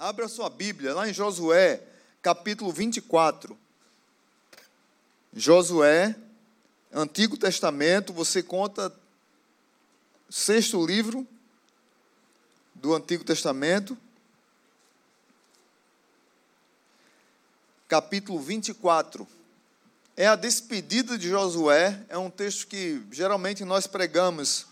Abra 0.00 0.28
sua 0.28 0.48
Bíblia 0.48 0.94
lá 0.94 1.08
em 1.08 1.12
Josué, 1.12 1.82
capítulo 2.22 2.70
24. 2.70 3.58
Josué, 5.34 6.14
Antigo 6.92 7.36
Testamento, 7.36 8.12
você 8.12 8.40
conta 8.40 8.94
sexto 10.30 10.86
livro 10.86 11.26
do 12.76 12.94
Antigo 12.94 13.24
Testamento, 13.24 13.98
capítulo 17.88 18.38
24. 18.38 19.26
É 20.16 20.28
a 20.28 20.36
despedida 20.36 21.18
de 21.18 21.28
Josué, 21.28 22.06
é 22.08 22.16
um 22.16 22.30
texto 22.30 22.68
que 22.68 23.02
geralmente 23.10 23.64
nós 23.64 23.88
pregamos 23.88 24.64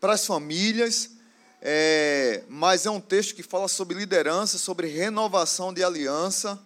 para 0.00 0.14
as 0.14 0.26
famílias 0.26 1.19
é, 1.62 2.42
mas 2.48 2.86
é 2.86 2.90
um 2.90 3.00
texto 3.00 3.34
que 3.34 3.42
fala 3.42 3.68
sobre 3.68 3.96
liderança, 3.96 4.58
sobre 4.58 4.86
renovação 4.88 5.72
de 5.72 5.84
aliança. 5.84 6.58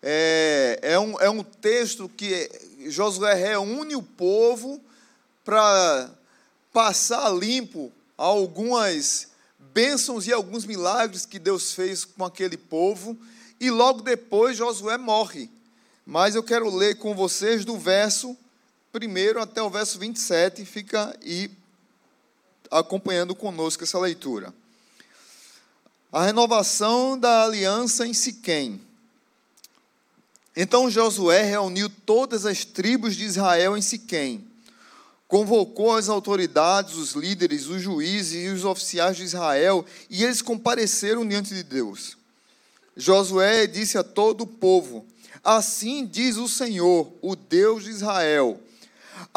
É, 0.00 0.78
é, 0.80 0.98
um, 0.98 1.20
é 1.20 1.28
um 1.28 1.42
texto 1.42 2.08
que 2.08 2.48
Josué 2.86 3.34
reúne 3.34 3.96
o 3.96 4.02
povo 4.02 4.80
para 5.44 6.10
passar 6.72 7.30
limpo 7.30 7.90
algumas 8.16 9.28
bênçãos 9.58 10.26
e 10.26 10.32
alguns 10.32 10.64
milagres 10.64 11.26
que 11.26 11.38
Deus 11.38 11.72
fez 11.72 12.04
com 12.04 12.24
aquele 12.24 12.56
povo. 12.56 13.18
E 13.60 13.70
logo 13.70 14.02
depois 14.02 14.56
Josué 14.56 14.96
morre. 14.96 15.50
Mas 16.06 16.36
eu 16.36 16.42
quero 16.42 16.74
ler 16.74 16.96
com 16.96 17.14
vocês 17.14 17.64
do 17.64 17.76
verso 17.76 18.36
primeiro 18.92 19.40
até 19.40 19.60
o 19.60 19.68
verso 19.68 19.98
27. 19.98 20.64
Fica 20.64 21.14
aí 21.22 21.50
acompanhando 22.70 23.34
conosco 23.34 23.84
essa 23.84 23.98
leitura. 23.98 24.52
A 26.12 26.24
renovação 26.24 27.18
da 27.18 27.44
aliança 27.44 28.06
em 28.06 28.14
Siquém. 28.14 28.80
Então 30.56 30.90
Josué 30.90 31.42
reuniu 31.42 31.88
todas 31.88 32.44
as 32.46 32.64
tribos 32.64 33.14
de 33.14 33.24
Israel 33.24 33.76
em 33.76 33.82
Siquém. 33.82 34.44
Convocou 35.28 35.94
as 35.94 36.08
autoridades, 36.08 36.94
os 36.94 37.12
líderes, 37.12 37.66
os 37.66 37.82
juízes 37.82 38.44
e 38.44 38.48
os 38.48 38.64
oficiais 38.64 39.16
de 39.18 39.24
Israel, 39.24 39.84
e 40.08 40.24
eles 40.24 40.40
compareceram 40.40 41.28
diante 41.28 41.54
de 41.54 41.62
Deus. 41.62 42.16
Josué 42.96 43.66
disse 43.66 43.98
a 43.98 44.02
todo 44.02 44.40
o 44.40 44.46
povo: 44.46 45.06
Assim 45.44 46.06
diz 46.06 46.36
o 46.36 46.48
Senhor, 46.48 47.12
o 47.22 47.36
Deus 47.36 47.84
de 47.84 47.90
Israel: 47.90 48.60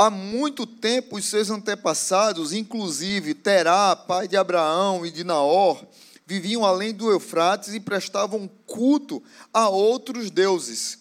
Há 0.04 0.10
muito 0.10 0.66
tempo 0.66 1.18
os 1.18 1.26
seus 1.26 1.52
antepassados, 1.52 2.54
inclusive 2.54 3.36
Terá, 3.36 3.96
pai 3.96 4.28
de 4.28 4.36
Abraão 4.36 5.06
e 5.06 5.12
de 5.12 5.24
Naor, 5.24 5.86
viviam 6.26 6.66
além 6.66 6.92
do 6.92 7.12
Eufrates 7.12 7.76
e 7.76 7.80
prestavam 7.80 8.50
culto 8.66 9.22
a 9.54 9.70
outros 9.70 10.32
deuses. 10.32 10.98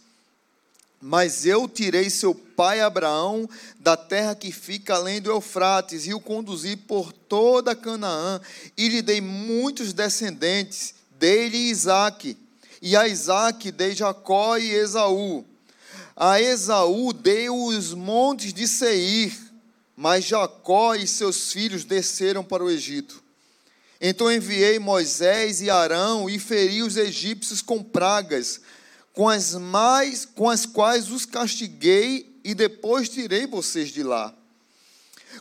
Mas 1.01 1.47
eu 1.47 1.67
tirei 1.67 2.11
seu 2.11 2.35
pai 2.35 2.83
Abraão 2.83 3.49
da 3.79 3.97
terra 3.97 4.35
que 4.35 4.53
fica 4.53 4.97
além 4.97 5.19
do 5.19 5.31
Eufrates 5.31 6.07
e 6.07 6.13
o 6.13 6.21
conduzi 6.21 6.77
por 6.77 7.11
toda 7.11 7.75
Canaã 7.75 8.39
e 8.77 8.87
lhe 8.87 9.01
dei 9.01 9.23
muitos 9.23 9.95
descendentes, 9.95 10.95
dele 11.19 11.57
Isaque, 11.57 12.37
e 12.83 12.95
a 12.95 13.09
Isaque 13.09 13.73
dei 13.73 13.95
Jacó 13.95 14.59
e 14.59 14.69
Esaú. 14.75 15.47
A 16.23 16.39
Esaú 16.39 17.15
deu 17.15 17.57
os 17.65 17.95
montes 17.95 18.53
de 18.53 18.69
Seir, 18.69 19.35
mas 19.97 20.23
Jacó 20.23 20.95
e 20.95 21.07
seus 21.07 21.51
filhos 21.51 21.83
desceram 21.83 22.45
para 22.45 22.63
o 22.63 22.69
Egito. 22.69 23.23
Então 23.99 24.31
enviei 24.31 24.79
Moisés 24.79 25.63
e 25.63 25.71
Arão 25.71 26.29
e 26.29 26.39
feri 26.39 26.83
os 26.83 26.99
egípcios 26.99 27.63
com 27.63 27.83
pragas, 27.83 28.61
com 29.15 29.31
as 29.31 29.55
mais 29.55 30.27
com 30.27 30.51
as 30.51 30.67
quais 30.67 31.11
os 31.11 31.25
castiguei 31.25 32.39
e 32.45 32.55
depois 32.55 33.09
tirei 33.09 33.47
vocês 33.47 33.89
de 33.89 34.03
lá. 34.03 34.35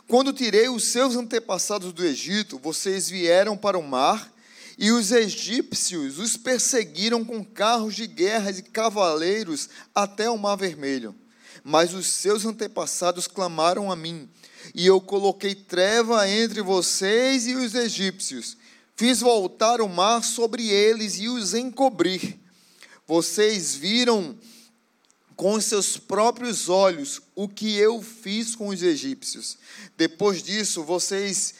Quando 0.08 0.32
tirei 0.32 0.70
os 0.70 0.84
seus 0.84 1.14
antepassados 1.14 1.92
do 1.92 2.02
Egito, 2.02 2.58
vocês 2.58 3.06
vieram 3.06 3.54
para 3.54 3.78
o 3.78 3.82
mar 3.82 4.32
e 4.80 4.90
os 4.90 5.12
egípcios 5.12 6.18
os 6.18 6.38
perseguiram 6.38 7.22
com 7.22 7.44
carros 7.44 7.94
de 7.94 8.06
guerra 8.06 8.50
e 8.50 8.62
cavaleiros 8.62 9.68
até 9.94 10.30
o 10.30 10.38
Mar 10.38 10.56
Vermelho. 10.56 11.14
Mas 11.62 11.92
os 11.92 12.06
seus 12.06 12.46
antepassados 12.46 13.26
clamaram 13.26 13.92
a 13.92 13.94
mim, 13.94 14.26
e 14.74 14.86
eu 14.86 14.98
coloquei 14.98 15.54
treva 15.54 16.26
entre 16.26 16.62
vocês 16.62 17.46
e 17.46 17.54
os 17.54 17.74
egípcios. 17.74 18.56
Fiz 18.96 19.20
voltar 19.20 19.82
o 19.82 19.88
mar 19.88 20.24
sobre 20.24 20.70
eles 20.70 21.18
e 21.18 21.28
os 21.28 21.52
encobrir. 21.52 22.38
Vocês 23.06 23.74
viram 23.74 24.34
com 25.36 25.60
seus 25.60 25.98
próprios 25.98 26.70
olhos 26.70 27.20
o 27.34 27.46
que 27.46 27.76
eu 27.76 28.00
fiz 28.00 28.54
com 28.54 28.68
os 28.68 28.82
egípcios. 28.82 29.58
Depois 29.98 30.42
disso, 30.42 30.82
vocês 30.82 31.54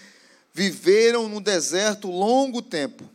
viveram 0.61 1.27
no 1.27 1.41
deserto 1.41 2.11
longo 2.11 2.61
tempo. 2.61 3.09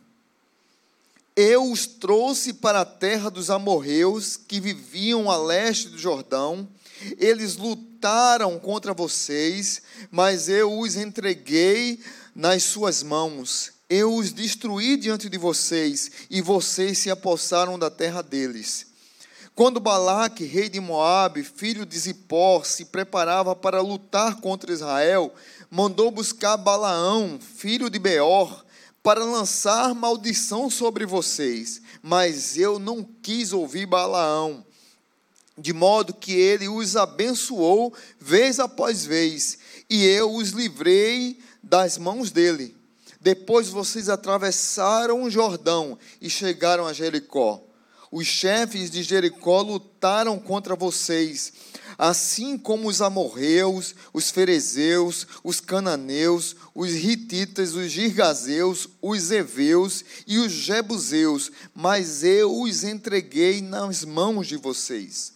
Eu 1.36 1.70
os 1.70 1.86
trouxe 1.86 2.52
para 2.52 2.80
a 2.80 2.84
terra 2.84 3.30
dos 3.30 3.50
amorreus 3.50 4.36
que 4.36 4.60
viviam 4.60 5.30
a 5.30 5.36
leste 5.36 5.88
do 5.88 5.96
Jordão. 5.96 6.68
Eles 7.16 7.56
lutaram 7.56 8.58
contra 8.58 8.92
vocês, 8.92 9.80
mas 10.10 10.48
eu 10.48 10.76
os 10.76 10.96
entreguei 10.96 12.00
nas 12.34 12.64
suas 12.64 13.04
mãos. 13.04 13.70
Eu 13.88 14.12
os 14.16 14.32
destruí 14.32 14.96
diante 14.96 15.28
de 15.28 15.38
vocês, 15.38 16.10
e 16.28 16.40
vocês 16.40 16.98
se 16.98 17.10
apossaram 17.10 17.78
da 17.78 17.90
terra 17.90 18.22
deles. 18.22 18.86
Quando 19.56 19.80
Balaque, 19.80 20.44
rei 20.44 20.68
de 20.68 20.80
Moabe, 20.80 21.42
filho 21.42 21.86
de 21.86 21.98
Zippor, 21.98 22.66
se 22.66 22.84
preparava 22.84 23.56
para 23.56 23.80
lutar 23.80 24.38
contra 24.40 24.70
Israel, 24.70 25.32
mandou 25.70 26.10
buscar 26.10 26.56
Balaão, 26.56 27.38
filho 27.40 27.90
de 27.90 27.98
Beor, 27.98 28.64
para 29.02 29.24
lançar 29.24 29.94
maldição 29.94 30.68
sobre 30.68 31.06
vocês, 31.06 31.80
mas 32.02 32.58
eu 32.58 32.78
não 32.78 33.04
quis 33.22 33.52
ouvir 33.52 33.86
Balaão, 33.86 34.64
de 35.56 35.72
modo 35.72 36.12
que 36.12 36.32
ele 36.32 36.68
os 36.68 36.96
abençoou 36.96 37.94
vez 38.18 38.58
após 38.58 39.06
vez, 39.06 39.58
e 39.88 40.04
eu 40.04 40.34
os 40.34 40.50
livrei 40.50 41.38
das 41.62 41.98
mãos 41.98 42.30
dele. 42.30 42.76
Depois 43.20 43.68
vocês 43.68 44.08
atravessaram 44.08 45.22
o 45.22 45.30
Jordão 45.30 45.98
e 46.20 46.28
chegaram 46.28 46.86
a 46.86 46.92
Jericó. 46.92 47.62
Os 48.10 48.26
chefes 48.26 48.90
de 48.90 49.02
Jericó 49.02 49.62
lutaram 49.62 50.38
contra 50.38 50.76
vocês 50.76 51.52
assim 51.98 52.58
como 52.58 52.88
os 52.88 53.00
amorreus, 53.00 53.94
os 54.12 54.30
ferezeus, 54.30 55.26
os 55.42 55.60
cananeus, 55.60 56.56
os 56.74 56.90
hititas, 56.90 57.74
os 57.74 57.90
girgazeus, 57.90 58.88
os 59.00 59.30
heveus 59.30 60.04
e 60.26 60.38
os 60.38 60.52
jebuseus, 60.52 61.50
mas 61.74 62.22
eu 62.22 62.60
os 62.60 62.84
entreguei 62.84 63.62
nas 63.62 64.04
mãos 64.04 64.46
de 64.46 64.56
vocês. 64.56 65.32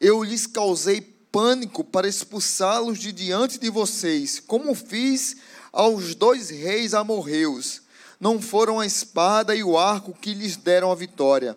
Eu 0.00 0.22
lhes 0.22 0.46
causei 0.46 1.00
pânico 1.00 1.84
para 1.84 2.08
expulsá-los 2.08 2.98
de 2.98 3.12
diante 3.12 3.58
de 3.58 3.68
vocês, 3.68 4.40
como 4.40 4.74
fiz 4.74 5.36
aos 5.72 6.14
dois 6.14 6.48
reis 6.48 6.94
amorreus. 6.94 7.82
Não 8.18 8.40
foram 8.40 8.80
a 8.80 8.86
espada 8.86 9.54
e 9.54 9.62
o 9.62 9.76
arco 9.76 10.14
que 10.14 10.32
lhes 10.32 10.56
deram 10.56 10.90
a 10.90 10.94
vitória 10.94 11.56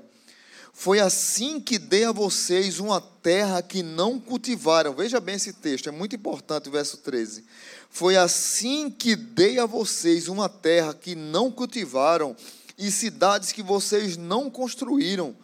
foi 0.80 1.02
assim 1.02 1.60
que 1.60 1.78
dei 1.78 2.06
a 2.06 2.14
vocês 2.14 2.80
uma 2.80 3.02
terra 3.02 3.62
que 3.62 3.84
não 3.84 4.18
cultivaram. 4.18 4.94
Veja 4.94 5.20
bem 5.20 5.36
esse 5.36 5.52
texto, 5.52 5.90
é 5.90 5.92
muito 5.92 6.16
importante 6.16 6.70
o 6.70 6.72
verso 6.72 6.96
13. 6.96 7.44
Foi 7.90 8.16
assim 8.16 8.90
que 8.90 9.14
dei 9.14 9.60
a 9.60 9.66
vocês 9.66 10.30
uma 10.30 10.48
terra 10.48 10.94
que 10.94 11.16
não 11.16 11.52
cultivaram 11.52 12.34
e 12.78 12.90
cidades 12.92 13.52
que 13.52 13.62
vocês 13.62 14.16
não 14.16 14.50
construíram. 14.50 15.36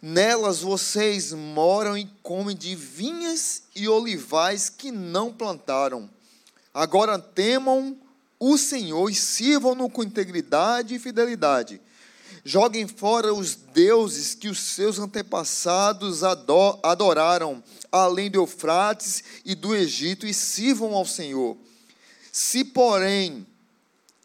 Nelas 0.00 0.60
vocês 0.60 1.34
moram 1.34 1.94
e 1.94 2.08
comem 2.22 2.56
de 2.56 2.74
vinhas 2.74 3.64
e 3.74 3.86
olivais 3.86 4.70
que 4.70 4.90
não 4.90 5.34
plantaram. 5.34 6.08
Agora 6.72 7.18
temam 7.18 7.94
o 8.40 8.56
Senhor 8.56 9.10
e 9.10 9.14
sirvam-no 9.14 9.90
com 9.90 10.02
integridade 10.02 10.94
e 10.94 10.98
fidelidade 10.98 11.78
Joguem 12.48 12.86
fora 12.86 13.34
os 13.34 13.56
deuses 13.56 14.32
que 14.32 14.46
os 14.46 14.60
seus 14.60 15.00
antepassados 15.00 16.22
adoraram, 16.22 17.60
além 17.90 18.30
do 18.30 18.38
Eufrates 18.38 19.24
e 19.44 19.52
do 19.52 19.74
Egito, 19.74 20.24
e 20.24 20.32
sirvam 20.32 20.94
ao 20.94 21.04
Senhor. 21.04 21.56
Se, 22.30 22.62
porém, 22.62 23.44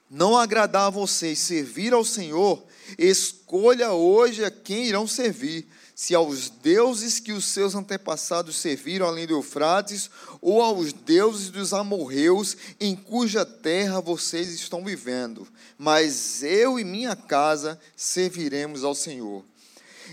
não 0.07 0.38
agradar 0.38 0.85
a 0.85 0.91
vocês 0.91 1.39
servir 1.39 1.94
ao 1.94 2.06
Senhor, 2.06 2.63
escolha 2.95 3.91
hoje 3.91 4.45
a 4.45 4.51
quem 4.51 4.85
irão 4.85 5.07
servir 5.07 5.67
se 6.01 6.15
aos 6.15 6.50
deuses 6.50 7.19
que 7.19 7.31
os 7.31 7.45
seus 7.45 7.75
antepassados 7.75 8.56
serviram 8.56 9.06
além 9.06 9.27
do 9.27 9.36
Eufrates, 9.36 10.09
ou 10.42 10.59
aos 10.59 10.92
deuses 10.92 11.51
dos 11.51 11.74
amorreus 11.74 12.57
em 12.80 12.95
cuja 12.95 13.45
terra 13.45 14.01
vocês 14.01 14.50
estão 14.51 14.83
vivendo. 14.83 15.48
Mas 15.77 16.42
eu 16.42 16.80
e 16.80 16.83
minha 16.83 17.15
casa 17.15 17.80
serviremos 17.95 18.83
ao 18.83 18.95
Senhor. 18.95 19.45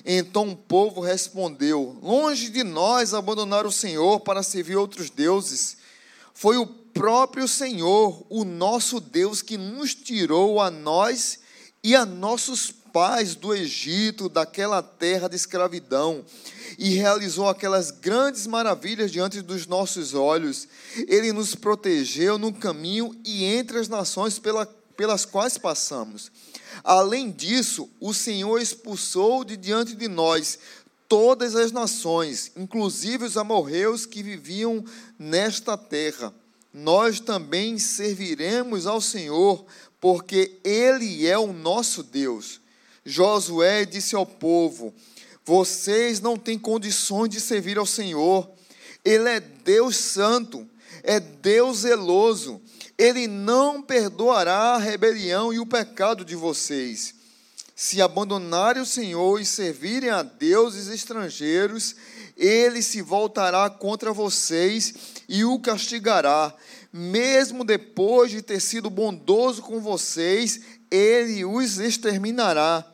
Então 0.05 0.51
o 0.51 0.57
povo 0.57 1.01
respondeu: 1.01 1.97
Longe 2.03 2.51
de 2.51 2.63
nós 2.63 3.15
abandonar 3.15 3.65
o 3.65 3.73
Senhor 3.73 4.21
para 4.21 4.43
servir 4.43 4.77
outros 4.77 5.09
deuses. 5.09 5.79
Foi 6.35 6.59
o 6.59 6.67
próprio 6.67 7.49
Senhor, 7.49 8.27
o 8.29 8.45
nosso 8.45 9.01
Deus, 9.01 9.41
que 9.41 9.57
nos 9.57 9.95
tirou 9.95 10.61
a 10.61 10.71
nós 10.71 11.39
e 11.83 11.97
a 11.97 12.05
nossos 12.05 12.71
pais 12.93 13.35
do 13.35 13.55
Egito, 13.55 14.29
daquela 14.29 14.83
terra 14.83 15.29
de 15.29 15.37
escravidão, 15.37 16.25
e 16.79 16.91
realizou 16.91 17.49
aquelas 17.49 17.91
grandes 17.91 18.47
maravilhas 18.47 19.11
diante 19.11 19.41
dos 19.41 19.67
nossos 19.67 20.15
olhos. 20.15 20.69
Ele 21.07 21.33
nos 21.33 21.55
protegeu 21.55 22.39
no 22.39 22.53
caminho 22.53 23.15
e 23.25 23.45
entre 23.45 23.79
as 23.79 23.89
nações 23.89 24.39
pela, 24.39 24.67
pelas 24.97 25.25
quais 25.25 25.59
passamos. 25.59 26.31
Além 26.85 27.31
disso, 27.31 27.89
o 28.01 28.15
Senhor 28.15 28.61
expulsou 28.61 29.45
de 29.45 29.57
diante 29.57 29.95
de 29.95 30.09
nós 30.09 30.59
todas 31.09 31.57
as 31.57 31.73
nações, 31.73 32.53
inclusive 32.57 33.25
os 33.25 33.37
amorreus 33.37 34.05
que 34.05 34.23
viviam 34.23 34.85
nesta 35.19 35.77
terra. 35.77 36.33
Nós 36.73 37.19
também 37.19 37.79
serviremos 37.79 38.87
ao 38.87 39.01
Senhor, 39.01 39.65
porque 40.01 40.61
Ele 40.63 41.27
é 41.27 41.37
o 41.39 41.53
nosso 41.53 42.03
Deus. 42.03 42.61
Josué 43.09 43.87
disse 43.87 44.15
ao 44.15 44.27
povo: 44.27 44.95
Vocês 45.45 46.21
não 46.21 46.37
têm 46.37 46.59
condições 46.59 47.31
de 47.31 47.41
servir 47.41 47.79
ao 47.79 47.87
Senhor. 47.87 48.49
Ele 49.05 49.29
é 49.29 49.41
Deus 49.41 49.97
santo, 49.97 50.69
é 51.03 51.19
Deus 51.19 51.79
zeloso. 51.79 52.61
Ele 52.99 53.27
não 53.27 53.81
perdoará 53.81 54.75
a 54.75 54.79
rebelião 54.79 55.53
e 55.53 55.59
o 55.59 55.67
pecado 55.67 56.25
de 56.25 56.37
vocês. 56.37 57.15
Se 57.75 58.03
abandonarem 58.03 58.83
o 58.83 58.87
Senhor 58.87 59.41
e 59.41 59.47
servirem 59.47 60.11
a 60.11 60.23
deuses 60.23 60.89
estrangeiros, 60.89 61.95
ele 62.37 62.83
se 62.83 63.01
voltará 63.01 63.71
contra 63.71 64.13
vocês 64.13 64.95
e 65.29 65.45
o 65.45 65.59
castigará. 65.61 66.53
Mesmo 66.93 67.65
depois 67.65 68.33
de 68.33 68.43
ter 68.43 68.61
sido 68.61 68.91
bondoso 68.91 69.63
com 69.63 69.81
vocês, 69.81 70.61
ele 70.91 71.45
os 71.45 71.79
exterminará. 71.79 72.85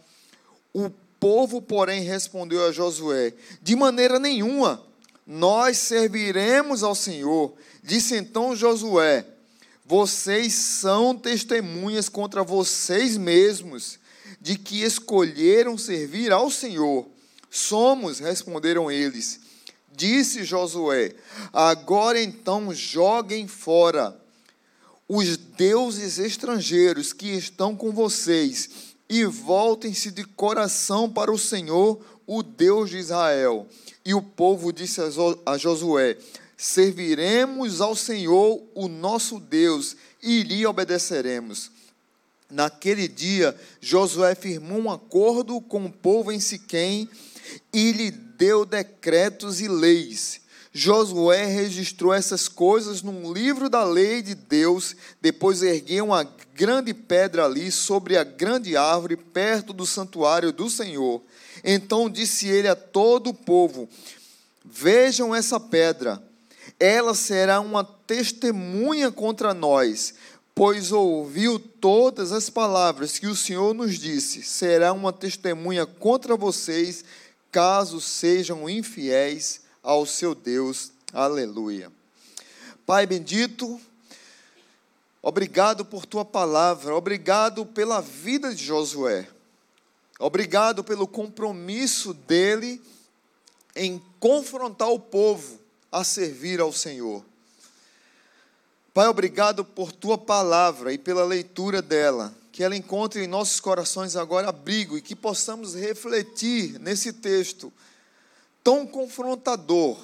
O 0.75 0.91
povo, 1.21 1.63
porém, 1.63 2.03
respondeu 2.03 2.67
a 2.67 2.73
Josué: 2.73 3.33
De 3.63 3.77
maneira 3.77 4.19
nenhuma, 4.19 4.85
nós 5.25 5.79
serviremos 5.79 6.83
ao 6.83 6.97
Senhor. 6.97 7.55
Disse 7.81 8.17
então 8.17 8.57
Josué: 8.57 9.25
Vocês 9.87 10.53
são 10.53 11.17
testemunhas 11.17 12.09
contra 12.09 12.43
vocês 12.43 13.17
mesmos 13.17 14.01
de 14.41 14.59
que 14.59 14.83
escolheram 14.83 15.79
servir 15.79 16.33
ao 16.33 16.51
Senhor. 16.51 17.07
Somos, 17.49 18.19
responderam 18.19 18.91
eles. 18.91 19.39
Disse 19.93 20.43
Josué: 20.43 21.15
Agora 21.53 22.21
então 22.21 22.75
joguem 22.75 23.47
fora 23.47 24.21
os 25.07 25.37
deuses 25.37 26.19
estrangeiros 26.19 27.13
que 27.13 27.29
estão 27.29 27.77
com 27.77 27.93
vocês 27.93 28.94
e 29.09 29.25
voltem-se 29.25 30.11
de 30.11 30.25
coração 30.25 31.11
para 31.11 31.33
o 31.33 31.39
Senhor, 31.39 32.01
o 32.27 32.43
Deus 32.43 32.91
de 32.91 32.99
Israel. 32.99 33.67
E 34.05 34.15
o 34.15 34.23
povo 34.23 34.73
disse 34.73 35.01
a 35.45 35.59
Josué: 35.59 36.17
Serviremos 36.57 37.81
ao 37.81 37.95
Senhor, 37.95 38.63
o 38.75 38.89
nosso 38.89 39.39
Deus, 39.39 39.97
e 40.23 40.43
lhe 40.43 40.67
obedeceremos. 40.67 41.71
Naquele 42.51 43.09
dia, 43.09 43.59
Josué 43.81 44.35
firmou 44.35 44.79
um 44.79 44.91
acordo 44.91 45.61
com 45.61 45.87
o 45.87 45.93
povo 45.93 46.31
em 46.31 46.39
Siquém 46.39 47.09
e 47.73 47.93
lhe 47.93 48.11
deu 48.11 48.65
decretos 48.65 49.61
e 49.61 49.69
leis 49.69 50.44
Josué 50.77 51.47
registrou 51.47 52.13
essas 52.13 52.49
coisas 52.49 53.01
num 53.01 53.33
livro 53.33 53.71
da 53.71 53.85
lei 53.85 54.21
de 54.21 54.35
Deus, 54.35 54.97
depois 55.23 55.63
ergueu 55.63 56.07
uma 56.07 56.25
grande 56.53 56.93
pedra 56.93 57.45
ali 57.45 57.71
sobre 57.71 58.17
a 58.17 58.25
grande 58.25 58.77
árvore 58.77 59.17
perto 59.17 59.73
do 59.73 59.87
santuário 59.87 60.53
do 60.53 60.69
Senhor. 60.69 61.23
Então 61.63 62.11
disse 62.11 62.49
ele 62.49 62.67
a 62.67 62.75
todo 62.75 63.31
o 63.31 63.35
povo: 63.35 63.89
Vejam 64.65 65.33
essa 65.33 65.61
pedra, 65.61 66.21
ela 66.81 67.15
será 67.15 67.61
uma 67.61 67.85
testemunha 67.85 69.13
contra 69.13 69.55
nós, 69.55 70.15
pois 70.57 70.91
ouviu 70.91 71.57
todas 71.57 72.33
as 72.33 72.51
palavras 72.51 73.17
que 73.17 73.29
o 73.29 73.37
Senhor 73.37 73.75
nos 73.75 73.97
disse. 73.97 74.43
Será 74.43 74.93
uma 74.93 75.13
testemunha 75.13 75.87
contra 75.87 76.37
vocês, 76.37 77.05
caso 77.53 78.01
sejam 78.01 78.69
infiéis 78.69 79.63
ao 79.85 80.07
seu 80.07 80.35
Deus. 80.35 80.91
Aleluia. 81.13 81.93
Pai 82.87 83.07
bendito, 83.07 83.81
obrigado 85.23 85.85
por 85.85 86.07
tua 86.07 86.25
palavra, 86.25 86.95
obrigado 86.97 87.65
pela 87.65 88.01
vida 88.01 88.55
de 88.55 88.65
Josué, 88.65 89.29
obrigado 90.19 90.83
pelo 90.83 91.07
compromisso 91.07 92.13
dele 92.13 92.83
em 93.77 94.03
confrontar 94.19 94.89
o 94.89 94.99
povo 94.99 95.61
a 95.93 96.03
servir 96.03 96.61
ao 96.61 96.73
Senhor. 96.73 97.25
Pai, 98.93 99.09
obrigado 99.09 99.65
por 99.65 99.93
tua 99.93 100.17
palavra 100.17 100.93
e 100.93 100.99
pela 100.99 101.25
leitura 101.25 101.83
dela. 101.83 102.33
Que 102.53 102.63
ela 102.63 102.77
encontre 102.77 103.25
em 103.25 103.27
nossos 103.27 103.59
corações 103.59 104.15
agora 104.15 104.51
abrigo 104.51 104.97
e 104.97 105.03
que 105.03 105.17
possamos 105.17 105.75
refletir 105.75 106.79
nesse 106.79 107.13
texto 107.13 107.73
tão 108.65 108.87
confrontador, 108.87 109.99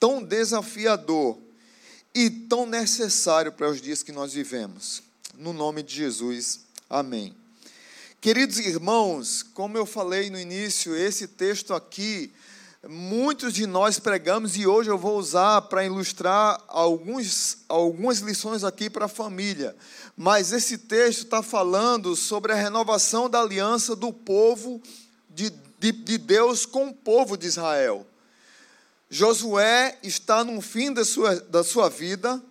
tão 0.00 0.22
desafiador 0.22 1.36
e 2.14 2.30
tão 2.30 2.64
necessário 2.64 3.52
para 3.52 3.68
os 3.68 3.80
dias 3.80 4.02
que 4.02 4.10
nós 4.10 4.32
vivemos. 4.32 5.02
No 5.34 5.52
nome 5.52 5.82
de 5.82 5.94
Jesus, 5.94 6.60
amém. 6.88 7.36
Queridos 8.20 8.58
irmãos, 8.58 9.42
como 9.42 9.76
eu 9.76 9.84
falei 9.84 10.30
no 10.30 10.40
início, 10.40 10.96
esse 10.96 11.28
texto 11.28 11.74
aqui, 11.74 12.32
muitos 12.88 13.52
de 13.52 13.66
nós 13.66 13.98
pregamos 13.98 14.56
e 14.56 14.66
hoje 14.66 14.90
eu 14.90 14.98
vou 14.98 15.18
usar 15.18 15.62
para 15.62 15.84
ilustrar 15.84 16.60
alguns, 16.66 17.58
algumas 17.68 18.18
lições 18.18 18.64
aqui 18.64 18.88
para 18.88 19.04
a 19.04 19.08
família. 19.08 19.76
Mas 20.16 20.52
esse 20.52 20.78
texto 20.78 21.24
está 21.24 21.42
falando 21.42 22.16
sobre 22.16 22.50
a 22.50 22.56
renovação 22.56 23.28
da 23.28 23.40
aliança 23.40 23.94
do 23.94 24.12
povo 24.12 24.82
de 25.30 25.52
de, 25.78 25.92
de 25.92 26.18
Deus 26.18 26.66
com 26.66 26.88
o 26.88 26.94
povo 26.94 27.36
de 27.36 27.46
Israel. 27.46 28.06
Josué 29.10 29.98
está 30.02 30.44
no 30.44 30.60
fim 30.60 30.92
da 30.92 31.04
sua, 31.04 31.36
da 31.36 31.64
sua 31.64 31.88
vida 31.88 32.42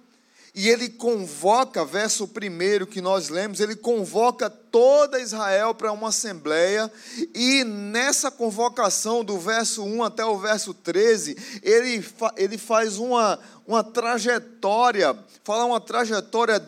e 0.58 0.70
ele 0.70 0.90
convoca, 0.90 1.86
verso 1.86 2.28
primeiro 2.28 2.88
que 2.88 3.00
nós 3.00 3.30
lemos, 3.30 3.60
ele 3.60 3.76
convoca 3.76 4.50
toda 4.50 5.20
Israel 5.20 5.76
para 5.76 5.92
uma 5.92 6.10
assembleia, 6.10 6.92
e 7.32 7.64
nessa 7.64 8.32
convocação, 8.32 9.24
do 9.24 9.38
verso 9.38 9.84
1 9.84 10.04
até 10.04 10.26
o 10.26 10.36
verso 10.40 10.74
13, 10.74 11.62
ele, 11.62 12.04
ele 12.36 12.58
faz 12.58 12.98
uma, 12.98 13.38
uma 13.68 13.84
trajetória, 13.84 15.16
fala 15.44 15.64
uma 15.64 15.80
trajetória 15.80 16.60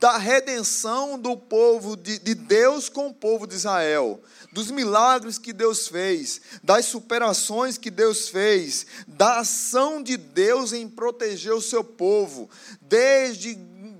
da 0.00 0.18
redenção 0.18 1.16
do 1.16 1.36
povo 1.36 1.96
de, 1.96 2.18
de 2.18 2.34
Deus 2.34 2.88
com 2.88 3.06
o 3.06 3.14
povo 3.14 3.46
de 3.46 3.54
Israel 3.54 4.20
dos 4.58 4.72
milagres 4.72 5.38
que 5.38 5.52
Deus 5.52 5.86
fez, 5.86 6.40
das 6.64 6.86
superações 6.86 7.78
que 7.78 7.92
Deus 7.92 8.28
fez, 8.28 8.86
da 9.06 9.38
ação 9.38 10.02
de 10.02 10.16
Deus 10.16 10.72
em 10.72 10.88
proteger 10.88 11.52
o 11.52 11.62
seu 11.62 11.84
povo, 11.84 12.50
desde 12.80 13.54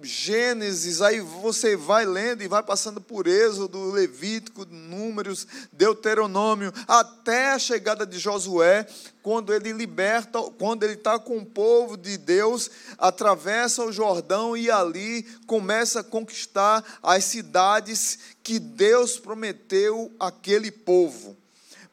Gênesis, 0.08 1.02
aí 1.02 1.20
você 1.20 1.76
vai 1.76 2.06
lendo 2.06 2.42
e 2.42 2.48
vai 2.48 2.62
passando 2.62 2.98
por 2.98 3.26
Êxodo, 3.26 3.90
Levítico, 3.90 4.64
Números, 4.64 5.46
Deuteronômio, 5.70 6.72
até 6.88 7.52
a 7.52 7.58
chegada 7.58 8.06
de 8.06 8.18
Josué, 8.18 8.86
quando 9.22 9.52
ele 9.52 9.70
liberta, 9.70 10.40
quando 10.58 10.82
ele 10.84 10.94
está 10.94 11.18
com 11.18 11.36
o 11.36 11.44
povo 11.44 11.94
de 11.94 12.16
Deus, 12.16 12.70
atravessa 12.96 13.84
o 13.84 13.92
Jordão 13.92 14.56
e 14.56 14.70
ali 14.70 15.24
começa 15.46 16.00
a 16.00 16.04
conquistar 16.04 16.82
as 17.02 17.24
cidades 17.24 18.18
que 18.42 18.58
Deus 18.58 19.18
prometeu 19.18 20.10
àquele 20.18 20.70
povo. 20.70 21.36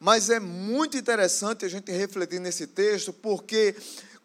Mas 0.00 0.30
é 0.30 0.40
muito 0.40 0.96
interessante 0.96 1.64
a 1.64 1.68
gente 1.68 1.92
refletir 1.92 2.40
nesse 2.40 2.66
texto, 2.66 3.12
porque 3.12 3.74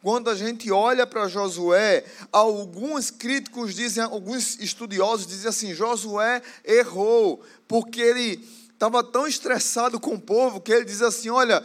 quando 0.01 0.29
a 0.29 0.35
gente 0.35 0.71
olha 0.71 1.05
para 1.05 1.27
Josué, 1.27 2.03
alguns 2.31 3.11
críticos 3.11 3.75
dizem, 3.75 4.03
alguns 4.03 4.59
estudiosos 4.59 5.27
dizem 5.27 5.49
assim: 5.49 5.73
Josué 5.73 6.41
errou, 6.65 7.41
porque 7.67 8.01
ele 8.01 8.43
estava 8.81 9.03
tão 9.03 9.27
estressado 9.27 9.99
com 9.99 10.15
o 10.15 10.19
povo 10.19 10.59
que 10.59 10.73
ele 10.73 10.85
diz 10.85 11.03
assim: 11.03 11.29
Olha, 11.29 11.63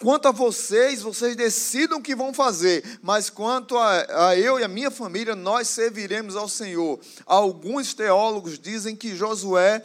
quanto 0.00 0.28
a 0.28 0.32
vocês, 0.32 1.02
vocês 1.02 1.36
decidam 1.36 1.98
o 1.98 2.02
que 2.02 2.16
vão 2.16 2.32
fazer, 2.32 2.82
mas 3.02 3.28
quanto 3.28 3.76
a, 3.76 4.28
a 4.28 4.36
eu 4.36 4.58
e 4.58 4.64
a 4.64 4.68
minha 4.68 4.90
família, 4.90 5.36
nós 5.36 5.68
serviremos 5.68 6.36
ao 6.36 6.48
Senhor. 6.48 6.98
Alguns 7.26 7.92
teólogos 7.92 8.58
dizem 8.58 8.96
que 8.96 9.14
Josué 9.14 9.82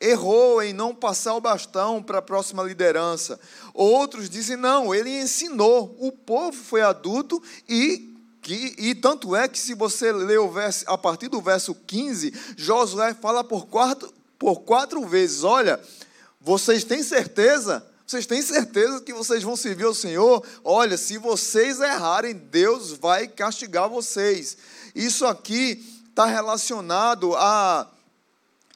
errou 0.00 0.62
em 0.62 0.72
não 0.72 0.94
passar 0.94 1.34
o 1.34 1.40
bastão 1.40 2.02
para 2.02 2.18
a 2.18 2.22
próxima 2.22 2.62
liderança. 2.62 3.40
Outros 3.72 4.28
dizem, 4.28 4.56
não, 4.56 4.94
ele 4.94 5.10
ensinou. 5.20 5.96
O 5.98 6.12
povo 6.12 6.56
foi 6.56 6.82
adulto 6.82 7.42
e. 7.68 8.14
Que, 8.42 8.76
e 8.78 8.94
tanto 8.94 9.34
é 9.34 9.48
que, 9.48 9.58
se 9.58 9.74
você 9.74 10.12
ler 10.12 10.38
o 10.38 10.48
verso, 10.48 10.84
a 10.86 10.96
partir 10.96 11.26
do 11.26 11.40
verso 11.40 11.74
15, 11.74 12.32
Josué 12.56 13.12
fala 13.12 13.42
por 13.42 13.66
quatro, 13.66 14.14
por 14.38 14.60
quatro 14.60 15.04
vezes: 15.04 15.42
Olha, 15.42 15.80
vocês 16.40 16.84
têm 16.84 17.02
certeza? 17.02 17.84
Vocês 18.06 18.24
têm 18.24 18.40
certeza 18.40 19.00
que 19.00 19.12
vocês 19.12 19.42
vão 19.42 19.56
servir 19.56 19.82
ao 19.82 19.92
Senhor? 19.92 20.46
Olha, 20.62 20.96
se 20.96 21.18
vocês 21.18 21.80
errarem, 21.80 22.34
Deus 22.34 22.92
vai 22.92 23.26
castigar 23.26 23.88
vocês. 23.88 24.56
Isso 24.94 25.26
aqui 25.26 25.84
está 26.08 26.24
relacionado 26.24 27.34
a 27.34 27.90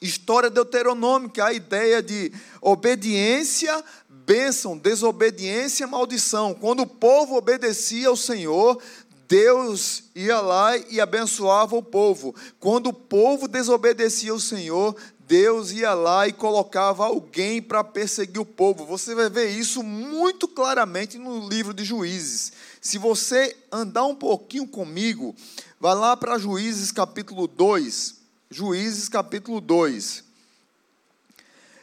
História 0.01 0.49
deuteronômica, 0.49 1.45
a 1.45 1.53
ideia 1.53 2.03
de 2.03 2.33
obediência, 2.63 3.85
bênção, 4.09 4.79
desobediência, 4.79 5.87
maldição. 5.87 6.55
Quando 6.55 6.81
o 6.81 6.87
povo 6.87 7.37
obedecia 7.37 8.09
ao 8.09 8.17
Senhor, 8.17 8.81
Deus 9.29 10.05
ia 10.15 10.41
lá 10.41 10.77
e 10.77 11.01
abençoava 11.01 11.77
o 11.77 11.83
povo. 11.83 12.35
Quando 12.59 12.89
o 12.89 12.93
povo 12.93 13.47
desobedecia 13.47 14.33
ao 14.33 14.41
Senhor, 14.41 14.97
Deus 15.21 15.71
ia 15.71 15.95
lá 15.95 16.27
e 16.27 16.33
colocava 16.33 17.05
alguém 17.05 17.61
para 17.61 17.85
perseguir 17.85 18.41
o 18.41 18.45
povo. 18.45 18.87
Você 18.87 19.15
vai 19.15 19.29
ver 19.29 19.51
isso 19.51 19.83
muito 19.83 20.49
claramente 20.49 21.19
no 21.19 21.49
livro 21.49 21.75
de 21.75 21.85
Juízes. 21.85 22.53
Se 22.81 22.99
você 22.99 23.57
andar 23.71 24.07
um 24.07 24.17
pouquinho 24.17 24.67
comigo, 24.67 25.33
vá 25.79 25.93
lá 25.93 26.17
para 26.17 26.39
Juízes 26.39 26.91
capítulo 26.91 27.47
2. 27.47 28.20
Juízes 28.53 29.09
capítulo 29.09 29.61
2. 29.61 30.25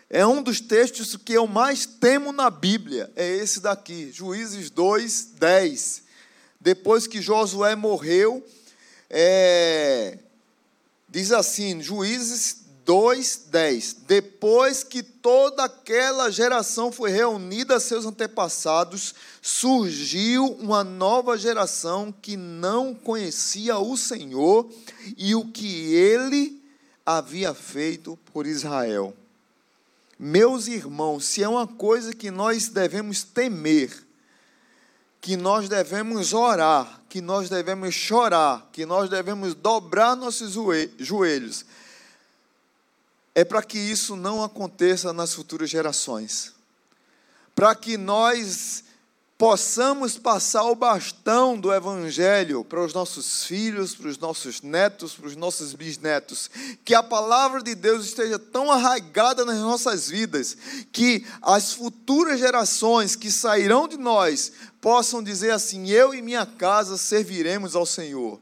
É 0.09 0.27
um 0.27 0.43
dos 0.43 0.59
textos 0.59 1.15
que 1.15 1.31
eu 1.31 1.47
mais 1.47 1.86
temo 1.86 2.33
na 2.33 2.50
Bíblia, 2.50 3.09
é 3.15 3.25
esse 3.38 3.62
daqui, 3.62 4.12
Juízes 4.12 4.69
2, 4.69 5.31
10. 5.39 6.03
Depois 6.59 7.07
que 7.07 7.21
Josué 7.21 7.74
morreu, 7.74 8.45
é, 9.09 10.17
diz 11.07 11.31
assim, 11.31 11.81
Juízes 11.81 12.66
2:10. 12.88 13.98
Depois 14.08 14.82
que 14.82 15.03
toda 15.03 15.65
aquela 15.65 16.32
geração 16.32 16.89
foi 16.89 17.12
reunida 17.12 17.75
a 17.75 17.79
seus 17.82 18.06
antepassados, 18.06 19.13
surgiu 19.41 20.46
uma 20.53 20.86
nova 20.86 21.38
geração 21.38 22.13
que 22.22 22.38
não 22.38 22.96
conhecia 22.96 23.77
o 23.77 23.98
Senhor 23.98 24.72
e 25.17 25.36
o 25.36 25.51
que 25.51 25.94
ele 25.94 26.63
havia 27.06 27.53
feito 27.53 28.17
por 28.32 28.48
Israel. 28.48 29.13
Meus 30.17 30.67
irmãos, 30.67 31.25
se 31.25 31.44
é 31.44 31.50
uma 31.50 31.67
coisa 31.67 32.13
que 32.13 32.32
nós 32.32 32.70
devemos 32.70 33.22
temer, 33.22 33.91
que 35.20 35.36
nós 35.36 35.67
devemos 35.67 36.34
orar, 36.34 37.01
que 37.10 37.20
nós 37.20 37.50
devemos 37.50 37.94
chorar, 37.94 38.70
que 38.72 38.86
nós 38.86 39.10
devemos 39.10 39.53
dobrar 39.53 40.15
nossos 40.15 40.53
joelhos, 40.98 41.65
é 43.38 43.46
para 43.46 43.62
que 43.62 43.77
isso 43.77 44.15
não 44.15 44.44
aconteça 44.44 45.13
nas 45.13 45.32
futuras 45.32 45.70
gerações. 45.70 46.53
Para 47.53 47.75
que 47.75 47.96
nós 47.96 48.84
possamos 49.38 50.17
passar 50.17 50.63
o 50.63 50.74
bastão 50.74 51.56
do 51.56 51.72
Evangelho 51.72 52.65
para 52.65 52.84
os 52.84 52.96
nossos 52.96 53.44
filhos, 53.44 53.94
para 53.94 54.08
os 54.08 54.17
nossos 54.17 54.63
netos, 54.63 55.13
para 55.13 55.27
os 55.27 55.36
nossos 55.36 55.75
bisnetos. 55.75 56.50
Que 56.84 56.96
a 56.96 57.03
palavra 57.03 57.62
de 57.62 57.75
Deus 57.75 58.06
esteja 58.06 58.39
tão 58.39 58.72
arraigada 58.72 59.46
nas 59.46 59.60
nossas 59.60 60.10
vidas, 60.10 60.58
que 60.91 61.24
as 61.39 61.74
futuras 61.74 62.39
gerações 62.39 63.15
que 63.15 63.29
sairão 63.29 63.88
de 63.88 63.98
nós 63.98 64.51
possam 64.82 65.22
dizer 65.22 65.51
assim: 65.51 65.91
Eu 65.91 66.12
e 66.12 66.24
minha 66.24 66.44
casa 66.44 66.98
serviremos 66.98 67.75
ao 67.75 67.86
Senhor. 67.86 68.41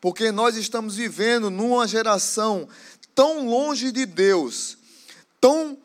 Porque 0.00 0.30
nós 0.30 0.56
estamos 0.56 0.94
vivendo 0.94 1.50
numa 1.50 1.86
geração 1.86 2.68
tão 3.20 3.46
longe 3.46 3.92
de 3.92 4.06
Deus, 4.06 4.78
tão 5.38 5.76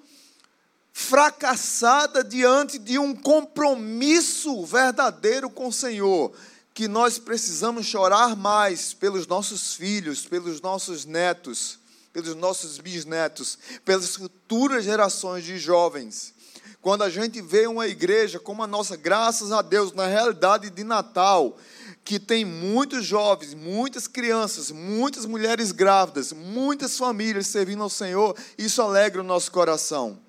fracassada 0.94 2.24
diante 2.24 2.80
de 2.80 2.98
um 2.98 3.14
compromisso 3.14 4.66
verdadeiro 4.66 5.50
com 5.50 5.68
o 5.68 5.74
Senhor, 5.74 6.32
que 6.74 6.88
nós 6.88 7.20
precisamos 7.20 7.88
chorar 7.88 8.38
mais 8.38 8.94
pelos 8.94 9.28
nossos 9.28 9.74
filhos, 9.74 10.26
pelos 10.26 10.62
nossos 10.62 11.04
netos, 11.04 11.78
pelos 12.14 12.36
nossos 12.36 12.78
bisnetos, 12.78 13.60
pelas 13.84 14.16
futuras 14.16 14.86
gerações 14.86 15.44
de 15.44 15.58
jovens. 15.60 16.34
Quando 16.82 17.04
a 17.04 17.10
gente 17.10 17.42
vê 17.42 17.68
uma 17.68 17.86
igreja 17.86 18.40
como 18.40 18.64
a 18.64 18.68
nossa, 18.68 18.96
graças 18.96 19.52
a 19.52 19.62
Deus, 19.62 19.92
na 19.92 20.08
realidade 20.08 20.70
de 20.70 20.86
Natal, 20.86 21.58
que 22.06 22.20
tem 22.20 22.46
muitos 22.46 23.04
jovens, 23.04 23.56
muitas 23.56 24.08
crianças, 24.08 24.70
muitas 24.70 25.26
mulheres 25.26 25.72
grávidas, 25.72 26.32
muitas 26.32 26.96
famílias 27.00 27.48
servindo 27.48 27.82
ao 27.82 27.90
Senhor, 27.90 28.38
isso 28.56 28.80
alegra 28.80 29.22
o 29.22 29.26
nosso 29.26 29.52
coração. 29.52 30.20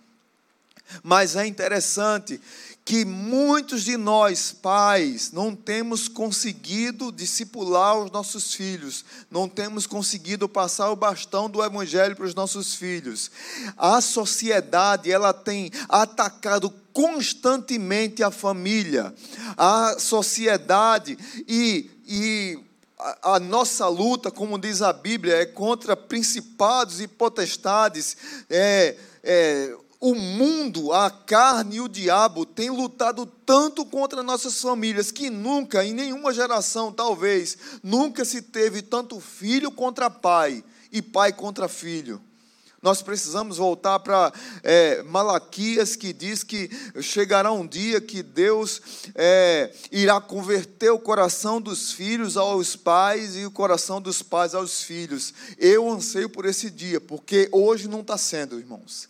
Mas 1.03 1.37
é 1.37 1.47
interessante 1.47 2.41
que 2.87 3.05
muitos 3.05 3.83
de 3.83 3.97
nós, 3.97 4.53
pais, 4.53 5.33
não 5.33 5.57
temos 5.57 6.07
conseguido 6.07 7.11
discipular 7.11 7.99
os 7.99 8.13
nossos 8.13 8.55
filhos, 8.55 9.05
não 9.29 9.49
temos 9.49 9.89
conseguido 9.89 10.49
passar 10.49 10.93
o 10.93 10.97
bastão 10.97 11.51
do 11.51 11.65
evangelho 11.65 12.15
para 12.15 12.25
os 12.25 12.35
nossos 12.35 12.77
filhos. 12.77 13.29
A 13.77 14.01
sociedade, 14.01 15.11
ela 15.11 15.35
tem 15.35 15.69
atacado 15.89 16.73
constantemente 16.93 18.23
a 18.23 18.31
família, 18.31 19.13
a 19.57 19.97
sociedade 19.99 21.19
e, 21.49 21.91
e 22.07 22.59
a, 23.21 23.41
nossa 23.41 23.89
luta, 23.89 24.31
como 24.31 24.61
diz 24.61 24.81
a 24.81 24.93
Bíblia, 24.93 25.35
é 25.39 25.45
contra 25.45 25.97
principados 25.97 27.01
e 27.01 27.09
potestades, 27.09 28.17
é, 28.49 28.97
é 29.25 29.76
mundo, 30.67 30.93
a 30.93 31.11
carne 31.11 31.77
e 31.77 31.81
o 31.81 31.89
diabo 31.89 32.45
têm 32.45 32.71
lutado 32.71 33.25
tanto 33.25 33.87
contra 33.87 34.23
nossas 34.23 34.61
famílias 34.61 35.13
que 35.13 35.31
nunca, 35.31 35.85
em 35.85 35.95
nenhuma 35.95 36.35
geração, 36.35 36.93
talvez, 36.93 37.57
nunca 37.83 38.25
se 38.25 38.43
teve 38.43 38.83
tanto 38.83 39.21
filho 39.21 39.71
contra 39.71 40.11
pai 40.11 40.65
e 40.91 41.01
pai 41.01 41.33
contra 41.33 41.69
filho. 41.69 42.21
Nós 42.83 43.01
precisamos 43.03 43.57
voltar 43.57 43.99
para 44.01 44.33
é, 44.63 45.03
Malaquias, 45.03 45.97
que 45.97 46.13
diz 46.13 46.45
que 46.45 46.71
chegará 47.01 47.51
um 47.51 47.67
dia 47.67 48.01
que 48.01 48.23
Deus 48.23 48.81
é, 49.15 49.73
irá 49.91 50.21
converter 50.21 50.91
o 50.91 50.99
coração 50.99 51.61
dos 51.61 51.93
filhos 51.93 52.37
aos 52.37 52.77
pais 52.77 53.35
e 53.35 53.45
o 53.45 53.51
coração 53.51 54.01
dos 54.01 54.23
pais 54.23 54.55
aos 54.55 54.83
filhos. 54.83 55.33
Eu 55.59 55.91
anseio 55.91 56.29
por 56.29 56.45
esse 56.45 56.71
dia, 56.71 57.01
porque 57.01 57.49
hoje 57.51 57.89
não 57.89 58.03
está 58.03 58.19
sendo, 58.19 58.59
irmãos. 58.59 59.09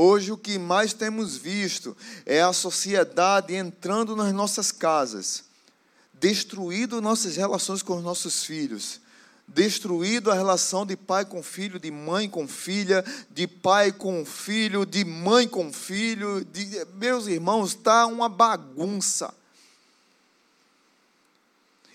Hoje 0.00 0.30
o 0.30 0.38
que 0.38 0.60
mais 0.60 0.92
temos 0.92 1.36
visto 1.36 1.96
é 2.24 2.40
a 2.40 2.52
sociedade 2.52 3.52
entrando 3.52 4.14
nas 4.14 4.32
nossas 4.32 4.70
casas, 4.70 5.42
destruindo 6.14 7.00
nossas 7.00 7.34
relações 7.34 7.82
com 7.82 7.96
os 7.96 8.04
nossos 8.04 8.44
filhos, 8.44 9.00
destruído 9.48 10.30
a 10.30 10.34
relação 10.34 10.86
de 10.86 10.96
pai 10.96 11.24
com 11.24 11.42
filho, 11.42 11.80
de 11.80 11.90
mãe 11.90 12.30
com 12.30 12.46
filha, 12.46 13.04
de 13.28 13.48
pai 13.48 13.90
com 13.90 14.24
filho, 14.24 14.86
de 14.86 15.04
mãe 15.04 15.48
com 15.48 15.72
filho, 15.72 16.44
de, 16.44 16.86
meus 16.94 17.26
irmãos, 17.26 17.70
está 17.70 18.06
uma 18.06 18.28
bagunça. 18.28 19.34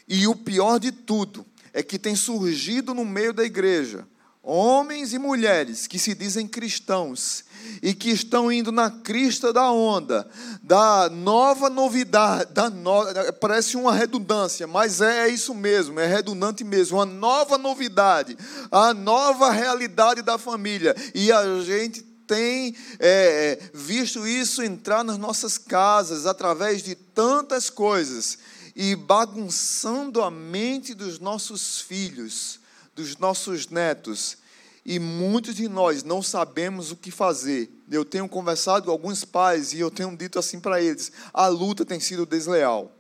E 0.10 0.28
o 0.28 0.36
pior 0.36 0.78
de 0.78 0.92
tudo 0.92 1.46
é 1.72 1.82
que 1.82 1.98
tem 1.98 2.18
surgido 2.18 2.94
no 2.94 3.06
meio 3.06 3.32
da 3.32 3.46
igreja 3.46 4.06
homens 4.44 5.14
e 5.14 5.18
mulheres 5.18 5.88
que 5.88 5.98
se 5.98 6.14
dizem 6.14 6.46
cristãos 6.46 7.46
e 7.82 7.94
que 7.94 8.10
estão 8.10 8.52
indo 8.52 8.74
na 8.74 8.92
crista 8.92 9.54
da 9.54 9.72
onda, 9.72 10.28
da 10.62 11.10
nova 11.10 11.70
novidade, 11.70 12.52
da 12.54 12.70
no... 12.70 13.06
parece 13.40 13.78
uma 13.78 13.96
redundância, 13.96 14.68
mas 14.68 15.00
é 15.00 15.30
isso 15.30 15.56
mesmo, 15.56 15.98
é 15.98 16.06
redundante 16.06 16.62
mesmo, 16.62 16.98
uma 16.98 17.06
nova 17.06 17.58
novidade, 17.58 18.38
a 18.70 18.94
nova 18.94 19.50
realidade 19.50 20.22
da 20.22 20.38
família, 20.38 20.94
e 21.16 21.32
a 21.32 21.62
gente 21.62 22.02
tem 22.28 22.76
é, 23.00 23.58
visto 23.74 24.28
isso 24.28 24.62
entrar 24.62 25.06
nas 25.06 25.18
nossas 25.18 25.58
casas 25.58 26.26
através 26.26 26.84
de 26.84 26.96
tantas 26.96 27.70
coisas 27.70 28.38
e 28.76 28.94
bagunçando 28.94 30.22
a 30.22 30.30
mente 30.30 30.94
dos 30.94 31.20
nossos 31.20 31.80
filhos 31.80 32.63
dos 32.96 33.18
nossos 33.18 33.68
netos 33.70 34.38
e 34.86 35.00
muitos 35.00 35.56
de 35.56 35.68
nós 35.70 36.04
não 36.04 36.22
sabemos 36.22 36.92
o 36.92 36.96
que 36.96 37.10
fazer. 37.10 37.72
Eu 37.90 38.04
tenho 38.04 38.28
conversado 38.28 38.86
com 38.86 38.92
alguns 38.92 39.24
pais 39.24 39.74
e 39.74 39.80
eu 39.80 39.90
tenho 39.90 40.16
dito 40.16 40.38
assim 40.38 40.60
para 40.60 40.82
eles: 40.82 41.12
a 41.34 41.48
luta 41.48 41.86
tem 41.86 42.00
sido 42.00 42.26
desleal. 42.26 42.92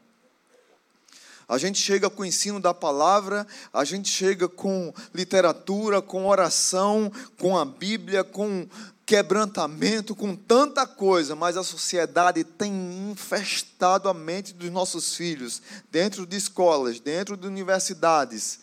A 1.47 1.57
gente 1.57 1.79
chega 1.79 2.09
com 2.09 2.21
o 2.21 2.25
ensino 2.25 2.59
da 2.59 2.73
palavra, 2.73 3.45
a 3.73 3.83
gente 3.83 4.09
chega 4.09 4.47
com 4.47 4.93
literatura, 5.13 6.01
com 6.01 6.25
oração, 6.25 7.11
com 7.37 7.57
a 7.57 7.65
Bíblia, 7.65 8.23
com 8.23 8.65
quebrantamento, 9.05 10.15
com 10.15 10.37
tanta 10.37 10.87
coisa, 10.87 11.35
mas 11.35 11.57
a 11.57 11.63
sociedade 11.63 12.45
tem 12.45 12.71
infestado 13.11 14.07
a 14.07 14.13
mente 14.13 14.53
dos 14.53 14.71
nossos 14.71 15.17
filhos, 15.17 15.61
dentro 15.91 16.25
de 16.25 16.37
escolas, 16.37 17.01
dentro 17.01 17.35
de 17.35 17.45
universidades 17.45 18.62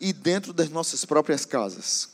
e 0.00 0.12
dentro 0.12 0.52
das 0.52 0.68
nossas 0.68 1.04
próprias 1.04 1.44
casas. 1.44 2.10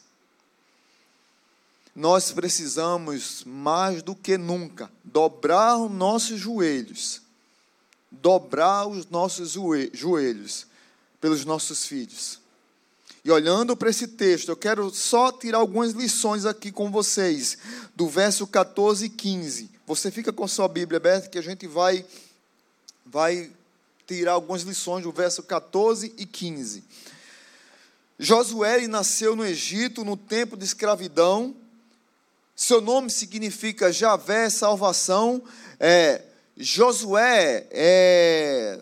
Nós 1.94 2.32
precisamos, 2.32 3.42
mais 3.44 4.02
do 4.02 4.14
que 4.14 4.38
nunca, 4.38 4.90
dobrar 5.04 5.76
os 5.76 5.90
nossos 5.90 6.38
joelhos 6.38 7.22
dobrar 8.10 8.86
os 8.86 9.08
nossos 9.08 9.52
joelhos 9.92 10.66
pelos 11.20 11.44
nossos 11.44 11.86
filhos. 11.86 12.40
E 13.24 13.30
olhando 13.30 13.76
para 13.76 13.90
esse 13.90 14.08
texto, 14.08 14.48
eu 14.48 14.56
quero 14.56 14.90
só 14.90 15.30
tirar 15.30 15.58
algumas 15.58 15.92
lições 15.92 16.46
aqui 16.46 16.72
com 16.72 16.90
vocês, 16.90 17.58
do 17.94 18.08
verso 18.08 18.46
14 18.46 19.04
e 19.04 19.08
15. 19.10 19.70
Você 19.86 20.10
fica 20.10 20.32
com 20.32 20.48
sua 20.48 20.66
Bíblia 20.68 20.96
aberta 20.96 21.28
que 21.28 21.38
a 21.38 21.42
gente 21.42 21.66
vai 21.66 22.04
vai 23.04 23.50
tirar 24.06 24.32
algumas 24.32 24.62
lições 24.62 25.02
do 25.02 25.12
verso 25.12 25.42
14 25.42 26.14
e 26.16 26.26
15. 26.26 26.82
Josué 28.22 28.86
nasceu 28.86 29.34
no 29.34 29.46
Egito 29.46 30.04
no 30.04 30.14
tempo 30.14 30.54
de 30.54 30.62
escravidão. 30.62 31.56
Seu 32.54 32.78
nome 32.78 33.08
significa 33.08 33.90
Javé, 33.90 34.50
salvação. 34.50 35.42
É, 35.80 36.20
Josué, 36.54 37.66
é, 37.70 38.78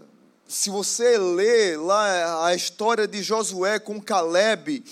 se 0.48 0.70
você 0.70 1.16
ler 1.16 1.78
lá 1.78 2.48
a 2.48 2.54
história 2.56 3.06
de 3.06 3.22
Josué 3.22 3.78
com 3.78 4.02
Caleb, 4.02 4.82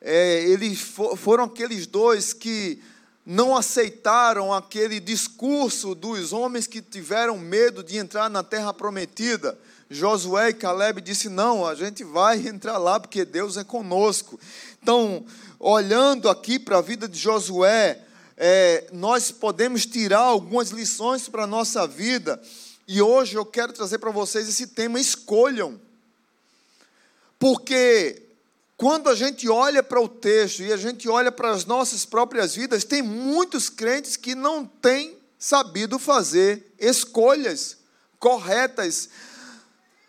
é, 0.00 0.40
eles 0.40 0.80
for, 0.80 1.16
foram 1.16 1.44
aqueles 1.44 1.86
dois 1.86 2.32
que 2.32 2.82
não 3.24 3.56
aceitaram 3.56 4.52
aquele 4.52 4.98
discurso 4.98 5.94
dos 5.94 6.32
homens 6.32 6.66
que 6.66 6.82
tiveram 6.82 7.38
medo 7.38 7.80
de 7.80 7.96
entrar 7.96 8.28
na 8.28 8.42
terra 8.42 8.74
prometida. 8.74 9.56
Josué 9.90 10.50
e 10.50 10.54
Caleb 10.54 11.00
disse: 11.00 11.28
"Não, 11.28 11.66
a 11.66 11.74
gente 11.74 12.04
vai 12.04 12.38
entrar 12.48 12.78
lá 12.78 12.98
porque 12.98 13.24
Deus 13.24 13.56
é 13.56 13.64
conosco". 13.64 14.38
Então, 14.82 15.24
olhando 15.58 16.28
aqui 16.28 16.58
para 16.58 16.78
a 16.78 16.82
vida 16.82 17.08
de 17.08 17.18
Josué, 17.18 18.00
é, 18.36 18.88
nós 18.92 19.30
podemos 19.30 19.86
tirar 19.86 20.20
algumas 20.20 20.70
lições 20.70 21.28
para 21.28 21.44
a 21.44 21.46
nossa 21.46 21.86
vida. 21.86 22.40
E 22.86 23.00
hoje 23.00 23.36
eu 23.36 23.46
quero 23.46 23.72
trazer 23.72 23.98
para 23.98 24.10
vocês 24.10 24.48
esse 24.48 24.68
tema: 24.68 25.00
escolham. 25.00 25.80
Porque 27.38 28.22
quando 28.76 29.08
a 29.08 29.14
gente 29.14 29.48
olha 29.48 29.82
para 29.82 30.00
o 30.00 30.08
texto 30.08 30.62
e 30.62 30.72
a 30.72 30.76
gente 30.76 31.08
olha 31.08 31.30
para 31.30 31.50
as 31.50 31.64
nossas 31.64 32.04
próprias 32.04 32.54
vidas, 32.54 32.84
tem 32.84 33.02
muitos 33.02 33.68
crentes 33.68 34.16
que 34.16 34.34
não 34.34 34.64
têm 34.64 35.16
sabido 35.38 35.98
fazer 35.98 36.74
escolhas 36.78 37.76
corretas 38.18 39.08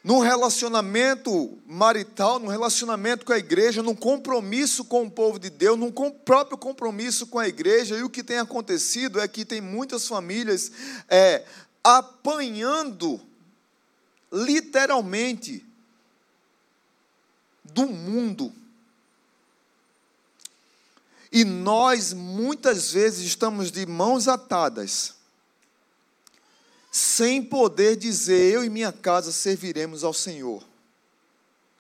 num 0.05 0.19
relacionamento 0.19 1.57
marital, 1.65 2.38
num 2.38 2.47
relacionamento 2.47 3.25
com 3.25 3.33
a 3.33 3.39
igreja, 3.39 3.81
num 3.81 3.95
compromisso 3.95 4.85
com 4.85 5.03
o 5.03 5.09
povo 5.09 5.39
de 5.39 5.50
Deus, 5.50 5.79
num 5.79 5.91
próprio 5.91 6.59
compromisso 6.59 7.25
com 7.25 7.39
a 7.39 7.47
igreja. 7.47 7.97
E 7.97 8.03
o 8.03 8.09
que 8.09 8.24
tem 8.24 8.38
acontecido 8.38 9.19
é 9.19 9.27
que 9.27 9.43
tem 9.43 9.59
muitas 9.62 10.07
famílias 10.07 10.71
é, 11.09 11.43
apanhando, 11.83 13.19
literalmente, 14.31 15.65
do 17.63 17.88
mundo. 17.88 18.53
E 21.31 21.43
nós, 21.43 22.13
muitas 22.13 22.91
vezes, 22.91 23.25
estamos 23.25 23.71
de 23.71 23.88
mãos 23.88 24.27
atadas 24.27 25.14
sem 26.95 27.43
poder 27.43 27.97
dizer: 27.97 28.53
Eu 28.53 28.63
e 28.63 28.70
minha 28.70 28.89
casa 28.93 29.29
serviremos 29.29 30.01
ao 30.01 30.13
Senhor. 30.13 30.63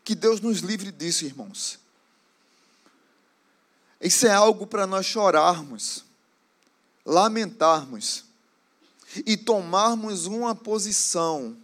Que 0.03 0.13
Deus 0.13 0.41
nos 0.41 0.59
livre 0.59 0.91
disso, 0.91 1.23
irmãos. 1.23 1.79
Isso 4.01 4.27
é 4.27 4.31
algo 4.31 4.67
para 4.67 4.85
nós 4.85 5.05
chorarmos, 5.05 6.03
lamentarmos 7.05 8.25
e 9.25 9.37
tomarmos 9.37 10.25
uma 10.25 10.53
posição 10.53 11.55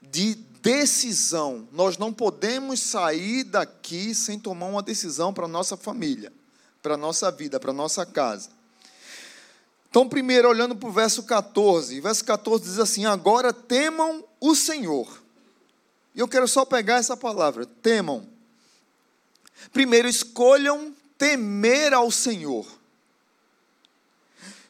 de 0.00 0.36
decisão. 0.62 1.66
Nós 1.72 1.98
não 1.98 2.12
podemos 2.12 2.78
sair 2.78 3.42
daqui 3.42 4.14
sem 4.14 4.38
tomar 4.38 4.66
uma 4.66 4.82
decisão 4.82 5.34
para 5.34 5.48
nossa 5.48 5.76
família, 5.76 6.32
para 6.84 6.96
nossa 6.96 7.32
vida, 7.32 7.58
para 7.58 7.72
nossa 7.72 8.06
casa. 8.06 8.57
Então, 9.90 10.08
primeiro, 10.08 10.48
olhando 10.48 10.76
para 10.76 10.88
o 10.88 10.92
verso 10.92 11.22
14, 11.22 12.00
verso 12.00 12.24
14 12.24 12.64
diz 12.64 12.78
assim: 12.78 13.06
Agora 13.06 13.52
temam 13.52 14.24
o 14.40 14.54
Senhor. 14.54 15.22
E 16.14 16.20
eu 16.20 16.28
quero 16.28 16.46
só 16.46 16.64
pegar 16.64 16.96
essa 16.96 17.16
palavra, 17.16 17.64
temam. 17.64 18.26
Primeiro, 19.72 20.08
escolham 20.08 20.94
temer 21.16 21.94
ao 21.94 22.10
Senhor. 22.10 22.66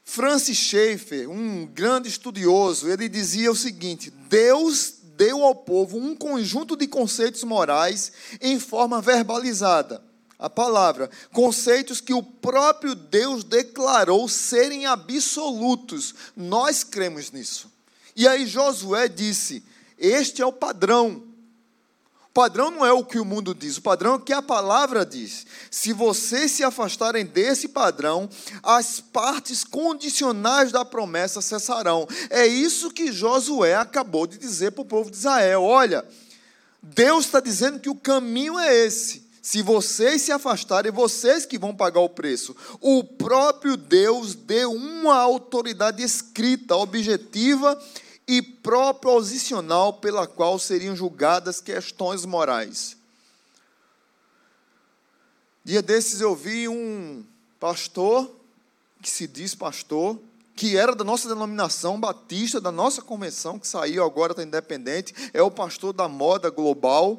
Francis 0.04 0.56
Schaeffer, 0.56 1.28
um 1.28 1.66
grande 1.66 2.08
estudioso, 2.08 2.88
ele 2.88 3.08
dizia 3.08 3.50
o 3.50 3.56
seguinte: 3.56 4.10
Deus 4.10 4.94
deu 5.16 5.42
ao 5.42 5.54
povo 5.54 5.98
um 5.98 6.14
conjunto 6.14 6.76
de 6.76 6.86
conceitos 6.86 7.42
morais 7.42 8.12
em 8.40 8.60
forma 8.60 9.02
verbalizada 9.02 10.07
a 10.38 10.48
palavra, 10.48 11.10
conceitos 11.32 12.00
que 12.00 12.14
o 12.14 12.22
próprio 12.22 12.94
Deus 12.94 13.42
declarou 13.42 14.28
serem 14.28 14.86
absolutos. 14.86 16.14
Nós 16.36 16.84
cremos 16.84 17.32
nisso. 17.32 17.70
E 18.14 18.26
aí 18.28 18.46
Josué 18.46 19.08
disse: 19.08 19.64
Este 19.98 20.40
é 20.40 20.46
o 20.46 20.52
padrão. 20.52 21.24
O 22.28 22.32
padrão 22.38 22.70
não 22.70 22.86
é 22.86 22.92
o 22.92 23.04
que 23.04 23.18
o 23.18 23.24
mundo 23.24 23.52
diz, 23.52 23.78
o 23.78 23.82
padrão 23.82 24.12
é 24.12 24.16
o 24.16 24.20
que 24.20 24.32
a 24.32 24.40
palavra 24.40 25.04
diz. 25.04 25.44
Se 25.72 25.92
vocês 25.92 26.52
se 26.52 26.62
afastarem 26.62 27.26
desse 27.26 27.66
padrão, 27.68 28.30
as 28.62 29.00
partes 29.00 29.64
condicionais 29.64 30.70
da 30.70 30.84
promessa 30.84 31.40
cessarão. 31.40 32.06
É 32.30 32.46
isso 32.46 32.92
que 32.92 33.10
Josué 33.10 33.74
acabou 33.74 34.24
de 34.24 34.38
dizer 34.38 34.70
para 34.70 34.82
o 34.82 34.84
povo 34.84 35.10
de 35.10 35.16
Israel: 35.16 35.64
olha, 35.64 36.04
Deus 36.80 37.24
está 37.24 37.40
dizendo 37.40 37.80
que 37.80 37.90
o 37.90 37.96
caminho 37.96 38.56
é 38.56 38.72
esse. 38.86 39.27
Se 39.48 39.62
vocês 39.62 40.20
se 40.20 40.30
afastarem, 40.30 40.92
vocês 40.92 41.46
que 41.46 41.58
vão 41.58 41.74
pagar 41.74 42.00
o 42.00 42.08
preço. 42.10 42.54
O 42.82 43.02
próprio 43.02 43.78
Deus 43.78 44.34
deu 44.34 44.70
uma 44.70 45.16
autoridade 45.16 46.02
escrita, 46.02 46.76
objetiva 46.76 47.82
e 48.26 48.42
proposicional 48.42 49.94
pela 49.94 50.26
qual 50.26 50.58
seriam 50.58 50.94
julgadas 50.94 51.62
questões 51.62 52.26
morais. 52.26 52.94
Dia 55.64 55.80
desses 55.80 56.20
eu 56.20 56.36
vi 56.36 56.68
um 56.68 57.24
pastor, 57.58 58.30
que 59.00 59.08
se 59.08 59.26
diz 59.26 59.54
pastor, 59.54 60.20
que 60.54 60.76
era 60.76 60.94
da 60.94 61.04
nossa 61.04 61.26
denominação 61.26 61.98
batista, 61.98 62.60
da 62.60 62.70
nossa 62.70 63.00
convenção, 63.00 63.58
que 63.58 63.66
saiu 63.66 64.04
agora, 64.04 64.32
está 64.32 64.42
independente, 64.42 65.14
é 65.32 65.40
o 65.40 65.50
pastor 65.50 65.94
da 65.94 66.06
moda 66.06 66.50
global 66.50 67.18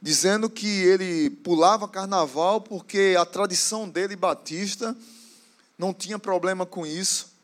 dizendo 0.00 0.48
que 0.48 0.66
ele 0.66 1.30
pulava 1.30 1.88
carnaval 1.88 2.60
porque 2.60 3.16
a 3.18 3.24
tradição 3.24 3.88
dele, 3.88 4.16
batista, 4.16 4.96
não 5.78 5.92
tinha 5.92 6.18
problema 6.18 6.64
com 6.64 6.86
isso. 6.86 7.34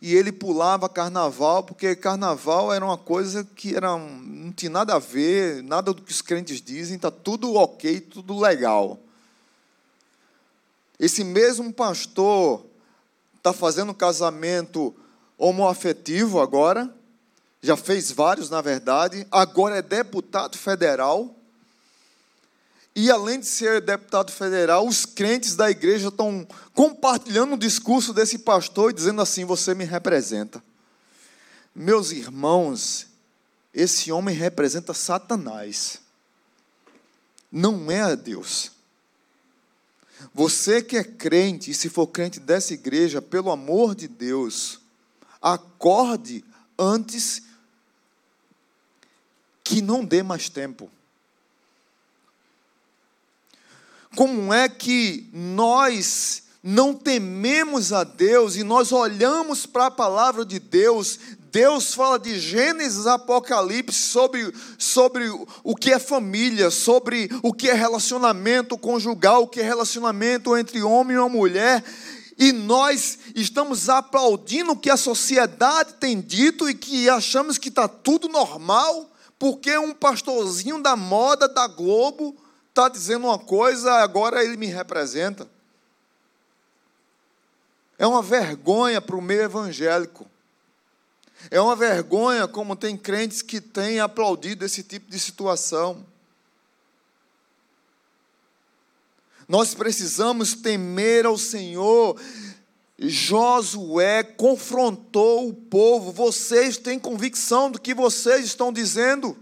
E 0.00 0.14
ele 0.14 0.30
pulava 0.30 0.88
carnaval 0.88 1.62
porque 1.64 1.96
carnaval 1.96 2.72
era 2.72 2.84
uma 2.84 2.98
coisa 2.98 3.44
que 3.44 3.74
era, 3.74 3.96
não 3.96 4.52
tinha 4.52 4.70
nada 4.70 4.94
a 4.94 4.98
ver, 4.98 5.62
nada 5.62 5.92
do 5.92 6.02
que 6.02 6.12
os 6.12 6.22
crentes 6.22 6.60
dizem, 6.60 6.96
está 6.96 7.10
tudo 7.10 7.54
ok, 7.54 8.00
tudo 8.00 8.38
legal. 8.38 8.98
Esse 10.98 11.24
mesmo 11.24 11.72
pastor 11.72 12.64
está 13.36 13.52
fazendo 13.52 13.92
casamento 13.92 14.94
homoafetivo 15.36 16.40
agora, 16.40 16.88
já 17.62 17.76
fez 17.76 18.10
vários, 18.10 18.50
na 18.50 18.60
verdade, 18.60 19.24
agora 19.30 19.76
é 19.76 19.82
deputado 19.82 20.58
federal. 20.58 21.34
E 22.94 23.10
além 23.10 23.38
de 23.38 23.46
ser 23.46 23.80
deputado 23.80 24.32
federal, 24.32 24.86
os 24.86 25.06
crentes 25.06 25.54
da 25.54 25.70
igreja 25.70 26.08
estão 26.08 26.46
compartilhando 26.74 27.54
o 27.54 27.58
discurso 27.58 28.12
desse 28.12 28.38
pastor 28.40 28.90
e 28.90 28.94
dizendo 28.94 29.22
assim: 29.22 29.44
Você 29.44 29.74
me 29.74 29.84
representa. 29.84 30.62
Meus 31.74 32.10
irmãos, 32.10 33.06
esse 33.72 34.10
homem 34.10 34.34
representa 34.34 34.92
Satanás, 34.92 36.00
não 37.50 37.90
é 37.90 38.02
a 38.02 38.14
Deus. 38.14 38.72
Você 40.34 40.82
que 40.82 40.96
é 40.96 41.04
crente, 41.04 41.70
e 41.70 41.74
se 41.74 41.88
for 41.88 42.06
crente 42.08 42.38
dessa 42.38 42.74
igreja, 42.74 43.22
pelo 43.22 43.50
amor 43.50 43.94
de 43.94 44.06
Deus, 44.06 44.80
acorde 45.40 46.44
antes 46.78 47.42
que 49.72 49.80
não 49.80 50.04
dê 50.04 50.22
mais 50.22 50.50
tempo. 50.50 50.90
Como 54.14 54.52
é 54.52 54.68
que 54.68 55.30
nós 55.32 56.42
não 56.62 56.92
tememos 56.92 57.90
a 57.90 58.04
Deus 58.04 58.54
e 58.54 58.62
nós 58.62 58.92
olhamos 58.92 59.64
para 59.64 59.86
a 59.86 59.90
palavra 59.90 60.44
de 60.44 60.58
Deus, 60.58 61.18
Deus 61.50 61.94
fala 61.94 62.18
de 62.18 62.38
Gênesis 62.38 63.06
Apocalipse 63.06 63.98
sobre, 63.98 64.52
sobre 64.76 65.30
o 65.64 65.74
que 65.74 65.90
é 65.90 65.98
família, 65.98 66.70
sobre 66.70 67.30
o 67.42 67.54
que 67.54 67.70
é 67.70 67.72
relacionamento 67.72 68.76
conjugal, 68.76 69.44
o 69.44 69.48
que 69.48 69.60
é 69.60 69.64
relacionamento 69.64 70.54
entre 70.54 70.82
homem 70.82 71.16
e 71.16 71.28
mulher, 71.30 71.82
e 72.38 72.52
nós 72.52 73.18
estamos 73.34 73.88
aplaudindo 73.88 74.72
o 74.72 74.76
que 74.76 74.90
a 74.90 74.96
sociedade 74.98 75.94
tem 75.94 76.20
dito 76.20 76.68
e 76.68 76.74
que 76.74 77.08
achamos 77.08 77.56
que 77.56 77.70
está 77.70 77.88
tudo 77.88 78.28
normal, 78.28 79.11
porque 79.42 79.76
um 79.76 79.92
pastorzinho 79.92 80.80
da 80.80 80.94
moda 80.94 81.48
da 81.48 81.66
Globo 81.66 82.36
está 82.68 82.88
dizendo 82.88 83.26
uma 83.26 83.40
coisa, 83.40 83.94
agora 83.94 84.44
ele 84.44 84.56
me 84.56 84.66
representa. 84.66 85.50
É 87.98 88.06
uma 88.06 88.22
vergonha 88.22 89.00
para 89.00 89.16
o 89.16 89.20
meio 89.20 89.42
evangélico. 89.42 90.30
É 91.50 91.60
uma 91.60 91.74
vergonha 91.74 92.46
como 92.46 92.76
tem 92.76 92.96
crentes 92.96 93.42
que 93.42 93.60
têm 93.60 93.98
aplaudido 93.98 94.64
esse 94.64 94.80
tipo 94.80 95.10
de 95.10 95.18
situação. 95.18 96.06
Nós 99.48 99.74
precisamos 99.74 100.54
temer 100.54 101.26
ao 101.26 101.36
Senhor. 101.36 102.16
Josué 103.08 104.22
confrontou 104.22 105.48
o 105.48 105.54
povo. 105.54 106.12
Vocês 106.12 106.76
têm 106.76 106.98
convicção 106.98 107.70
do 107.70 107.80
que 107.80 107.94
vocês 107.94 108.44
estão 108.44 108.72
dizendo? 108.72 109.36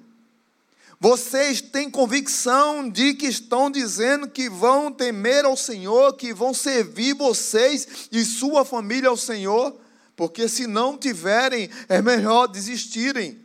Vocês 0.99 1.61
têm 1.61 1.91
convicção 1.91 2.89
de 2.89 3.15
que 3.15 3.27
estão 3.27 3.71
dizendo 3.71 4.29
que 4.29 4.51
vão 4.51 4.93
temer 4.93 5.45
ao 5.45 5.57
Senhor, 5.57 6.15
que 6.15 6.33
vão 6.33 6.53
servir 6.53 7.15
vocês 7.15 8.09
e 8.13 8.25
sua 8.25 8.65
família 8.65 9.09
ao 9.09 9.17
Senhor? 9.17 9.75
Porque 10.15 10.49
se 10.49 10.67
não 10.67 10.99
tiverem, 10.99 11.71
é 11.89 12.03
melhor 12.03 12.47
desistirem. 12.47 13.39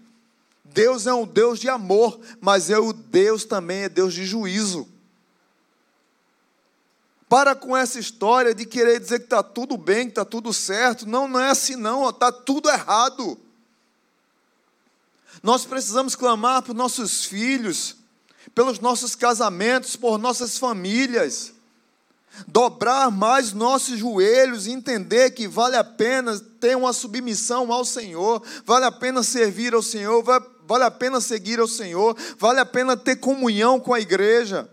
Deus 0.64 1.08
é 1.08 1.14
um 1.14 1.26
Deus 1.26 1.60
de 1.60 1.70
amor, 1.70 2.20
mas 2.42 2.70
é 2.70 2.78
o 2.78 2.92
Deus 2.92 3.46
também 3.46 3.84
é 3.84 3.90
Deus 3.90 4.14
de 4.14 4.26
juízo. 4.26 4.86
Para 7.36 7.54
com 7.54 7.76
essa 7.76 8.00
história 8.00 8.56
de 8.56 8.66
querer 8.66 8.98
dizer 8.98 9.20
que 9.20 9.26
está 9.26 9.44
tudo 9.44 9.76
bem, 9.76 10.06
que 10.06 10.12
está 10.12 10.24
tudo 10.24 10.54
certo. 10.54 11.06
Não, 11.06 11.28
não 11.28 11.38
é 11.38 11.50
assim 11.50 11.76
não, 11.76 12.10
está 12.10 12.32
tudo 12.32 12.70
errado. 12.70 13.38
Nós 15.44 15.66
precisamos 15.66 16.16
clamar 16.16 16.62
por 16.62 16.74
nossos 16.74 17.26
filhos, 17.26 17.98
pelos 18.54 18.80
nossos 18.80 19.16
casamentos, 19.16 19.98
por 19.98 20.18
nossas 20.18 20.58
famílias. 20.58 21.52
Dobrar 22.48 23.12
mais 23.12 23.52
nossos 23.52 24.00
joelhos 24.00 24.66
entender 24.66 25.32
que 25.32 25.46
vale 25.46 25.76
a 25.76 25.84
pena 25.84 26.40
ter 26.62 26.78
uma 26.78 26.94
submissão 26.94 27.70
ao 27.70 27.84
Senhor, 27.84 28.42
vale 28.64 28.86
a 28.86 28.92
pena 28.94 29.24
servir 29.24 29.74
ao 29.74 29.84
Senhor, 29.84 30.24
vale 30.66 30.86
a 30.86 30.92
pena 30.92 31.20
seguir 31.20 31.60
ao 31.60 31.68
Senhor, 31.68 32.16
vale 32.40 32.62
a 32.62 32.66
pena 32.66 32.96
ter 32.96 33.18
comunhão 33.18 33.78
com 33.78 33.94
a 33.94 34.00
igreja. 34.00 34.70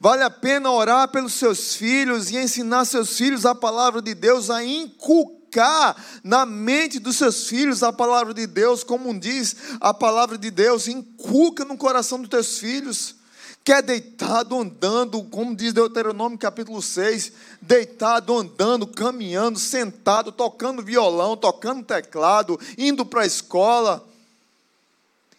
Vale 0.00 0.22
a 0.22 0.30
pena 0.30 0.70
orar 0.70 1.08
pelos 1.08 1.34
seus 1.34 1.74
filhos 1.74 2.30
e 2.30 2.36
ensinar 2.36 2.84
seus 2.84 3.16
filhos 3.16 3.46
a 3.46 3.54
palavra 3.54 4.02
de 4.02 4.14
Deus, 4.14 4.50
a 4.50 4.62
inculcar 4.62 5.96
na 6.22 6.44
mente 6.44 6.98
dos 6.98 7.16
seus 7.16 7.48
filhos 7.48 7.82
a 7.82 7.92
palavra 7.92 8.34
de 8.34 8.46
Deus, 8.46 8.84
como 8.84 9.18
diz 9.18 9.56
a 9.80 9.94
palavra 9.94 10.36
de 10.36 10.50
Deus, 10.50 10.88
inculca 10.88 11.64
no 11.64 11.76
coração 11.76 12.20
dos 12.20 12.28
teus 12.28 12.58
filhos. 12.58 13.16
Quer 13.64 13.82
deitado 13.82 14.58
andando, 14.58 15.22
como 15.24 15.54
diz 15.54 15.74
Deuteronômio 15.74 16.38
capítulo 16.38 16.80
6, 16.80 17.32
deitado 17.60 18.36
andando, 18.36 18.86
caminhando, 18.86 19.58
sentado, 19.58 20.32
tocando 20.32 20.82
violão, 20.82 21.36
tocando 21.36 21.84
teclado, 21.84 22.58
indo 22.78 23.04
para 23.04 23.22
a 23.22 23.26
escola, 23.26 24.06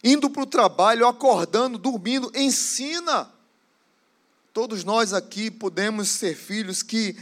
indo 0.03 0.29
para 0.29 0.43
o 0.43 0.45
trabalho, 0.45 1.07
acordando, 1.07 1.77
dormindo, 1.77 2.31
ensina. 2.35 3.38
Todos 4.53 4.83
nós 4.83 5.13
aqui 5.13 5.51
podemos 5.51 6.09
ser 6.09 6.35
filhos 6.35 6.81
que 6.81 7.15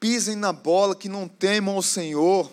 pisem 0.00 0.34
na 0.36 0.52
bola, 0.52 0.94
que 0.94 1.08
não 1.08 1.28
temam 1.28 1.76
o 1.76 1.82
Senhor. 1.82 2.50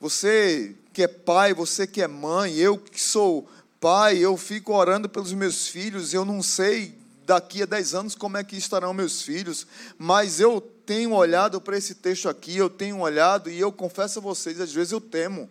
Você 0.00 0.74
que 0.92 1.02
é 1.02 1.08
pai, 1.08 1.52
você 1.52 1.86
que 1.86 2.02
é 2.02 2.08
mãe, 2.08 2.54
eu 2.56 2.78
que 2.78 3.00
sou 3.00 3.48
pai, 3.80 4.18
eu 4.18 4.36
fico 4.36 4.72
orando 4.72 5.08
pelos 5.08 5.32
meus 5.32 5.66
filhos, 5.66 6.12
eu 6.12 6.24
não 6.24 6.42
sei 6.42 6.98
daqui 7.24 7.62
a 7.62 7.66
10 7.66 7.94
anos 7.94 8.14
como 8.14 8.36
é 8.36 8.44
que 8.44 8.56
estarão 8.56 8.92
meus 8.92 9.22
filhos, 9.22 9.66
mas 9.98 10.40
eu 10.40 10.60
tenho 10.84 11.14
olhado 11.14 11.60
para 11.60 11.76
esse 11.76 11.94
texto 11.94 12.28
aqui, 12.28 12.56
eu 12.56 12.68
tenho 12.68 12.98
olhado 12.98 13.48
e 13.48 13.58
eu 13.58 13.72
confesso 13.72 14.18
a 14.18 14.22
vocês, 14.22 14.60
às 14.60 14.72
vezes 14.72 14.92
eu 14.92 15.00
temo. 15.00 15.48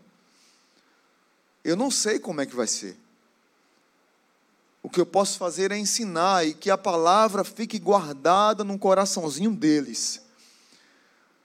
Eu 1.63 1.75
não 1.75 1.89
sei 1.89 2.19
como 2.19 2.41
é 2.41 2.45
que 2.45 2.55
vai 2.55 2.67
ser. 2.67 2.97
O 4.81 4.89
que 4.89 5.01
eu 5.01 5.05
posso 5.05 5.37
fazer 5.37 5.71
é 5.71 5.77
ensinar 5.77 6.45
e 6.45 6.53
que 6.53 6.69
a 6.69 6.77
palavra 6.77 7.43
fique 7.43 7.77
guardada 7.77 8.63
no 8.63 8.77
coraçãozinho 8.79 9.51
deles 9.51 10.21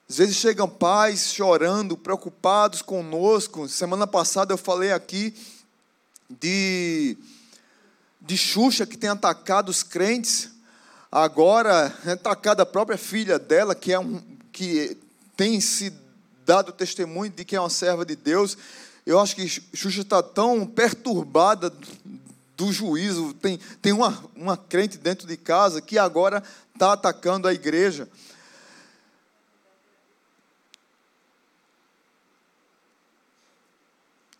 às 0.08 0.18
vezes 0.18 0.36
chegam 0.36 0.68
pais 0.68 1.32
chorando, 1.32 1.96
preocupados 1.96 2.82
conosco. 2.82 3.68
Semana 3.68 4.06
passada 4.06 4.52
eu 4.52 4.58
falei 4.58 4.92
aqui 4.92 5.34
de, 6.28 7.16
de 8.20 8.36
Xuxa 8.36 8.86
que 8.86 8.98
tem 8.98 9.08
atacado 9.08 9.70
os 9.70 9.82
crentes. 9.82 10.50
Agora, 11.10 11.86
atacado 12.06 12.60
a 12.60 12.66
própria 12.66 12.98
filha 12.98 13.38
dela, 13.38 13.74
que, 13.74 13.92
é 13.92 13.98
um, 13.98 14.20
que 14.52 14.96
tem 15.36 15.58
se 15.60 15.92
dado 16.44 16.70
testemunho 16.70 17.32
de 17.32 17.44
que 17.44 17.56
é 17.56 17.60
uma 17.60 17.70
serva 17.70 18.04
de 18.04 18.14
Deus. 18.14 18.58
Eu 19.06 19.18
acho 19.18 19.34
que 19.34 19.48
Xuxa 19.48 20.02
está 20.02 20.22
tão 20.22 20.66
perturbada 20.66 21.72
do 22.56 22.72
juízo. 22.72 23.34
Tem, 23.34 23.58
tem 23.80 23.92
uma, 23.92 24.24
uma 24.34 24.56
crente 24.56 24.98
dentro 24.98 25.26
de 25.26 25.36
casa 25.36 25.80
que 25.80 25.98
agora 25.98 26.42
está 26.72 26.92
atacando 26.92 27.48
a 27.48 27.54
igreja. 27.54 28.08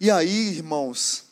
E 0.01 0.11
aí, 0.11 0.49
irmãos, 0.49 1.25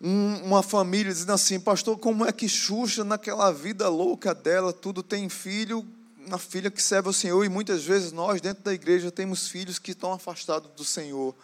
um, 0.00 0.36
uma 0.44 0.62
família 0.62 1.12
dizendo 1.12 1.32
assim, 1.32 1.60
pastor, 1.60 1.98
como 1.98 2.26
é 2.26 2.32
que 2.32 2.48
Xuxa, 2.48 3.04
naquela 3.04 3.52
vida 3.52 3.88
louca 3.88 4.34
dela, 4.34 4.72
tudo 4.72 5.02
tem 5.02 5.28
filho, 5.28 5.86
uma 6.26 6.38
filha 6.38 6.70
que 6.70 6.82
serve 6.82 7.08
ao 7.08 7.12
Senhor, 7.12 7.44
e 7.44 7.48
muitas 7.48 7.84
vezes 7.84 8.12
nós, 8.12 8.40
dentro 8.40 8.64
da 8.64 8.74
igreja, 8.74 9.10
temos 9.10 9.48
filhos 9.48 9.78
que 9.78 9.92
estão 9.92 10.12
afastados 10.12 10.70
do 10.72 10.84
Senhor. 10.84 11.34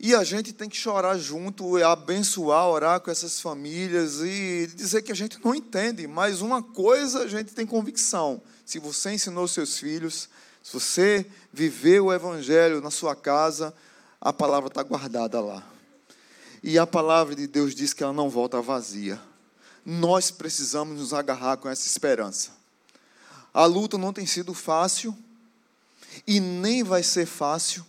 E 0.00 0.14
a 0.14 0.22
gente 0.22 0.52
tem 0.52 0.68
que 0.68 0.76
chorar 0.76 1.18
junto, 1.18 1.82
abençoar, 1.82 2.68
orar 2.68 3.00
com 3.00 3.10
essas 3.10 3.40
famílias 3.40 4.20
e 4.20 4.68
dizer 4.74 5.02
que 5.02 5.10
a 5.10 5.14
gente 5.14 5.42
não 5.44 5.52
entende, 5.52 6.06
mas 6.06 6.40
uma 6.40 6.62
coisa 6.62 7.24
a 7.24 7.26
gente 7.26 7.52
tem 7.52 7.66
convicção: 7.66 8.40
se 8.64 8.78
você 8.78 9.12
ensinou 9.12 9.48
seus 9.48 9.76
filhos, 9.78 10.28
se 10.62 10.72
você 10.72 11.26
viver 11.52 12.00
o 12.00 12.12
Evangelho 12.12 12.80
na 12.80 12.92
sua 12.92 13.16
casa, 13.16 13.74
a 14.20 14.32
palavra 14.32 14.68
está 14.68 14.82
guardada 14.82 15.40
lá. 15.40 15.66
E 16.62 16.78
a 16.78 16.86
palavra 16.86 17.34
de 17.34 17.46
Deus 17.46 17.74
diz 17.74 17.92
que 17.92 18.02
ela 18.02 18.12
não 18.12 18.30
volta 18.30 18.60
vazia. 18.60 19.20
Nós 19.84 20.30
precisamos 20.30 20.98
nos 20.98 21.12
agarrar 21.12 21.56
com 21.56 21.68
essa 21.68 21.86
esperança. 21.86 22.50
A 23.52 23.64
luta 23.64 23.96
não 23.96 24.12
tem 24.12 24.26
sido 24.26 24.52
fácil 24.54 25.16
e 26.26 26.38
nem 26.38 26.82
vai 26.82 27.02
ser 27.02 27.26
fácil, 27.26 27.84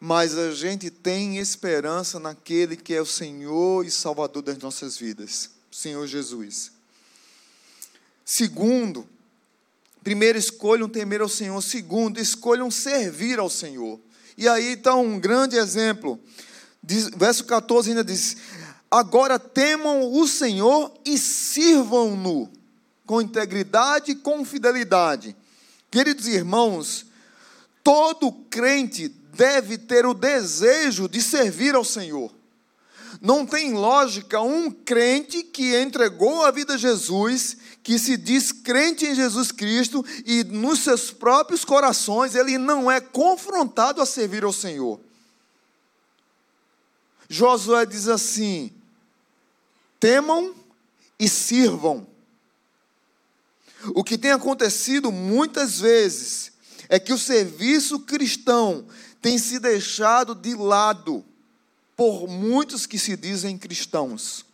mas 0.00 0.36
a 0.36 0.52
gente 0.52 0.90
tem 0.90 1.38
esperança 1.38 2.18
naquele 2.20 2.76
que 2.76 2.94
é 2.94 3.00
o 3.00 3.06
Senhor 3.06 3.84
e 3.84 3.90
Salvador 3.90 4.42
das 4.42 4.58
nossas 4.58 4.96
vidas, 4.96 5.50
Senhor 5.70 6.06
Jesus. 6.06 6.72
Segundo, 8.24 9.08
Primeiro, 10.08 10.38
escolham 10.38 10.88
temer 10.88 11.20
ao 11.20 11.28
Senhor. 11.28 11.60
Segundo, 11.62 12.18
escolham 12.18 12.70
servir 12.70 13.38
ao 13.38 13.50
Senhor. 13.50 14.00
E 14.38 14.48
aí 14.48 14.72
está 14.72 14.94
um 14.94 15.20
grande 15.20 15.56
exemplo. 15.56 16.18
Diz, 16.82 17.10
verso 17.10 17.44
14 17.44 17.90
ainda 17.90 18.02
diz: 18.02 18.38
Agora 18.90 19.38
temam 19.38 20.10
o 20.12 20.26
Senhor 20.26 20.94
e 21.04 21.18
sirvam-no 21.18 22.50
com 23.04 23.20
integridade 23.20 24.12
e 24.12 24.14
com 24.14 24.44
fidelidade. 24.46 25.36
Queridos 25.90 26.26
irmãos, 26.26 27.04
todo 27.84 28.32
crente 28.48 29.08
deve 29.38 29.78
ter 29.78 30.04
o 30.04 30.12
desejo 30.12 31.08
de 31.08 31.22
servir 31.22 31.76
ao 31.76 31.84
Senhor. 31.84 32.34
Não 33.20 33.46
tem 33.46 33.72
lógica 33.72 34.40
um 34.40 34.68
crente 34.68 35.44
que 35.44 35.80
entregou 35.80 36.44
a 36.44 36.50
vida 36.50 36.74
a 36.74 36.76
Jesus, 36.76 37.56
que 37.84 38.00
se 38.00 38.16
diz 38.16 38.50
crente 38.50 39.06
em 39.06 39.14
Jesus 39.14 39.52
Cristo 39.52 40.04
e 40.26 40.42
nos 40.42 40.80
seus 40.80 41.12
próprios 41.12 41.64
corações 41.64 42.34
ele 42.34 42.58
não 42.58 42.90
é 42.90 43.00
confrontado 43.00 44.02
a 44.02 44.06
servir 44.06 44.42
ao 44.42 44.52
Senhor. 44.52 45.00
Josué 47.28 47.86
diz 47.86 48.08
assim: 48.08 48.72
temam 50.00 50.52
e 51.18 51.28
sirvam. 51.28 52.06
O 53.94 54.02
que 54.02 54.18
tem 54.18 54.32
acontecido 54.32 55.12
muitas 55.12 55.78
vezes 55.78 56.52
é 56.88 56.98
que 56.98 57.12
o 57.12 57.18
serviço 57.18 58.00
cristão 58.00 58.86
tem 59.20 59.38
se 59.38 59.58
deixado 59.58 60.34
de 60.34 60.54
lado 60.54 61.24
por 61.96 62.28
muitos 62.28 62.86
que 62.86 62.98
se 62.98 63.16
dizem 63.16 63.58
cristãos. 63.58 64.44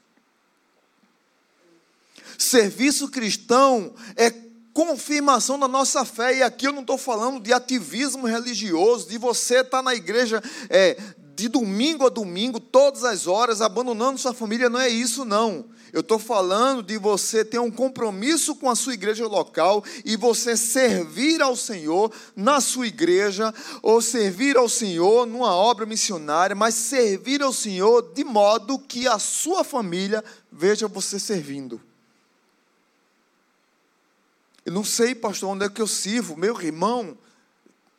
Serviço 2.39 3.09
cristão 3.09 3.95
é 4.17 4.31
confirmação 4.73 5.59
da 5.59 5.69
nossa 5.69 6.05
fé, 6.05 6.39
e 6.39 6.43
aqui 6.43 6.67
eu 6.67 6.73
não 6.73 6.81
estou 6.81 6.99
falando 6.99 7.41
de 7.41 7.53
ativismo 7.53 8.27
religioso, 8.27 9.09
de 9.09 9.19
você 9.19 9.61
estar 9.61 9.79
tá 9.79 9.83
na 9.83 9.95
igreja 9.95 10.43
é, 10.69 10.97
de 11.37 11.49
domingo 11.49 12.07
a 12.07 12.09
domingo, 12.09 12.59
todas 12.59 13.05
as 13.05 13.27
horas, 13.27 13.61
abandonando 13.61 14.19
sua 14.19 14.35
família, 14.35 14.69
não 14.69 14.81
é 14.81 14.89
isso, 14.89 15.25
não. 15.25 15.65
Eu 15.95 16.01
estou 16.01 16.19
falando 16.19 16.83
de 16.83 16.99
você 16.99 17.45
ter 17.45 17.61
um 17.61 17.71
compromisso 17.71 18.57
com 18.57 18.69
a 18.69 18.75
sua 18.75 18.95
igreja 18.95 19.29
local 19.29 19.85
e 20.05 20.17
você 20.17 20.57
servir 20.57 21.41
ao 21.41 21.55
Senhor 21.55 22.11
na 22.35 22.61
sua 22.61 22.89
igreja, 22.89 23.55
ou 23.81 24.03
servir 24.03 24.57
ao 24.57 24.69
Senhor 24.69 25.25
numa 25.25 25.55
obra 25.55 25.87
missionária, 25.87 26.57
mas 26.57 26.75
servir 26.75 27.41
ao 27.43 27.53
Senhor 27.53 28.13
de 28.13 28.25
modo 28.25 28.77
que 28.77 29.07
a 29.07 29.21
sua 29.21 29.63
família 29.63 30.25
veja 30.51 30.89
você 30.89 31.17
servindo. 31.21 31.81
Eu 34.67 34.73
não 34.73 34.83
sei, 34.83 35.15
pastor, 35.15 35.51
onde 35.51 35.65
é 35.65 35.69
que 35.69 35.81
eu 35.81 35.87
sirvo. 35.87 36.37
Meu 36.37 36.61
irmão, 36.61 37.17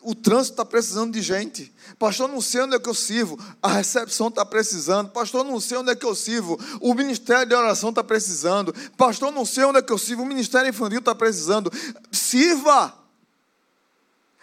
o 0.06 0.14
trânsito 0.14 0.54
está 0.54 0.64
precisando 0.64 1.14
de 1.14 1.22
gente. 1.22 1.74
Pastor, 1.98 2.30
não 2.30 2.40
sei 2.40 2.62
onde 2.62 2.76
é 2.76 2.80
que 2.80 2.88
eu 2.88 2.94
sirvo. 2.94 3.40
A 3.62 3.70
recepção 3.70 4.28
está 4.28 4.46
precisando. 4.46 5.10
Pastor, 5.10 5.44
não 5.44 5.60
sei 5.60 5.80
onde 5.80 5.92
é 5.92 5.96
que 5.96 6.06
eu 6.06 6.14
sirvo. 6.14 6.60
O 6.80 6.94
ministério 6.94 7.48
de 7.48 7.56
oração 7.56 7.90
está 7.90 8.04
precisando. 8.04 8.74
Pastor, 8.96 9.32
não 9.32 9.46
sei 9.46 9.64
onde 9.64 9.80
é 9.80 9.82
que 9.82 9.92
eu 9.92 9.98
sirvo. 9.98 10.22
O 10.22 10.26
ministério 10.28 10.70
infantil 10.70 11.00
está 11.00 11.16
precisando. 11.16 11.72
Sirva. 12.12 12.94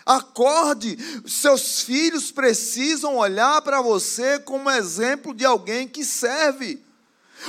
Acorde. 0.05 0.99
Seus 1.27 1.83
filhos 1.83 2.33
precisam 2.33 3.17
olhar 3.17 3.63
para 3.63 3.81
você 3.81 4.41
como 4.41 4.69
exemplo 4.69 5.33
de 5.33 5.45
alguém 5.45 5.87
que 5.87 6.05
serve. 6.05 6.83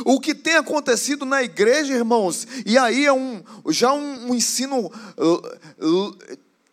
O 0.06 0.20
que 0.20 0.36
tem 0.36 0.56
acontecido 0.56 1.26
na 1.26 1.44
igreja, 1.44 1.94
irmãos, 1.94 2.48
e 2.66 2.78
aí 2.78 3.06
é 3.06 3.14
um, 3.14 3.44
já 3.70 3.94
um, 3.94 4.30
um 4.32 4.36
ensino 4.36 4.92
uh, 5.18 5.88
uh, 5.88 6.18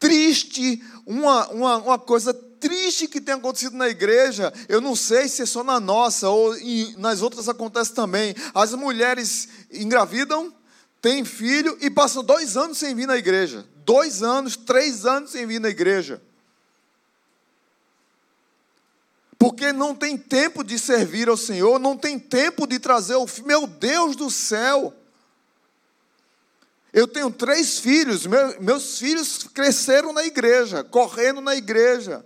triste, 0.00 0.82
uma, 1.06 1.46
uma, 1.50 1.76
uma 1.76 1.98
coisa 1.98 2.32
triste 2.32 3.06
que 3.06 3.20
tem 3.20 3.34
acontecido 3.34 3.76
na 3.76 3.88
igreja, 3.88 4.52
eu 4.68 4.80
não 4.80 4.96
sei 4.96 5.28
se 5.28 5.42
é 5.42 5.46
só 5.46 5.62
na 5.62 5.78
nossa 5.78 6.28
ou 6.28 6.54
nas 6.96 7.22
outras 7.22 7.48
acontece 7.48 7.92
também. 7.94 8.34
As 8.54 8.72
mulheres 8.74 9.48
engravidam, 9.70 10.52
têm 11.00 11.24
filho 11.24 11.76
e 11.80 11.90
passam 11.90 12.24
dois 12.24 12.56
anos 12.56 12.78
sem 12.78 12.94
vir 12.94 13.06
na 13.06 13.16
igreja. 13.16 13.66
Dois 13.84 14.22
anos, 14.22 14.56
três 14.56 15.06
anos 15.06 15.30
sem 15.30 15.46
vir 15.46 15.60
na 15.60 15.68
igreja. 15.68 16.20
Porque 19.38 19.72
não 19.72 19.94
tem 19.94 20.18
tempo 20.18 20.62
de 20.62 20.78
servir 20.78 21.28
ao 21.28 21.36
Senhor, 21.36 21.78
não 21.78 21.96
tem 21.96 22.18
tempo 22.18 22.66
de 22.66 22.78
trazer 22.78 23.14
o 23.14 23.26
filho. 23.26 23.46
Meu 23.46 23.66
Deus 23.66 24.16
do 24.16 24.30
céu! 24.30 24.94
Eu 26.92 27.06
tenho 27.06 27.30
três 27.30 27.78
filhos, 27.78 28.26
meus, 28.26 28.98
filhos 28.98 29.44
cresceram 29.54 30.12
na 30.12 30.24
igreja, 30.24 30.82
correndo 30.82 31.40
na 31.40 31.54
igreja. 31.54 32.24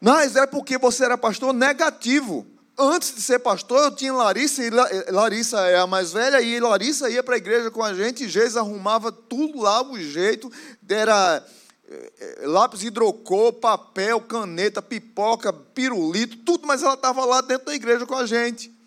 Mas 0.00 0.34
é 0.34 0.46
porque 0.46 0.78
você 0.78 1.04
era 1.04 1.16
pastor 1.16 1.52
negativo. 1.52 2.46
Antes 2.76 3.14
de 3.14 3.20
ser 3.20 3.38
pastor, 3.38 3.84
eu 3.84 3.94
tinha 3.94 4.12
Larissa, 4.12 4.64
e 4.64 4.70
Larissa 5.10 5.60
é 5.66 5.78
a 5.78 5.86
mais 5.86 6.12
velha, 6.12 6.40
e 6.40 6.58
Larissa 6.58 7.10
ia 7.10 7.22
para 7.22 7.34
a 7.34 7.38
igreja 7.38 7.70
com 7.70 7.84
a 7.84 7.92
gente, 7.92 8.24
e 8.24 8.28
Geis 8.28 8.56
arrumava 8.56 9.12
tudo 9.12 9.60
lá, 9.60 9.82
o 9.82 10.00
jeito, 10.00 10.50
era 10.88 11.46
eh, 11.86 12.12
eh, 12.18 12.46
lápis 12.46 12.82
hidrocor, 12.82 13.52
papel, 13.52 14.18
caneta, 14.22 14.80
pipoca, 14.80 15.52
pirulito, 15.52 16.38
tudo, 16.38 16.66
mas 16.66 16.82
ela 16.82 16.94
estava 16.94 17.22
lá 17.26 17.42
dentro 17.42 17.66
da 17.66 17.74
igreja 17.74 18.06
com 18.06 18.14
a 18.14 18.24
gente. 18.24 18.79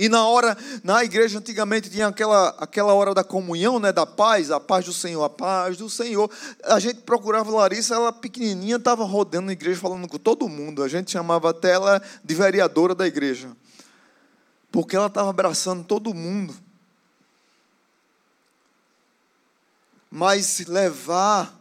E 0.00 0.08
na 0.08 0.26
hora, 0.26 0.56
na 0.82 1.04
igreja 1.04 1.38
antigamente 1.38 1.90
tinha 1.90 2.06
aquela, 2.06 2.48
aquela 2.56 2.94
hora 2.94 3.12
da 3.12 3.22
comunhão, 3.22 3.78
né, 3.78 3.92
da 3.92 4.06
paz, 4.06 4.50
a 4.50 4.58
paz 4.58 4.86
do 4.86 4.94
Senhor, 4.94 5.22
a 5.22 5.28
paz 5.28 5.76
do 5.76 5.90
Senhor. 5.90 6.30
A 6.64 6.80
gente 6.80 7.02
procurava 7.02 7.50
Larissa, 7.50 7.96
ela 7.96 8.10
pequenininha, 8.10 8.76
estava 8.76 9.04
rodando 9.04 9.48
na 9.48 9.52
igreja 9.52 9.78
falando 9.78 10.08
com 10.08 10.16
todo 10.16 10.48
mundo. 10.48 10.82
A 10.82 10.88
gente 10.88 11.10
chamava 11.10 11.50
até 11.50 11.72
ela 11.72 12.00
de 12.24 12.34
vereadora 12.34 12.94
da 12.94 13.06
igreja. 13.06 13.54
Porque 14.72 14.96
ela 14.96 15.08
estava 15.08 15.28
abraçando 15.28 15.84
todo 15.84 16.14
mundo. 16.14 16.54
Mas 20.10 20.64
levar, 20.66 21.60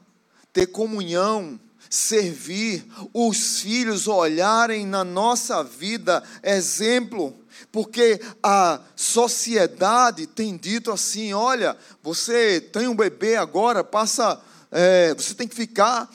ter 0.54 0.68
comunhão, 0.68 1.60
servir, 1.90 2.86
os 3.14 3.60
filhos 3.60 4.08
olharem 4.08 4.86
na 4.86 5.04
nossa 5.04 5.62
vida 5.62 6.24
exemplo 6.42 7.38
porque 7.72 8.20
a 8.42 8.82
sociedade 8.96 10.28
tem 10.28 10.58
dito 10.58 10.92
assim: 10.92 11.34
olha, 11.34 11.78
você 12.02 12.62
tem 12.62 12.88
um 12.88 12.96
bebê 12.96 13.36
agora, 13.36 13.84
passa, 13.84 14.42
é, 14.72 15.14
você 15.14 15.34
tem 15.34 15.48
que 15.48 15.56
ficar 15.56 16.10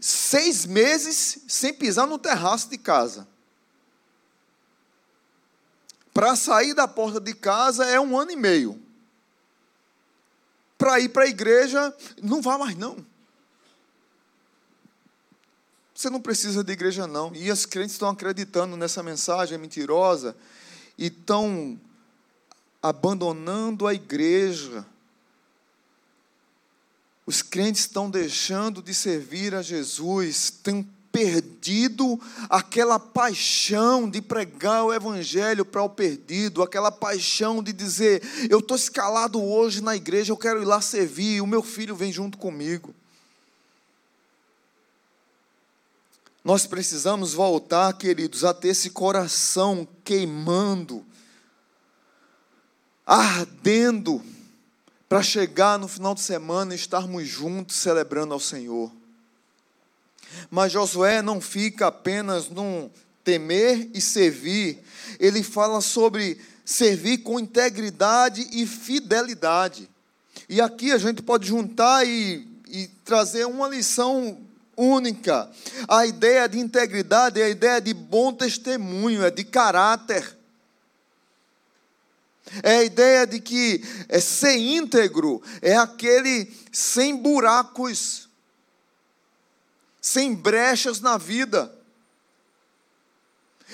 seis 0.00 0.64
meses 0.64 1.38
sem 1.48 1.72
pisar 1.72 2.06
no 2.06 2.18
terraço 2.18 2.68
de 2.68 2.78
casa. 2.78 3.26
Para 6.12 6.34
sair 6.34 6.74
da 6.74 6.88
porta 6.88 7.20
de 7.20 7.34
casa 7.34 7.84
é 7.84 8.00
um 8.00 8.18
ano 8.18 8.32
e 8.32 8.36
meio. 8.36 8.80
Para 10.76 11.00
ir 11.00 11.08
para 11.10 11.24
a 11.24 11.28
igreja, 11.28 11.94
não 12.22 12.40
vá 12.40 12.56
mais 12.58 12.76
não. 12.76 13.04
Você 15.94 16.08
não 16.08 16.20
precisa 16.20 16.62
de 16.62 16.72
igreja 16.72 17.08
não. 17.08 17.34
E 17.34 17.50
as 17.50 17.66
crentes 17.66 17.92
estão 17.92 18.08
acreditando 18.08 18.76
nessa 18.76 19.02
mensagem 19.02 19.58
mentirosa 19.58 20.36
e 20.98 21.06
estão 21.06 21.78
abandonando 22.82 23.86
a 23.86 23.94
igreja. 23.94 24.84
Os 27.24 27.40
crentes 27.42 27.82
estão 27.82 28.10
deixando 28.10 28.82
de 28.82 28.92
servir 28.92 29.54
a 29.54 29.62
Jesus, 29.62 30.50
têm 30.50 30.82
perdido 31.12 32.20
aquela 32.48 32.98
paixão 32.98 34.08
de 34.08 34.20
pregar 34.20 34.84
o 34.84 34.92
evangelho 34.92 35.64
para 35.64 35.82
o 35.82 35.88
perdido, 35.88 36.62
aquela 36.62 36.90
paixão 36.90 37.62
de 37.62 37.72
dizer: 37.72 38.22
eu 38.50 38.60
estou 38.60 38.76
escalado 38.76 39.42
hoje 39.42 39.80
na 39.80 39.94
igreja, 39.94 40.32
eu 40.32 40.36
quero 40.36 40.62
ir 40.62 40.64
lá 40.64 40.80
servir, 40.80 41.40
o 41.40 41.46
meu 41.46 41.62
filho 41.62 41.94
vem 41.94 42.12
junto 42.12 42.38
comigo. 42.38 42.94
Nós 46.48 46.64
precisamos 46.64 47.34
voltar, 47.34 47.92
queridos, 47.92 48.42
a 48.42 48.54
ter 48.54 48.68
esse 48.68 48.88
coração 48.88 49.86
queimando, 50.02 51.04
ardendo, 53.04 54.24
para 55.06 55.22
chegar 55.22 55.78
no 55.78 55.86
final 55.86 56.14
de 56.14 56.22
semana 56.22 56.72
e 56.72 56.76
estarmos 56.78 57.28
juntos 57.28 57.76
celebrando 57.76 58.32
ao 58.32 58.40
Senhor. 58.40 58.90
Mas 60.50 60.72
Josué 60.72 61.20
não 61.20 61.38
fica 61.38 61.88
apenas 61.88 62.48
num 62.48 62.88
temer 63.22 63.90
e 63.92 64.00
servir, 64.00 64.82
ele 65.20 65.42
fala 65.42 65.82
sobre 65.82 66.40
servir 66.64 67.18
com 67.18 67.38
integridade 67.38 68.48
e 68.52 68.66
fidelidade. 68.66 69.86
E 70.48 70.62
aqui 70.62 70.92
a 70.92 70.98
gente 70.98 71.20
pode 71.20 71.46
juntar 71.46 72.06
e, 72.06 72.48
e 72.68 72.86
trazer 73.04 73.44
uma 73.44 73.68
lição 73.68 74.47
única. 74.78 75.50
A 75.86 76.06
ideia 76.06 76.48
de 76.48 76.58
integridade 76.58 77.40
é 77.40 77.44
a 77.44 77.48
ideia 77.50 77.80
de 77.80 77.92
bom 77.92 78.32
testemunho, 78.32 79.24
é 79.24 79.30
de 79.30 79.44
caráter. 79.44 80.38
É 82.62 82.78
a 82.78 82.84
ideia 82.84 83.26
de 83.26 83.40
que 83.40 83.82
é 84.08 84.20
ser 84.20 84.56
íntegro 84.56 85.42
é 85.60 85.76
aquele 85.76 86.50
sem 86.72 87.16
buracos, 87.16 88.28
sem 90.00 90.34
brechas 90.34 91.00
na 91.00 91.18
vida. 91.18 91.74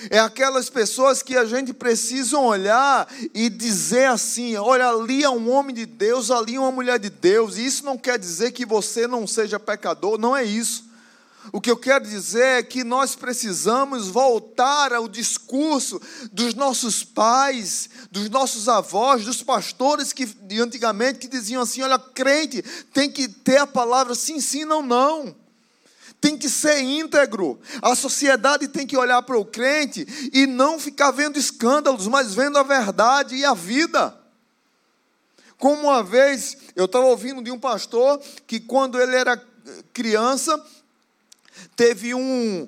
É 0.09 0.19
aquelas 0.19 0.69
pessoas 0.69 1.21
que 1.21 1.37
a 1.37 1.45
gente 1.45 1.73
precisa 1.73 2.37
olhar 2.37 3.07
e 3.33 3.49
dizer 3.49 4.09
assim: 4.09 4.57
olha, 4.57 4.89
ali 4.89 5.23
é 5.23 5.29
um 5.29 5.49
homem 5.49 5.73
de 5.73 5.85
Deus, 5.85 6.29
ali 6.29 6.55
é 6.55 6.59
uma 6.59 6.71
mulher 6.71 6.99
de 6.99 7.09
Deus. 7.09 7.55
E 7.55 7.65
isso 7.65 7.85
não 7.85 7.97
quer 7.97 8.19
dizer 8.19 8.51
que 8.51 8.65
você 8.65 9.07
não 9.07 9.25
seja 9.25 9.57
pecador, 9.57 10.17
não 10.17 10.35
é 10.35 10.43
isso. 10.43 10.84
O 11.51 11.61
que 11.61 11.69
eu 11.69 11.77
quero 11.77 12.05
dizer 12.05 12.59
é 12.59 12.63
que 12.63 12.83
nós 12.83 13.15
precisamos 13.15 14.07
voltar 14.07 14.93
ao 14.93 15.07
discurso 15.07 16.01
dos 16.31 16.53
nossos 16.53 17.03
pais, 17.03 17.89
dos 18.11 18.29
nossos 18.29 18.67
avós, 18.67 19.23
dos 19.23 19.43
pastores 19.43 20.11
que 20.11 20.25
de 20.25 20.59
antigamente 20.59 21.19
que 21.19 21.27
diziam 21.27 21.61
assim: 21.61 21.81
olha, 21.81 21.99
crente 21.99 22.61
tem 22.93 23.09
que 23.09 23.27
ter 23.27 23.57
a 23.57 23.67
palavra 23.67 24.15
sim, 24.15 24.39
sim, 24.39 24.65
não, 24.65 24.81
não. 24.81 25.35
Tem 26.19 26.37
que 26.37 26.49
ser 26.49 26.81
íntegro. 26.81 27.59
A 27.81 27.93
sociedade 27.95 28.67
tem 28.67 28.87
que 28.87 28.97
olhar 28.97 29.21
para 29.21 29.37
o 29.37 29.45
crente 29.45 30.31
e 30.33 30.47
não 30.47 30.79
ficar 30.79 31.11
vendo 31.11 31.37
escândalos, 31.37 32.07
mas 32.07 32.33
vendo 32.33 32.57
a 32.57 32.63
verdade 32.63 33.35
e 33.35 33.45
a 33.45 33.53
vida. 33.53 34.17
Como 35.57 35.83
uma 35.83 36.03
vez 36.03 36.57
eu 36.75 36.85
estava 36.85 37.05
ouvindo 37.05 37.43
de 37.43 37.51
um 37.51 37.59
pastor 37.59 38.19
que, 38.47 38.59
quando 38.59 38.99
ele 38.99 39.15
era 39.15 39.41
criança, 39.93 40.61
teve 41.75 42.13
um. 42.13 42.67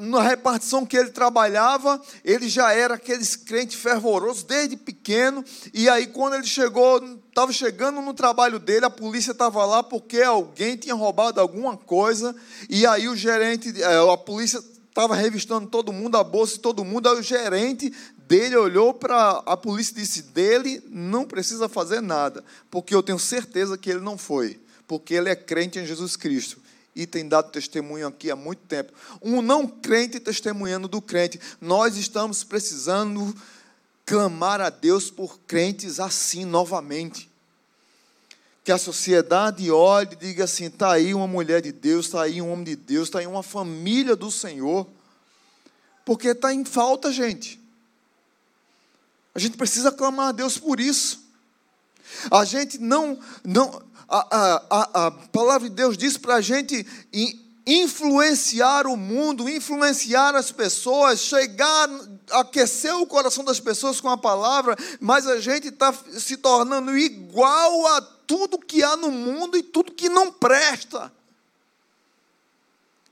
Na 0.00 0.22
repartição 0.22 0.86
que 0.86 0.96
ele 0.96 1.10
trabalhava, 1.10 2.00
ele 2.24 2.48
já 2.48 2.72
era 2.72 2.94
aqueles 2.94 3.36
crente 3.36 3.76
fervoroso 3.76 4.46
desde 4.46 4.78
pequeno. 4.78 5.44
E 5.74 5.90
aí, 5.90 6.06
quando 6.06 6.34
ele 6.34 6.46
chegou, 6.46 7.04
estava 7.28 7.52
chegando 7.52 8.00
no 8.00 8.14
trabalho 8.14 8.58
dele, 8.58 8.86
a 8.86 8.90
polícia 8.90 9.32
estava 9.32 9.62
lá 9.66 9.82
porque 9.82 10.22
alguém 10.22 10.74
tinha 10.74 10.94
roubado 10.94 11.38
alguma 11.38 11.76
coisa. 11.76 12.34
E 12.70 12.86
aí, 12.86 13.08
o 13.08 13.14
gerente, 13.14 13.82
é, 13.82 14.10
a 14.10 14.16
polícia 14.16 14.58
estava 14.88 15.14
revistando 15.14 15.66
todo 15.66 15.92
mundo, 15.92 16.16
a 16.16 16.24
bolsa 16.24 16.54
de 16.54 16.60
todo 16.60 16.82
mundo. 16.82 17.06
Aí, 17.10 17.18
o 17.18 17.22
gerente 17.22 17.92
dele 18.26 18.56
olhou 18.56 18.94
para 18.94 19.42
a 19.44 19.54
polícia 19.54 19.92
e 19.92 19.96
disse: 19.96 20.22
dele 20.22 20.82
não 20.88 21.26
precisa 21.26 21.68
fazer 21.68 22.00
nada, 22.00 22.42
porque 22.70 22.94
eu 22.94 23.02
tenho 23.02 23.18
certeza 23.18 23.76
que 23.76 23.90
ele 23.90 24.00
não 24.00 24.16
foi, 24.16 24.58
porque 24.86 25.12
ele 25.12 25.28
é 25.28 25.36
crente 25.36 25.78
em 25.78 25.84
Jesus 25.84 26.16
Cristo 26.16 26.63
e 26.94 27.06
tem 27.06 27.28
dado 27.28 27.50
testemunho 27.50 28.06
aqui 28.06 28.30
há 28.30 28.36
muito 28.36 28.60
tempo. 28.66 28.92
Um 29.20 29.42
não 29.42 29.66
crente 29.66 30.20
testemunhando 30.20 30.86
do 30.86 31.02
crente. 31.02 31.40
Nós 31.60 31.96
estamos 31.96 32.44
precisando 32.44 33.34
clamar 34.06 34.60
a 34.60 34.70
Deus 34.70 35.10
por 35.10 35.40
crentes 35.40 35.98
assim 35.98 36.44
novamente. 36.44 37.28
Que 38.62 38.70
a 38.70 38.78
sociedade 38.78 39.70
olhe 39.70 40.12
e 40.12 40.16
diga 40.16 40.44
assim: 40.44 40.66
está 40.66 40.92
aí 40.92 41.12
uma 41.12 41.26
mulher 41.26 41.60
de 41.60 41.72
Deus, 41.72 42.06
está 42.06 42.22
aí 42.22 42.40
um 42.40 42.50
homem 42.50 42.64
de 42.64 42.76
Deus, 42.76 43.08
está 43.08 43.18
aí 43.18 43.26
uma 43.26 43.42
família 43.42 44.14
do 44.14 44.30
Senhor. 44.30 44.86
Porque 46.04 46.28
está 46.28 46.54
em 46.54 46.64
falta, 46.64 47.10
gente. 47.10 47.60
A 49.34 49.38
gente 49.38 49.56
precisa 49.56 49.90
clamar 49.90 50.28
a 50.28 50.32
Deus 50.32 50.56
por 50.56 50.78
isso. 50.78 51.24
A 52.30 52.44
gente 52.44 52.78
não, 52.78 53.18
não 53.42 53.82
a, 54.08 54.62
a, 54.70 55.06
a 55.06 55.10
palavra 55.10 55.68
de 55.68 55.74
Deus 55.74 55.96
diz 55.96 56.16
para 56.16 56.36
a 56.36 56.40
gente 56.40 56.86
influenciar 57.66 58.86
o 58.86 58.96
mundo, 58.96 59.48
influenciar 59.48 60.34
as 60.34 60.52
pessoas, 60.52 61.20
chegar, 61.20 61.88
aquecer 62.30 62.94
o 62.96 63.06
coração 63.06 63.42
das 63.44 63.58
pessoas 63.58 64.00
com 64.00 64.08
a 64.08 64.18
palavra, 64.18 64.76
mas 65.00 65.26
a 65.26 65.40
gente 65.40 65.68
está 65.68 65.92
se 65.92 66.36
tornando 66.36 66.96
igual 66.96 67.86
a 67.88 68.02
tudo 68.26 68.58
que 68.58 68.82
há 68.82 68.96
no 68.96 69.10
mundo 69.10 69.56
e 69.56 69.62
tudo 69.62 69.92
que 69.92 70.08
não 70.08 70.30
presta. 70.30 71.12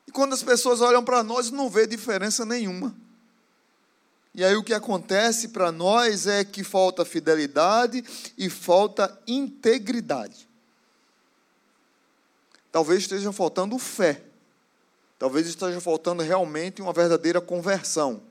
E 0.06 0.12
quando 0.12 0.34
as 0.34 0.42
pessoas 0.42 0.80
olham 0.80 1.02
para 1.02 1.22
nós, 1.22 1.50
não 1.50 1.70
vê 1.70 1.86
diferença 1.86 2.44
nenhuma. 2.44 2.94
E 4.34 4.44
aí 4.44 4.56
o 4.56 4.64
que 4.64 4.72
acontece 4.72 5.48
para 5.48 5.70
nós 5.70 6.26
é 6.26 6.44
que 6.44 6.64
falta 6.64 7.04
fidelidade 7.04 8.02
e 8.36 8.48
falta 8.48 9.18
integridade. 9.26 10.48
Talvez 12.72 13.02
esteja 13.02 13.30
faltando 13.32 13.78
fé. 13.78 14.22
Talvez 15.18 15.46
esteja 15.46 15.80
faltando 15.80 16.22
realmente 16.22 16.80
uma 16.80 16.92
verdadeira 16.92 17.40
conversão. 17.40 18.22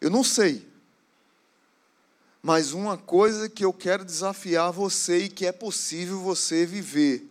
Eu 0.00 0.08
não 0.10 0.24
sei. 0.24 0.66
Mas 2.42 2.72
uma 2.72 2.96
coisa 2.96 3.48
que 3.48 3.64
eu 3.64 3.72
quero 3.72 4.04
desafiar 4.04 4.72
você 4.72 5.24
e 5.24 5.28
que 5.28 5.44
é 5.44 5.52
possível 5.52 6.18
você 6.20 6.64
viver. 6.64 7.28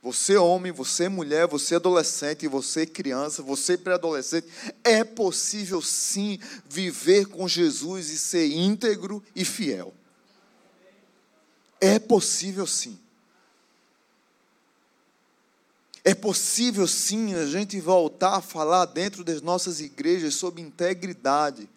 Você 0.00 0.36
homem, 0.36 0.70
você 0.70 1.08
mulher, 1.08 1.48
você 1.48 1.74
adolescente, 1.74 2.46
você 2.46 2.86
criança, 2.86 3.42
você 3.42 3.76
pré-adolescente, 3.76 4.46
é 4.84 5.02
possível 5.02 5.82
sim 5.82 6.38
viver 6.68 7.26
com 7.26 7.48
Jesus 7.48 8.08
e 8.10 8.18
ser 8.18 8.46
íntegro 8.46 9.22
e 9.34 9.44
fiel. 9.44 9.92
É 11.80 11.98
possível 11.98 12.66
sim. 12.66 12.98
É 16.08 16.14
possível 16.14 16.88
sim 16.88 17.34
a 17.34 17.44
gente 17.44 17.78
voltar 17.78 18.36
a 18.36 18.40
falar 18.40 18.86
dentro 18.86 19.22
das 19.22 19.42
nossas 19.42 19.78
igrejas 19.78 20.36
sobre 20.36 20.62
integridade, 20.62 21.68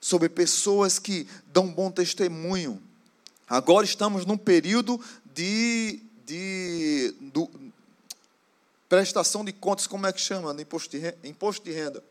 sobre 0.00 0.26
pessoas 0.30 0.98
que 0.98 1.28
dão 1.48 1.70
bom 1.70 1.90
testemunho. 1.90 2.82
Agora 3.46 3.84
estamos 3.84 4.24
num 4.24 4.38
período 4.38 4.98
de, 5.34 6.00
de 6.24 7.14
do, 7.20 7.50
prestação 8.88 9.44
de 9.44 9.52
contas, 9.52 9.86
como 9.86 10.06
é 10.06 10.14
que 10.14 10.20
chama? 10.22 10.54
No 10.54 10.62
imposto 10.62 10.88
de 10.88 11.02
renda. 11.02 11.18
Imposto 11.24 11.62
de 11.62 11.72
renda. 11.72 12.02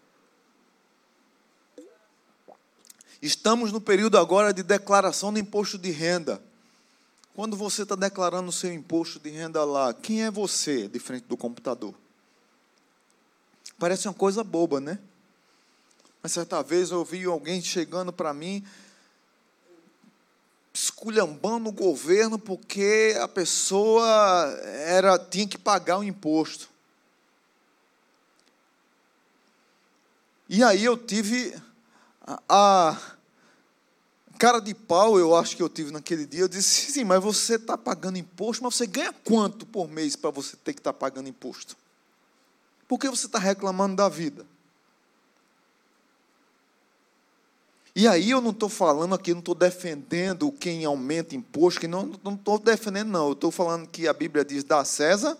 Estamos 3.20 3.72
no 3.72 3.82
período 3.82 4.20
agora 4.20 4.54
de 4.54 4.62
declaração 4.62 5.34
de 5.34 5.40
imposto 5.40 5.80
de 5.80 5.90
renda. 5.90 6.40
Quando 7.38 7.56
você 7.56 7.84
está 7.84 7.94
declarando 7.94 8.50
o 8.50 8.52
seu 8.52 8.74
imposto 8.74 9.20
de 9.20 9.30
renda 9.30 9.64
lá, 9.64 9.94
quem 9.94 10.24
é 10.24 10.32
você 10.32 10.88
de 10.88 10.98
frente 10.98 11.26
do 11.26 11.38
computador? 11.38 11.94
Parece 13.78 14.08
uma 14.08 14.14
coisa 14.16 14.44
boba, 14.44 14.80
né? 14.80 14.98
Mas 16.24 16.32
certa 16.32 16.64
vez 16.64 16.90
eu 16.90 16.98
ouvi 16.98 17.26
alguém 17.26 17.62
chegando 17.62 18.12
para 18.12 18.34
mim, 18.34 18.66
esculhambando 20.74 21.70
o 21.70 21.72
governo 21.72 22.40
porque 22.40 23.16
a 23.22 23.28
pessoa 23.28 24.04
era 24.88 25.20
tinha 25.20 25.48
que 25.48 25.60
pagar 25.60 26.00
o 26.00 26.04
imposto. 26.04 26.68
E 30.50 30.64
aí 30.64 30.84
eu 30.84 30.98
tive 30.98 31.56
a, 32.20 32.42
a 32.50 33.17
cara 34.38 34.60
de 34.60 34.74
pau 34.74 35.20
eu 35.20 35.36
acho 35.36 35.56
que 35.56 35.62
eu 35.62 35.70
tive 35.70 35.92
naquele 35.92 36.26
dia. 36.26 36.42
Eu 36.42 36.48
disse: 36.48 36.92
sim, 36.92 37.04
mas 37.04 37.22
você 37.22 37.56
está 37.56 37.78
pagando 37.78 38.18
imposto, 38.18 38.64
mas 38.64 38.76
você 38.76 38.86
ganha 38.86 39.12
quanto 39.12 39.66
por 39.66 39.88
mês 39.88 40.16
para 40.16 40.30
você 40.30 40.56
ter 40.56 40.74
que 40.74 40.80
estar 40.80 40.94
tá 40.94 41.00
pagando 41.00 41.28
imposto? 41.28 41.76
Por 42.88 42.98
que 43.00 43.10
você 43.10 43.26
está 43.26 43.40
reclamando 43.40 43.96
da 43.96 44.08
vida? 44.08 44.46
E 47.96 48.08
aí 48.08 48.30
eu 48.30 48.40
não 48.40 48.52
estou 48.52 48.70
falando 48.70 49.16
aqui, 49.16 49.34
não 49.34 49.40
estou 49.40 49.56
defendendo 49.56 50.52
quem 50.52 50.86
aumenta 50.86 51.36
imposto, 51.36 51.80
que 51.80 51.88
não 51.88 52.12
estou 52.26 52.60
defendendo, 52.60 53.10
não. 53.10 53.28
Eu 53.28 53.34
estou 53.34 53.52
falando 53.52 53.88
que 53.88 54.08
a 54.08 54.14
Bíblia 54.14 54.46
diz: 54.46 54.64
dá 54.64 54.80
a 54.80 54.86
César 54.86 55.38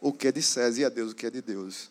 o 0.00 0.12
que 0.12 0.28
é 0.28 0.32
de 0.32 0.42
César 0.42 0.80
e 0.80 0.84
a 0.84 0.88
Deus 0.88 1.12
o 1.12 1.14
que 1.14 1.26
é 1.26 1.30
de 1.30 1.40
Deus. 1.40 1.90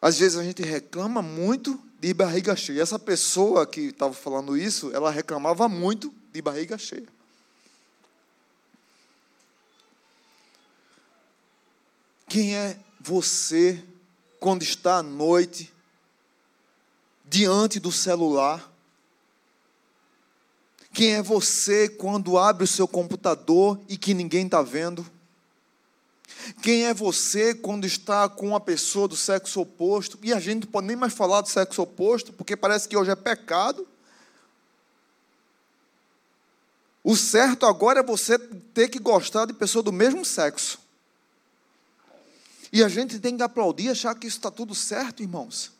Às 0.00 0.18
vezes 0.18 0.36
a 0.36 0.42
gente 0.42 0.62
reclama 0.62 1.22
muito 1.22 1.80
de 2.02 2.12
barriga 2.12 2.56
cheia. 2.56 2.82
Essa 2.82 2.98
pessoa 2.98 3.64
que 3.64 3.82
estava 3.82 4.12
falando 4.12 4.56
isso, 4.56 4.90
ela 4.92 5.08
reclamava 5.08 5.68
muito 5.68 6.12
de 6.32 6.42
barriga 6.42 6.76
cheia. 6.76 7.06
Quem 12.28 12.56
é 12.56 12.76
você 12.98 13.80
quando 14.40 14.64
está 14.64 14.96
à 14.96 15.02
noite 15.02 15.72
diante 17.24 17.78
do 17.78 17.92
celular? 17.92 18.68
Quem 20.92 21.12
é 21.12 21.22
você 21.22 21.88
quando 21.88 22.36
abre 22.36 22.64
o 22.64 22.66
seu 22.66 22.88
computador 22.88 23.80
e 23.88 23.96
que 23.96 24.12
ninguém 24.12 24.46
está 24.46 24.60
vendo? 24.60 25.08
Quem 26.60 26.86
é 26.86 26.94
você 26.94 27.54
quando 27.54 27.86
está 27.86 28.28
com 28.28 28.48
uma 28.48 28.60
pessoa 28.60 29.08
do 29.08 29.16
sexo 29.16 29.60
oposto? 29.60 30.18
E 30.22 30.32
a 30.32 30.40
gente 30.40 30.64
não 30.64 30.72
pode 30.72 30.86
nem 30.86 30.96
mais 30.96 31.12
falar 31.12 31.40
do 31.40 31.48
sexo 31.48 31.82
oposto, 31.82 32.32
porque 32.32 32.56
parece 32.56 32.88
que 32.88 32.96
hoje 32.96 33.10
é 33.10 33.16
pecado. 33.16 33.86
O 37.04 37.16
certo 37.16 37.66
agora 37.66 38.00
é 38.00 38.02
você 38.02 38.38
ter 38.38 38.88
que 38.88 38.98
gostar 38.98 39.46
de 39.46 39.52
pessoa 39.52 39.82
do 39.82 39.92
mesmo 39.92 40.24
sexo. 40.24 40.78
E 42.72 42.82
a 42.82 42.88
gente 42.88 43.18
tem 43.18 43.36
que 43.36 43.42
aplaudir, 43.42 43.90
achar 43.90 44.14
que 44.14 44.26
isso 44.26 44.38
está 44.38 44.50
tudo 44.50 44.74
certo, 44.74 45.22
irmãos. 45.22 45.72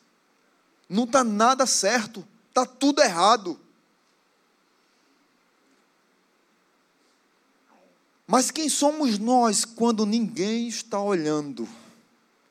Não 0.87 1.05
está 1.05 1.23
nada 1.23 1.65
certo, 1.65 2.27
está 2.49 2.65
tudo 2.65 3.01
errado. 3.01 3.59
Mas 8.33 8.49
quem 8.49 8.67
somos 8.67 9.19
nós 9.19 9.63
quando 9.63 10.07
ninguém 10.07 10.67
está 10.67 10.99
olhando? 10.99 11.69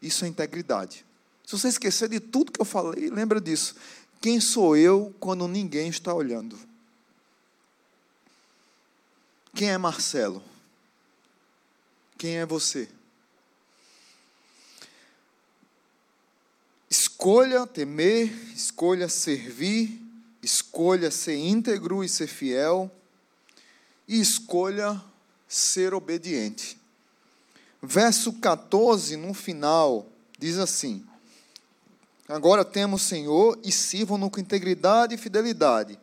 Isso 0.01 0.25
é 0.25 0.29
integridade. 0.29 1.05
Se 1.45 1.59
você 1.59 1.67
esquecer 1.67 2.09
de 2.09 2.21
tudo 2.21 2.53
que 2.53 2.61
eu 2.61 2.65
falei, 2.65 3.11
lembra 3.11 3.41
disso. 3.41 3.75
Quem 4.21 4.39
sou 4.39 4.77
eu 4.77 5.13
quando 5.19 5.49
ninguém 5.49 5.89
está 5.89 6.15
olhando? 6.15 6.57
Quem 9.57 9.71
é 9.71 9.77
Marcelo? 9.77 10.41
Quem 12.17 12.37
é 12.37 12.47
você? 12.47 12.89
Escolha 16.89 17.67
temer, 17.67 18.33
escolha 18.55 19.09
servir, 19.09 20.01
escolha 20.41 21.11
ser 21.11 21.35
íntegro 21.35 22.05
e 22.05 22.09
ser 22.09 22.29
fiel, 22.29 22.89
e 24.07 24.21
escolha 24.21 25.03
ser 25.53 25.93
obediente. 25.93 26.79
Verso 27.83 28.33
14, 28.35 29.17
no 29.17 29.35
final, 29.35 30.07
diz 30.39 30.57
assim: 30.57 31.05
Agora 32.27 32.65
temos 32.65 33.03
Senhor 33.03 33.59
e 33.63 33.71
sirvam-no 33.71 34.31
com 34.31 34.41
integridade 34.41 35.15
e 35.15 35.19
fidelidade. 35.19 35.99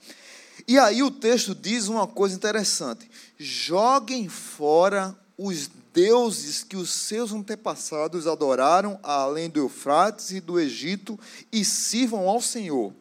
E 0.68 0.78
aí 0.78 1.02
o 1.02 1.10
texto 1.10 1.56
diz 1.56 1.88
uma 1.88 2.06
coisa 2.06 2.36
interessante: 2.36 3.10
joguem 3.40 4.30
fora 4.30 5.18
os 5.36 5.68
deuses 5.92 6.64
que 6.64 6.78
os 6.78 6.92
seus 6.92 7.32
antepassados 7.32 8.28
adoraram 8.28 9.00
além 9.02 9.50
do 9.50 9.60
Eufrates 9.60 10.30
e 10.30 10.40
do 10.40 10.60
Egito 10.60 11.20
e 11.52 11.66
sirvam 11.66 12.30
ao 12.30 12.40
Senhor. 12.40 12.94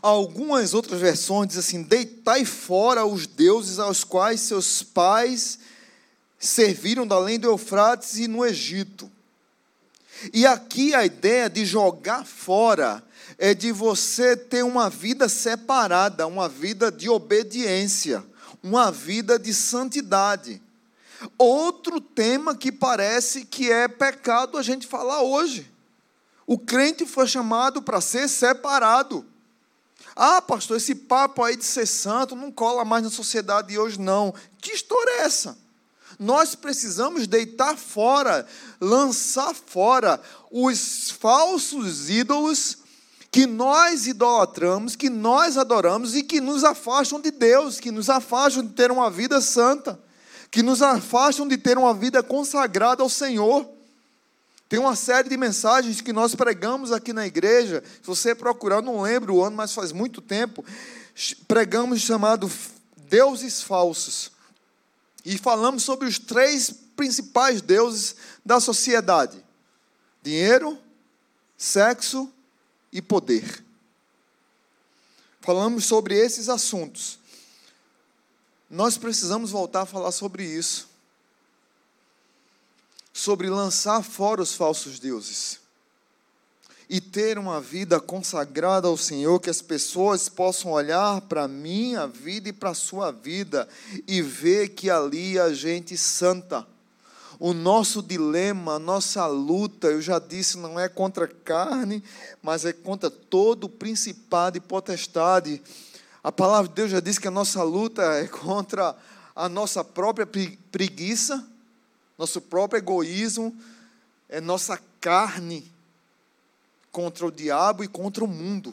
Algumas 0.00 0.74
outras 0.74 1.00
versões 1.00 1.48
dizem 1.48 1.60
assim: 1.60 1.82
deitai 1.82 2.44
fora 2.44 3.04
os 3.04 3.26
deuses 3.26 3.78
aos 3.78 4.04
quais 4.04 4.40
seus 4.40 4.82
pais 4.82 5.58
serviram 6.38 7.06
da 7.06 7.16
além 7.16 7.38
do 7.38 7.48
Eufrates 7.48 8.16
e 8.16 8.26
no 8.26 8.44
Egito. 8.44 9.10
E 10.32 10.46
aqui 10.46 10.94
a 10.94 11.04
ideia 11.04 11.48
de 11.48 11.64
jogar 11.64 12.24
fora 12.24 13.02
é 13.38 13.54
de 13.54 13.72
você 13.72 14.36
ter 14.36 14.62
uma 14.62 14.88
vida 14.88 15.28
separada, 15.28 16.26
uma 16.26 16.48
vida 16.48 16.92
de 16.92 17.08
obediência, 17.08 18.24
uma 18.62 18.90
vida 18.90 19.38
de 19.38 19.52
santidade. 19.52 20.62
Outro 21.38 22.00
tema 22.00 22.56
que 22.56 22.70
parece 22.70 23.44
que 23.44 23.70
é 23.70 23.88
pecado 23.88 24.58
a 24.58 24.62
gente 24.62 24.86
falar 24.86 25.22
hoje. 25.22 25.70
O 26.46 26.58
crente 26.58 27.06
foi 27.06 27.26
chamado 27.26 27.82
para 27.82 28.00
ser 28.00 28.28
separado. 28.28 29.24
Ah, 30.14 30.42
pastor, 30.42 30.76
esse 30.76 30.94
papo 30.94 31.42
aí 31.42 31.56
de 31.56 31.64
ser 31.64 31.86
santo 31.86 32.36
não 32.36 32.52
cola 32.52 32.84
mais 32.84 33.04
na 33.04 33.10
sociedade 33.10 33.68
de 33.68 33.78
hoje, 33.78 33.98
não. 33.98 34.34
Que 34.60 34.72
história 34.72 35.10
é 35.10 35.20
essa? 35.22 35.56
Nós 36.18 36.54
precisamos 36.54 37.26
deitar 37.26 37.76
fora, 37.76 38.46
lançar 38.80 39.54
fora 39.54 40.20
os 40.50 41.10
falsos 41.10 42.10
ídolos 42.10 42.78
que 43.30 43.46
nós 43.46 44.06
idolatramos, 44.06 44.94
que 44.94 45.08
nós 45.08 45.56
adoramos 45.56 46.14
e 46.14 46.22
que 46.22 46.38
nos 46.38 46.64
afastam 46.64 47.18
de 47.18 47.30
Deus, 47.30 47.80
que 47.80 47.90
nos 47.90 48.10
afastam 48.10 48.62
de 48.62 48.74
ter 48.74 48.90
uma 48.90 49.10
vida 49.10 49.40
santa, 49.40 49.98
que 50.50 50.62
nos 50.62 50.82
afastam 50.82 51.48
de 51.48 51.56
ter 51.56 51.78
uma 51.78 51.94
vida 51.94 52.22
consagrada 52.22 53.02
ao 53.02 53.08
Senhor. 53.08 53.66
Tem 54.72 54.78
uma 54.78 54.96
série 54.96 55.28
de 55.28 55.36
mensagens 55.36 56.00
que 56.00 56.14
nós 56.14 56.34
pregamos 56.34 56.92
aqui 56.92 57.12
na 57.12 57.26
igreja. 57.26 57.84
Se 58.00 58.06
você 58.06 58.34
procurar, 58.34 58.80
não 58.80 59.02
lembro 59.02 59.34
o 59.34 59.44
ano, 59.44 59.54
mas 59.54 59.74
faz 59.74 59.92
muito 59.92 60.22
tempo. 60.22 60.64
Pregamos 61.46 62.00
chamado 62.00 62.50
Deuses 62.96 63.60
Falsos. 63.60 64.32
E 65.26 65.36
falamos 65.36 65.82
sobre 65.82 66.08
os 66.08 66.18
três 66.18 66.70
principais 66.96 67.60
deuses 67.60 68.16
da 68.42 68.60
sociedade: 68.60 69.44
dinheiro, 70.22 70.78
sexo 71.54 72.32
e 72.90 73.02
poder. 73.02 73.62
Falamos 75.42 75.84
sobre 75.84 76.14
esses 76.14 76.48
assuntos. 76.48 77.18
Nós 78.70 78.96
precisamos 78.96 79.50
voltar 79.50 79.82
a 79.82 79.86
falar 79.86 80.12
sobre 80.12 80.46
isso 80.46 80.91
sobre 83.12 83.50
lançar 83.50 84.02
fora 84.02 84.40
os 84.40 84.54
falsos 84.54 84.98
deuses 84.98 85.62
e 86.92 87.00
ter 87.00 87.38
uma 87.38 87.58
vida 87.58 87.98
consagrada 87.98 88.86
ao 88.86 88.98
Senhor, 88.98 89.40
que 89.40 89.48
as 89.48 89.62
pessoas 89.62 90.28
possam 90.28 90.72
olhar 90.72 91.22
para 91.22 91.44
a 91.44 91.48
minha 91.48 92.06
vida 92.06 92.50
e 92.50 92.52
para 92.52 92.68
a 92.68 92.74
sua 92.74 93.10
vida 93.10 93.66
e 94.06 94.20
ver 94.20 94.68
que 94.68 94.90
ali 94.90 95.38
a 95.38 95.54
gente 95.54 95.96
santa. 95.96 96.66
O 97.38 97.54
nosso 97.54 98.02
dilema, 98.02 98.74
a 98.74 98.78
nossa 98.78 99.26
luta, 99.26 99.86
eu 99.86 100.02
já 100.02 100.18
disse, 100.18 100.58
não 100.58 100.78
é 100.78 100.86
contra 100.86 101.26
carne, 101.26 102.04
mas 102.42 102.66
é 102.66 102.74
contra 102.74 103.10
todo 103.10 103.70
principado 103.70 104.58
e 104.58 104.60
potestade. 104.60 105.62
A 106.22 106.30
palavra 106.30 106.68
de 106.68 106.74
Deus 106.74 106.90
já 106.90 107.00
disse 107.00 107.18
que 107.18 107.26
a 107.26 107.32
nossa 107.32 107.62
luta 107.62 108.02
é 108.02 108.28
contra 108.28 108.94
a 109.34 109.48
nossa 109.48 109.82
própria 109.82 110.28
preguiça, 110.70 111.42
nosso 112.22 112.40
próprio 112.40 112.78
egoísmo, 112.78 113.52
é 114.28 114.40
nossa 114.40 114.80
carne 115.00 115.68
contra 116.92 117.26
o 117.26 117.32
diabo 117.32 117.82
e 117.82 117.88
contra 117.88 118.22
o 118.22 118.28
mundo. 118.28 118.72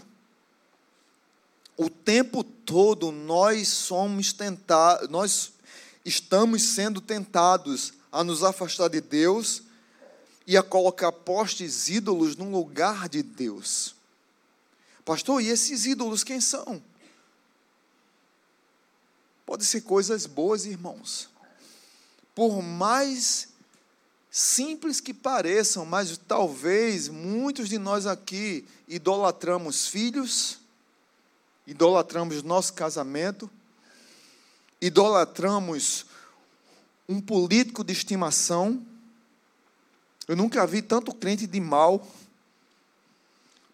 O 1.76 1.90
tempo 1.90 2.44
todo 2.44 3.12
nós 3.12 3.68
somos 3.68 4.34
tentados, 4.34 5.10
nós 5.10 5.52
estamos 6.06 6.62
sendo 6.62 7.02
tentados 7.02 7.94
a 8.12 8.24
nos 8.24 8.44
afastar 8.44 8.88
de 8.88 9.02
Deus 9.02 9.64
e 10.46 10.56
a 10.56 10.62
colocar 10.62 11.12
postes 11.12 11.88
ídolos 11.88 12.36
no 12.36 12.52
lugar 12.52 13.10
de 13.10 13.24
Deus. 13.24 13.96
Pastor, 15.04 15.42
e 15.42 15.48
esses 15.48 15.88
ídolos 15.88 16.24
quem 16.24 16.40
são? 16.40 16.80
Pode 19.44 19.66
ser 19.66 19.82
coisas 19.82 20.28
boas, 20.28 20.68
irmãos 20.68 21.30
por 22.40 22.62
mais 22.62 23.50
simples 24.32 25.02
que 25.02 25.14
pareçam, 25.14 25.86
mas 25.86 26.18
talvez 26.18 27.10
muitos 27.10 27.68
de 27.68 27.78
nós 27.78 28.06
aqui 28.06 28.66
idolatramos 28.88 29.88
filhos, 29.88 30.58
idolatramos 31.68 32.42
nosso 32.42 32.74
casamento, 32.74 33.52
idolatramos 34.80 36.06
um 37.10 37.20
político 37.20 37.84
de 37.84 37.92
estimação. 37.92 38.86
Eu 40.26 40.38
nunca 40.38 40.66
vi 40.66 40.82
tanto 40.82 41.14
crente 41.14 41.46
de 41.46 41.60
mal, 41.60 42.08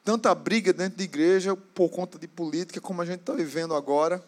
tanta 0.04 0.34
briga 0.34 0.74
dentro 0.74 0.98
de 0.98 1.04
igreja 1.04 1.56
por 1.56 1.90
conta 1.90 2.18
de 2.18 2.28
política 2.28 2.82
como 2.82 3.00
a 3.00 3.06
gente 3.06 3.20
está 3.20 3.34
vivendo 3.34 3.76
agora. 3.76 4.26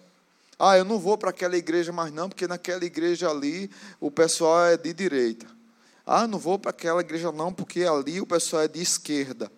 Ah, 0.60 0.78
eu 0.78 0.84
não 0.84 0.98
vou 0.98 1.18
para 1.18 1.30
aquela 1.30 1.56
igreja 1.56 1.92
mais 1.92 2.12
não, 2.12 2.28
porque 2.28 2.48
naquela 2.48 2.84
igreja 2.84 3.30
ali 3.30 3.70
o 4.00 4.10
pessoal 4.10 4.66
é 4.66 4.78
de 4.78 4.92
direita. 4.92 5.46
Ah, 6.06 6.26
não 6.26 6.40
vou 6.40 6.58
para 6.58 6.72
aquela 6.72 7.02
igreja 7.02 7.32
não, 7.32 7.54
porque 7.54 7.84
ali 7.84 8.20
o 8.20 8.26
pessoal 8.26 8.64
é 8.64 8.68
de 8.68 8.82
esquerda. 8.82 9.52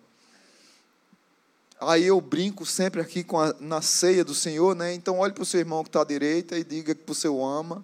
Aí 1.80 2.04
eu 2.04 2.20
brinco 2.20 2.66
sempre 2.66 3.00
aqui 3.00 3.24
com 3.24 3.40
a, 3.40 3.54
na 3.58 3.80
ceia 3.80 4.22
do 4.22 4.34
Senhor, 4.34 4.74
né? 4.76 4.92
Então 4.92 5.18
olhe 5.18 5.32
para 5.32 5.42
o 5.42 5.46
seu 5.46 5.60
irmão 5.60 5.82
que 5.82 5.88
está 5.88 6.02
à 6.02 6.04
direita 6.04 6.58
e 6.58 6.64
diga 6.64 6.94
que 6.94 7.28
o 7.28 7.44
ama. 7.44 7.82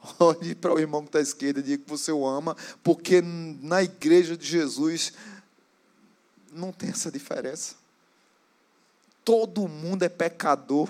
Olhe 0.20 0.54
para 0.54 0.72
o 0.72 0.78
irmão 0.78 1.02
que 1.02 1.08
está 1.08 1.18
à 1.18 1.22
esquerda 1.22 1.58
e 1.58 1.62
diga 1.62 1.82
que 1.84 2.12
o 2.12 2.26
ama, 2.26 2.56
porque 2.84 3.20
na 3.20 3.82
igreja 3.82 4.36
de 4.36 4.46
Jesus 4.46 5.12
não 6.52 6.70
tem 6.70 6.90
essa 6.90 7.10
diferença. 7.10 7.74
Todo 9.24 9.66
mundo 9.66 10.04
é 10.04 10.08
pecador 10.08 10.88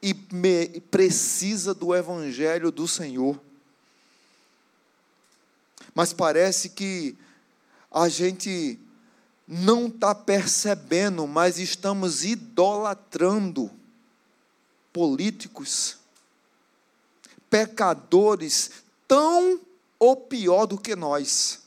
e 0.00 0.14
precisa 0.90 1.74
do 1.74 1.94
Evangelho 1.94 2.70
do 2.70 2.86
Senhor. 2.86 3.40
Mas 5.94 6.12
parece 6.12 6.70
que 6.70 7.16
a 7.90 8.08
gente 8.08 8.78
não 9.46 9.86
está 9.86 10.14
percebendo, 10.14 11.26
mas 11.26 11.58
estamos 11.58 12.24
idolatrando 12.24 13.70
políticos, 14.92 15.96
pecadores, 17.50 18.70
tão 19.08 19.60
ou 19.98 20.16
pior 20.16 20.66
do 20.66 20.78
que 20.78 20.94
nós. 20.94 21.62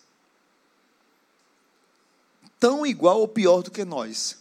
Tão 2.59 2.85
igual 2.85 3.19
ou 3.19 3.27
pior 3.27 3.63
do 3.63 3.71
que 3.71 3.83
nós 3.83 4.40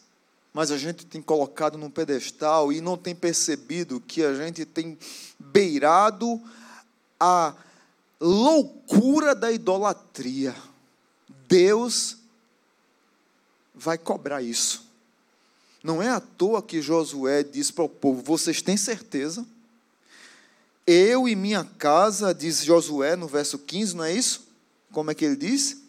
mas 0.53 0.71
a 0.71 0.79
gente 0.79 1.07
tem 1.07 1.23
colocado 1.23 1.79
num 1.79 1.91
pedestal 1.91 2.73
e 2.73 2.81
não 2.81 2.97
tem 2.97 3.15
percebido 3.15 4.01
que 4.01 4.25
a 4.25 4.35
gente 4.35 4.65
tem 4.65 4.99
beirado 5.39 6.41
a 7.19 7.55
loucura 8.21 9.35
da 9.35 9.53
idolatria. 9.53 10.55
Deus 11.49 12.17
vai 13.75 13.97
cobrar 13.97 14.43
isso. 14.43 14.89
Não 15.83 16.03
é 16.03 16.09
à 16.09 16.21
toa 16.21 16.63
que 16.63 16.83
Josué 16.83 17.43
disse 17.43 17.73
para 17.73 17.85
o 17.85 17.89
povo: 17.89 18.23
vocês 18.23 18.61
têm 18.61 18.77
certeza? 18.77 19.47
Eu 20.87 21.29
e 21.29 21.37
minha 21.37 21.65
casa, 21.65 22.35
diz 22.35 22.65
Josué 22.65 23.15
no 23.15 23.29
verso 23.29 23.59
15, 23.59 23.97
não 23.97 24.05
é 24.05 24.13
isso? 24.13 24.49
Como 24.93 25.11
é 25.11 25.15
que 25.15 25.25
ele 25.25 25.37
diz? 25.37 25.80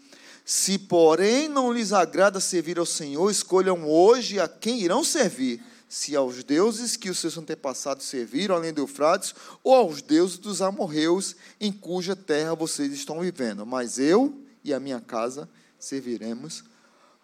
Se, 0.46 0.78
porém, 0.78 1.48
não 1.48 1.72
lhes 1.72 1.94
agrada 1.94 2.39
servir 2.39 2.80
ao 2.80 2.86
Senhor, 2.86 3.30
escolham 3.30 3.88
hoje 3.88 4.39
a 4.39 4.48
quem 4.48 4.82
irão 4.82 5.04
servir, 5.04 5.64
se 5.88 6.16
aos 6.16 6.44
deuses 6.44 6.96
que 6.96 7.10
os 7.10 7.20
seus 7.20 7.38
antepassados 7.38 8.06
serviram, 8.06 8.56
além 8.56 8.74
do 8.74 8.82
Eufrates, 8.82 9.36
ou 9.64 9.76
aos 9.76 10.02
deuses 10.02 10.38
dos 10.38 10.62
amorreus, 10.62 11.36
em 11.60 11.72
cuja 11.72 12.16
terra 12.16 12.56
vocês 12.56 12.94
estão 12.94 13.20
vivendo. 13.20 13.66
Mas 13.66 14.00
eu 14.00 14.34
e 14.64 14.74
a 14.74 14.80
minha 14.80 15.02
casa 15.02 15.50
serviremos 15.78 16.64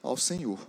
ao 0.03 0.18
Senhor. 0.18 0.59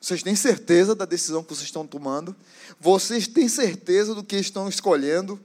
Vocês 0.00 0.22
têm 0.22 0.36
certeza 0.36 0.94
da 0.94 1.04
decisão 1.04 1.42
que 1.42 1.48
vocês 1.48 1.66
estão 1.66 1.86
tomando? 1.86 2.34
Vocês 2.78 3.26
têm 3.26 3.48
certeza 3.48 4.14
do 4.14 4.22
que 4.22 4.36
estão 4.36 4.68
escolhendo? 4.68 5.40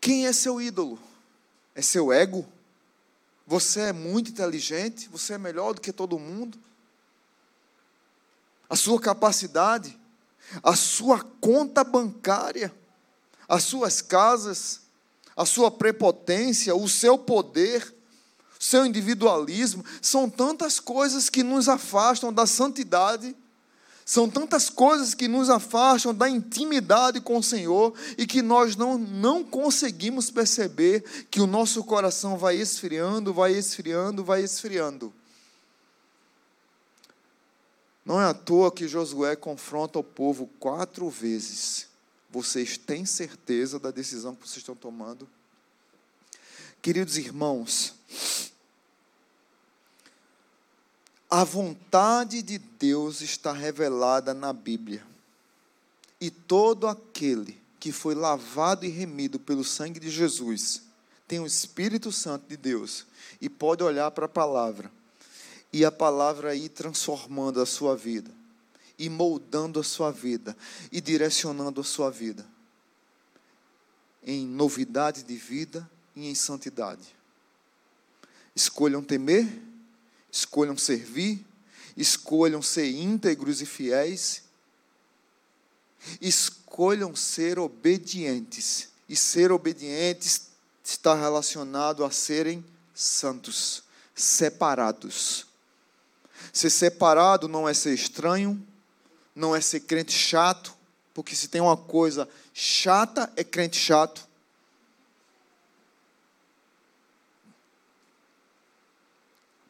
Quem 0.00 0.26
é 0.26 0.32
seu 0.32 0.60
ídolo? 0.60 0.98
É 1.74 1.82
seu 1.82 2.12
ego? 2.12 2.46
Você 3.46 3.80
é 3.80 3.92
muito 3.92 4.30
inteligente? 4.30 5.08
Você 5.10 5.34
é 5.34 5.38
melhor 5.38 5.74
do 5.74 5.80
que 5.80 5.92
todo 5.92 6.18
mundo? 6.18 6.58
A 8.68 8.76
sua 8.76 9.00
capacidade? 9.00 9.98
A 10.62 10.76
sua 10.76 11.20
conta 11.40 11.84
bancária? 11.84 12.74
As 13.48 13.64
suas 13.64 14.00
casas? 14.00 14.82
A 15.36 15.44
sua 15.44 15.70
prepotência? 15.70 16.74
O 16.74 16.88
seu 16.88 17.18
poder? 17.18 17.94
seu 18.64 18.86
individualismo, 18.86 19.84
são 20.00 20.28
tantas 20.28 20.80
coisas 20.80 21.28
que 21.28 21.42
nos 21.42 21.68
afastam 21.68 22.32
da 22.32 22.46
santidade, 22.46 23.36
são 24.04 24.28
tantas 24.28 24.68
coisas 24.68 25.14
que 25.14 25.26
nos 25.26 25.48
afastam 25.48 26.14
da 26.14 26.28
intimidade 26.28 27.20
com 27.20 27.38
o 27.38 27.42
Senhor 27.42 27.94
e 28.18 28.26
que 28.26 28.42
nós 28.42 28.76
não, 28.76 28.98
não 28.98 29.42
conseguimos 29.42 30.30
perceber 30.30 31.26
que 31.30 31.40
o 31.40 31.46
nosso 31.46 31.82
coração 31.82 32.36
vai 32.36 32.56
esfriando, 32.56 33.32
vai 33.32 33.52
esfriando, 33.52 34.22
vai 34.22 34.42
esfriando. 34.42 35.12
Não 38.04 38.20
é 38.20 38.26
à 38.26 38.34
toa 38.34 38.70
que 38.70 38.86
Josué 38.86 39.34
confronta 39.34 39.98
o 39.98 40.04
povo 40.04 40.50
quatro 40.58 41.08
vezes. 41.08 41.88
Vocês 42.30 42.76
têm 42.76 43.06
certeza 43.06 43.78
da 43.78 43.90
decisão 43.90 44.34
que 44.34 44.46
vocês 44.46 44.58
estão 44.58 44.76
tomando? 44.76 45.26
Queridos 46.82 47.16
irmãos, 47.16 47.94
A 51.34 51.42
vontade 51.42 52.42
de 52.42 52.58
Deus 52.58 53.20
está 53.20 53.52
revelada 53.52 54.32
na 54.32 54.52
Bíblia. 54.52 55.04
E 56.20 56.30
todo 56.30 56.86
aquele 56.86 57.60
que 57.80 57.90
foi 57.90 58.14
lavado 58.14 58.86
e 58.86 58.88
remido 58.88 59.40
pelo 59.40 59.64
sangue 59.64 59.98
de 59.98 60.10
Jesus 60.10 60.82
tem 61.26 61.40
o 61.40 61.46
Espírito 61.46 62.12
Santo 62.12 62.46
de 62.46 62.56
Deus 62.56 63.04
e 63.40 63.48
pode 63.48 63.82
olhar 63.82 64.12
para 64.12 64.26
a 64.26 64.28
palavra 64.28 64.92
e 65.72 65.84
a 65.84 65.90
palavra 65.90 66.54
ir 66.54 66.68
transformando 66.68 67.60
a 67.60 67.66
sua 67.66 67.96
vida, 67.96 68.30
e 68.96 69.08
moldando 69.08 69.80
a 69.80 69.82
sua 69.82 70.12
vida, 70.12 70.56
e 70.92 71.00
direcionando 71.00 71.80
a 71.80 71.84
sua 71.84 72.12
vida 72.12 72.46
em 74.22 74.46
novidade 74.46 75.24
de 75.24 75.34
vida 75.34 75.90
e 76.14 76.28
em 76.28 76.34
santidade. 76.36 77.08
Escolham 78.54 79.02
temer 79.02 79.73
escolham 80.34 80.76
servir, 80.76 81.46
escolham 81.96 82.60
ser 82.60 82.90
íntegros 82.90 83.62
e 83.62 83.66
fiéis, 83.66 84.42
escolham 86.20 87.14
ser 87.14 87.58
obedientes. 87.58 88.88
E 89.08 89.14
ser 89.14 89.52
obedientes 89.52 90.48
está 90.82 91.14
relacionado 91.14 92.04
a 92.04 92.10
serem 92.10 92.64
santos, 92.92 93.84
separados. 94.14 95.46
Ser 96.52 96.70
separado 96.70 97.46
não 97.46 97.68
é 97.68 97.74
ser 97.74 97.94
estranho, 97.94 98.60
não 99.36 99.54
é 99.54 99.60
ser 99.60 99.80
crente 99.80 100.12
chato, 100.12 100.74
porque 101.12 101.36
se 101.36 101.46
tem 101.46 101.60
uma 101.60 101.76
coisa 101.76 102.28
chata, 102.52 103.32
é 103.36 103.44
crente 103.44 103.76
chato. 103.76 104.26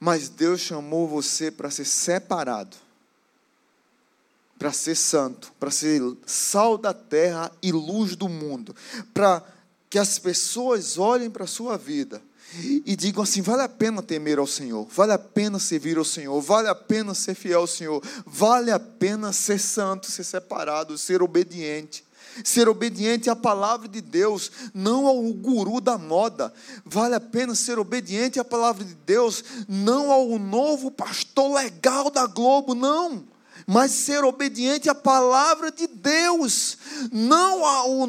Mas 0.04 0.28
Deus 0.28 0.60
chamou 0.60 1.08
você 1.08 1.50
para 1.50 1.70
ser 1.70 1.86
separado, 1.86 2.76
para 4.58 4.70
ser 4.70 4.94
santo, 4.94 5.50
para 5.58 5.70
ser 5.70 5.98
sal 6.26 6.76
da 6.76 6.92
terra 6.92 7.50
e 7.62 7.72
luz 7.72 8.14
do 8.14 8.28
mundo, 8.28 8.76
para 9.14 9.42
que 9.88 9.98
as 9.98 10.18
pessoas 10.18 10.98
olhem 10.98 11.30
para 11.30 11.44
a 11.44 11.46
sua 11.46 11.78
vida 11.78 12.20
e 12.84 12.94
digam 12.94 13.22
assim: 13.22 13.40
vale 13.40 13.62
a 13.62 13.68
pena 13.68 14.02
temer 14.02 14.38
ao 14.38 14.46
Senhor, 14.46 14.86
vale 14.90 15.12
a 15.12 15.18
pena 15.18 15.58
servir 15.58 15.96
ao 15.96 16.04
Senhor, 16.04 16.38
vale 16.38 16.68
a 16.68 16.74
pena 16.74 17.14
ser 17.14 17.34
fiel 17.34 17.60
ao 17.60 17.66
Senhor, 17.66 18.02
vale 18.26 18.70
a 18.70 18.78
pena 18.78 19.32
ser 19.32 19.58
santo, 19.58 20.10
ser 20.10 20.24
separado, 20.24 20.98
ser 20.98 21.22
obediente 21.22 22.04
ser 22.42 22.68
obediente 22.68 23.30
à 23.30 23.36
palavra 23.36 23.86
de 23.86 24.00
Deus, 24.00 24.50
não 24.72 25.06
ao 25.06 25.22
guru 25.32 25.80
da 25.80 25.96
moda. 25.96 26.52
Vale 26.84 27.14
a 27.14 27.20
pena 27.20 27.54
ser 27.54 27.78
obediente 27.78 28.40
à 28.40 28.44
palavra 28.44 28.84
de 28.84 28.94
Deus, 28.94 29.44
não 29.68 30.10
ao 30.10 30.38
novo 30.38 30.90
pastor 30.90 31.54
legal 31.54 32.10
da 32.10 32.26
Globo, 32.26 32.74
não. 32.74 33.24
Mas 33.66 33.92
ser 33.92 34.24
obediente 34.24 34.90
à 34.90 34.94
palavra 34.94 35.70
de 35.70 35.86
Deus, 35.86 36.76
não 37.10 37.64
ao, 37.64 38.02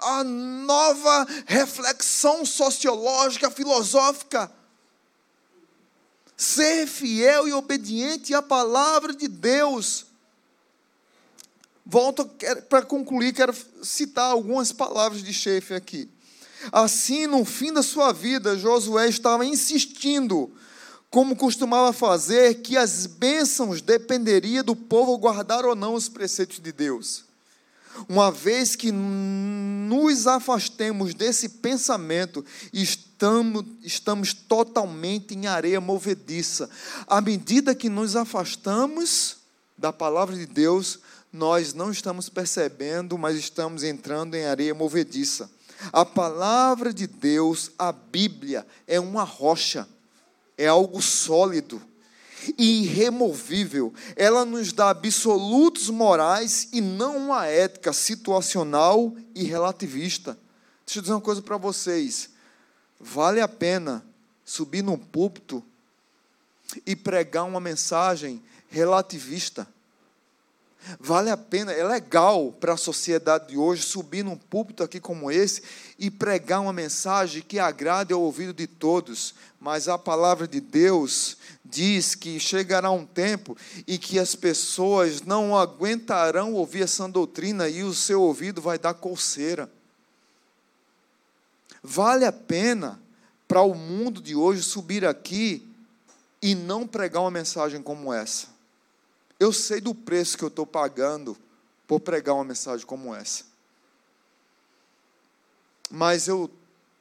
à 0.00 0.24
nova 0.24 1.26
reflexão 1.46 2.46
sociológica, 2.46 3.50
filosófica. 3.50 4.50
Ser 6.36 6.86
fiel 6.86 7.46
e 7.46 7.52
obediente 7.52 8.34
à 8.34 8.42
palavra 8.42 9.14
de 9.14 9.28
Deus. 9.28 10.06
Volto 11.86 12.30
para 12.68 12.82
concluir, 12.82 13.34
quero 13.34 13.54
citar 13.82 14.30
algumas 14.30 14.72
palavras 14.72 15.22
de 15.22 15.32
Schaefer 15.32 15.76
aqui. 15.76 16.08
Assim, 16.72 17.26
no 17.26 17.44
fim 17.44 17.72
da 17.72 17.82
sua 17.82 18.10
vida, 18.12 18.56
Josué 18.56 19.08
estava 19.08 19.44
insistindo, 19.44 20.50
como 21.10 21.36
costumava 21.36 21.92
fazer, 21.92 22.62
que 22.62 22.76
as 22.76 23.06
bênçãos 23.06 23.82
dependeria 23.82 24.62
do 24.62 24.74
povo 24.74 25.18
guardar 25.18 25.66
ou 25.66 25.74
não 25.74 25.94
os 25.94 26.08
preceitos 26.08 26.58
de 26.58 26.72
Deus. 26.72 27.24
Uma 28.08 28.30
vez 28.30 28.74
que 28.74 28.90
nos 28.90 30.26
afastemos 30.26 31.14
desse 31.14 31.48
pensamento, 31.48 32.44
estamos, 32.72 33.64
estamos 33.82 34.32
totalmente 34.32 35.34
em 35.34 35.46
areia 35.46 35.80
movediça. 35.80 36.68
À 37.06 37.20
medida 37.20 37.74
que 37.74 37.88
nos 37.88 38.16
afastamos 38.16 39.36
da 39.78 39.92
palavra 39.92 40.34
de 40.34 40.46
Deus, 40.46 40.98
nós 41.34 41.74
não 41.74 41.90
estamos 41.90 42.28
percebendo, 42.28 43.18
mas 43.18 43.36
estamos 43.36 43.82
entrando 43.82 44.36
em 44.36 44.44
areia 44.46 44.72
movediça. 44.72 45.50
A 45.92 46.04
palavra 46.04 46.94
de 46.94 47.08
Deus, 47.08 47.72
a 47.76 47.90
Bíblia, 47.90 48.64
é 48.86 49.00
uma 49.00 49.24
rocha, 49.24 49.88
é 50.56 50.68
algo 50.68 51.02
sólido 51.02 51.82
e 52.56 52.84
irremovível. 52.84 53.92
Ela 54.14 54.44
nos 54.44 54.72
dá 54.72 54.90
absolutos 54.90 55.90
morais 55.90 56.68
e 56.72 56.80
não 56.80 57.16
uma 57.16 57.46
ética 57.46 57.92
situacional 57.92 59.12
e 59.34 59.42
relativista. 59.42 60.38
Deixa 60.86 61.00
eu 61.00 61.02
dizer 61.02 61.14
uma 61.14 61.20
coisa 61.20 61.42
para 61.42 61.56
vocês. 61.56 62.30
Vale 63.00 63.40
a 63.40 63.48
pena 63.48 64.06
subir 64.44 64.82
num 64.82 64.96
púlpito 64.96 65.64
e 66.86 66.94
pregar 66.94 67.44
uma 67.44 67.58
mensagem 67.58 68.40
relativista. 68.68 69.73
Vale 71.00 71.30
a 71.30 71.36
pena, 71.36 71.72
é 71.72 71.82
legal 71.82 72.52
para 72.52 72.74
a 72.74 72.76
sociedade 72.76 73.48
de 73.48 73.56
hoje 73.56 73.82
subir 73.82 74.22
num 74.22 74.36
púlpito 74.36 74.82
aqui 74.82 75.00
como 75.00 75.30
esse 75.30 75.62
e 75.98 76.10
pregar 76.10 76.60
uma 76.60 76.72
mensagem 76.72 77.42
que 77.42 77.58
agrade 77.58 78.12
ao 78.12 78.20
ouvido 78.20 78.52
de 78.52 78.66
todos, 78.66 79.34
mas 79.58 79.88
a 79.88 79.96
palavra 79.96 80.46
de 80.46 80.60
Deus 80.60 81.38
diz 81.64 82.14
que 82.14 82.38
chegará 82.38 82.90
um 82.90 83.06
tempo 83.06 83.56
em 83.88 83.98
que 83.98 84.18
as 84.18 84.34
pessoas 84.34 85.22
não 85.22 85.56
aguentarão 85.56 86.52
ouvir 86.52 86.82
essa 86.82 87.08
doutrina 87.08 87.68
e 87.68 87.82
o 87.82 87.94
seu 87.94 88.20
ouvido 88.20 88.60
vai 88.60 88.78
dar 88.78 88.94
coceira. 88.94 89.70
Vale 91.82 92.26
a 92.26 92.32
pena 92.32 93.00
para 93.48 93.62
o 93.62 93.74
mundo 93.74 94.20
de 94.20 94.34
hoje 94.34 94.62
subir 94.62 95.06
aqui 95.06 95.66
e 96.42 96.54
não 96.54 96.86
pregar 96.86 97.22
uma 97.22 97.30
mensagem 97.30 97.82
como 97.82 98.12
essa. 98.12 98.53
Eu 99.44 99.52
sei 99.52 99.78
do 99.78 99.94
preço 99.94 100.38
que 100.38 100.42
eu 100.42 100.48
estou 100.48 100.64
pagando 100.64 101.36
por 101.86 102.00
pregar 102.00 102.34
uma 102.34 102.44
mensagem 102.44 102.86
como 102.86 103.14
essa. 103.14 103.44
Mas 105.90 106.26
eu 106.26 106.50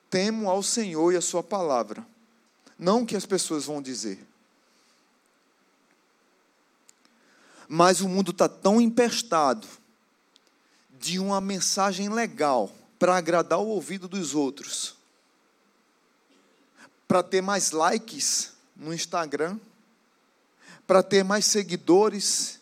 temo 0.09 0.49
ao 0.49 0.61
Senhor 0.61 1.13
e 1.13 1.15
a 1.15 1.21
Sua 1.21 1.41
palavra, 1.41 2.05
não 2.77 3.03
o 3.03 3.05
que 3.05 3.15
as 3.15 3.25
pessoas 3.25 3.63
vão 3.63 3.81
dizer. 3.81 4.27
Mas 7.65 8.01
o 8.01 8.09
mundo 8.09 8.31
está 8.31 8.49
tão 8.49 8.81
empestado 8.81 9.65
de 10.99 11.19
uma 11.19 11.39
mensagem 11.39 12.09
legal 12.09 12.69
para 12.99 13.15
agradar 13.15 13.59
o 13.59 13.67
ouvido 13.67 14.09
dos 14.09 14.35
outros, 14.35 14.97
para 17.07 17.23
ter 17.23 17.41
mais 17.41 17.71
likes 17.71 18.51
no 18.75 18.93
Instagram 18.93 19.57
para 20.85 21.01
ter 21.01 21.23
mais 21.23 21.45
seguidores, 21.45 22.59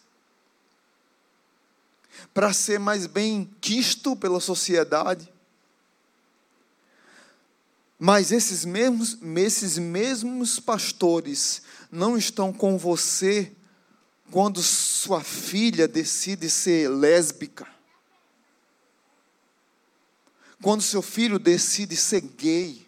para 2.33 2.53
ser 2.53 2.79
mais 2.79 3.07
bem 3.07 3.49
quisto 3.59 4.15
pela 4.15 4.39
sociedade. 4.39 5.31
Mas 7.99 8.31
esses 8.31 8.65
mesmos, 8.65 9.17
esses 9.35 9.77
mesmos 9.77 10.59
pastores 10.59 11.61
não 11.91 12.17
estão 12.17 12.51
com 12.51 12.77
você 12.77 13.51
quando 14.31 14.63
sua 14.63 15.21
filha 15.23 15.87
decide 15.87 16.49
ser 16.49 16.89
lésbica. 16.89 17.67
Quando 20.61 20.81
seu 20.81 21.01
filho 21.01 21.37
decide 21.37 21.95
ser 21.95 22.21
gay. 22.21 22.87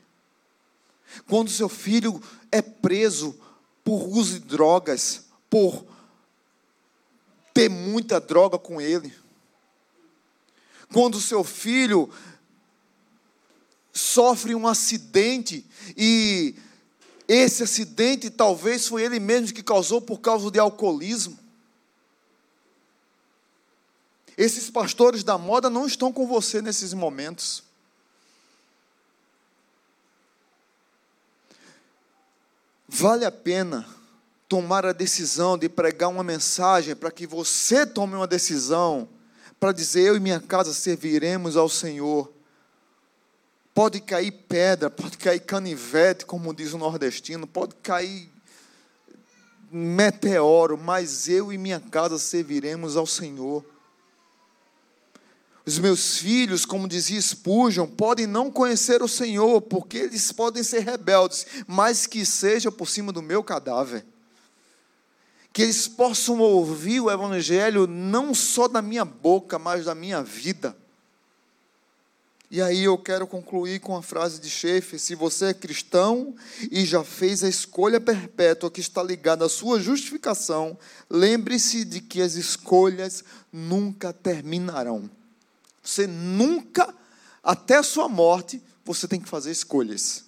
Quando 1.28 1.50
seu 1.50 1.68
filho 1.68 2.22
é 2.52 2.62
preso 2.62 3.40
por 3.84 4.04
uso 4.08 4.40
de 4.40 4.46
drogas, 4.46 5.26
por 5.50 5.86
ter 7.54 7.70
muita 7.70 8.20
droga 8.20 8.58
com 8.58 8.80
ele. 8.80 9.14
Quando 10.92 11.20
seu 11.20 11.44
filho 11.44 12.10
sofre 13.92 14.56
um 14.56 14.68
acidente 14.68 15.66
e 15.96 16.56
esse 17.28 17.64
acidente 17.64 18.30
talvez 18.30 18.88
foi 18.88 19.04
ele 19.04 19.20
mesmo 19.20 19.54
que 19.54 19.64
causou 19.64 20.02
por 20.02 20.20
causa 20.20 20.50
de 20.50 20.60
alcoolismo. 20.60 21.38
Esses 24.38 24.70
pastores 24.70 25.24
da 25.24 25.38
moda 25.38 25.70
não 25.70 25.86
estão 25.86 26.12
com 26.12 26.26
você 26.26 26.62
nesses 26.62 26.94
momentos. 26.94 27.64
Vale 32.96 33.26
a 33.26 33.32
pena 33.32 33.88
tomar 34.48 34.86
a 34.86 34.94
decisão 34.94 35.58
de 35.58 35.68
pregar 35.68 36.12
uma 36.12 36.24
mensagem 36.24 36.96
para 36.96 37.10
que 37.10 37.26
você 37.26 37.88
tome 37.88 38.14
uma 38.14 38.28
decisão 38.28 39.10
para 39.60 39.72
dizer: 39.72 40.02
Eu 40.04 40.16
e 40.16 40.20
minha 40.20 40.40
casa 40.40 40.72
serviremos 40.76 41.58
ao 41.58 41.68
Senhor. 41.68 42.32
Pode 43.74 44.00
cair 44.00 44.32
pedra, 44.32 44.92
pode 44.92 45.18
cair 45.18 45.40
canivete, 45.40 46.24
como 46.24 46.54
diz 46.54 46.72
o 46.74 46.78
nordestino, 46.78 47.48
pode 47.48 47.74
cair 47.82 48.30
meteoro, 49.72 50.78
mas 50.78 51.28
eu 51.28 51.52
e 51.52 51.58
minha 51.58 51.80
casa 51.80 52.20
serviremos 52.20 52.96
ao 52.96 53.08
Senhor. 53.08 53.66
Os 55.66 55.80
meus 55.80 56.18
filhos, 56.18 56.66
como 56.66 56.90
dizia 56.90 57.22
Spurgeon, 57.22 57.88
podem 57.88 58.28
não 58.28 58.52
conhecer 58.52 59.02
o 59.02 59.08
Senhor, 59.08 59.62
porque 59.62 59.98
eles 59.98 60.32
podem 60.32 60.62
ser 60.62 60.82
rebeldes, 60.82 61.48
mas 61.66 62.06
que 62.06 62.26
seja 62.26 62.70
por 62.70 62.88
cima 62.90 63.14
do 63.14 63.22
meu 63.22 63.42
cadáver. 63.42 64.06
Que 65.54 65.62
eles 65.62 65.88
possam 65.88 66.40
ouvir 66.40 67.00
o 67.00 67.10
Evangelho 67.10 67.88
não 67.88 68.34
só 68.34 68.68
da 68.68 68.82
minha 68.82 69.06
boca, 69.06 69.58
mas 69.58 69.86
da 69.86 69.96
minha 69.96 70.22
vida. 70.22 70.76
E 72.52 72.62
aí 72.62 72.84
eu 72.84 72.98
quero 72.98 73.26
concluir 73.26 73.80
com 73.80 73.96
a 73.96 74.02
frase 74.04 74.42
de 74.42 74.50
Schaeffer: 74.50 75.00
se 75.00 75.16
você 75.16 75.46
é 75.46 75.54
cristão 75.54 76.36
e 76.70 76.86
já 76.86 77.04
fez 77.04 77.44
a 77.44 77.50
escolha 77.50 78.02
perpétua 78.02 78.70
que 78.70 78.82
está 78.82 79.02
ligada 79.02 79.46
à 79.46 79.50
sua 79.50 79.80
justificação, 79.80 80.78
lembre-se 81.10 81.86
de 81.86 82.02
que 82.02 82.22
as 82.22 82.36
escolhas 82.36 83.24
nunca 83.52 84.12
terminarão. 84.12 85.10
Você 85.84 86.08
nunca, 86.08 86.94
até 87.44 87.78
a 87.78 87.84
sua 87.84 88.08
morte, 88.08 88.62
você 88.86 89.08
tem 89.08 89.20
que 89.20 89.30
fazer 89.30 89.52
escolhas. 89.52 90.24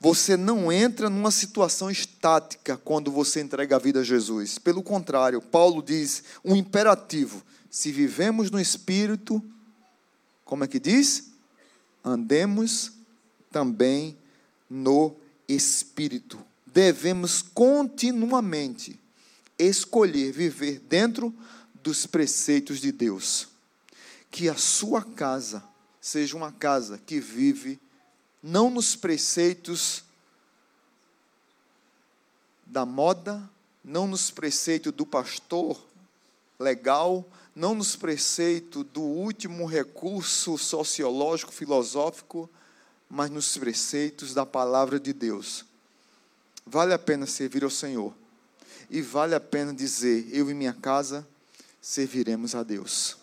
Você 0.00 0.36
não 0.36 0.72
entra 0.72 1.10
numa 1.10 1.30
situação 1.30 1.90
estática 1.90 2.76
quando 2.76 3.10
você 3.10 3.40
entrega 3.40 3.76
a 3.76 3.78
vida 3.78 4.00
a 4.00 4.04
Jesus. 4.04 4.58
Pelo 4.58 4.82
contrário, 4.82 5.42
Paulo 5.42 5.82
diz 5.82 6.22
um 6.44 6.56
imperativo: 6.56 7.42
se 7.70 7.92
vivemos 7.92 8.50
no 8.50 8.58
Espírito, 8.58 9.42
como 10.44 10.64
é 10.64 10.68
que 10.68 10.80
diz? 10.80 11.32
andemos 12.04 12.92
também 13.50 14.16
no 14.68 15.14
Espírito. 15.46 16.38
Devemos 16.66 17.42
continuamente 17.42 18.98
escolher 19.58 20.32
viver 20.32 20.80
dentro 20.80 21.34
dos 21.82 22.06
preceitos 22.06 22.80
de 22.80 22.90
Deus. 22.90 23.48
Que 24.32 24.48
a 24.48 24.56
sua 24.56 25.04
casa 25.04 25.62
seja 26.00 26.36
uma 26.36 26.50
casa 26.50 26.98
que 26.98 27.20
vive 27.20 27.78
não 28.42 28.68
nos 28.68 28.96
preceitos 28.96 30.02
da 32.66 32.84
moda, 32.84 33.48
não 33.84 34.08
nos 34.08 34.30
preceitos 34.32 34.92
do 34.92 35.06
pastor 35.06 35.80
legal, 36.58 37.24
não 37.54 37.74
nos 37.74 37.94
preceito 37.94 38.82
do 38.82 39.02
último 39.02 39.66
recurso 39.66 40.56
sociológico, 40.56 41.52
filosófico, 41.52 42.48
mas 43.08 43.30
nos 43.30 43.56
preceitos 43.58 44.32
da 44.32 44.46
palavra 44.46 44.98
de 44.98 45.12
Deus. 45.12 45.64
Vale 46.64 46.94
a 46.94 46.98
pena 46.98 47.26
servir 47.26 47.62
ao 47.62 47.70
Senhor. 47.70 48.14
E 48.88 49.02
vale 49.02 49.34
a 49.34 49.40
pena 49.40 49.72
dizer: 49.74 50.28
eu 50.32 50.50
e 50.50 50.54
minha 50.54 50.72
casa 50.72 51.26
serviremos 51.80 52.54
a 52.54 52.62
Deus. 52.62 53.21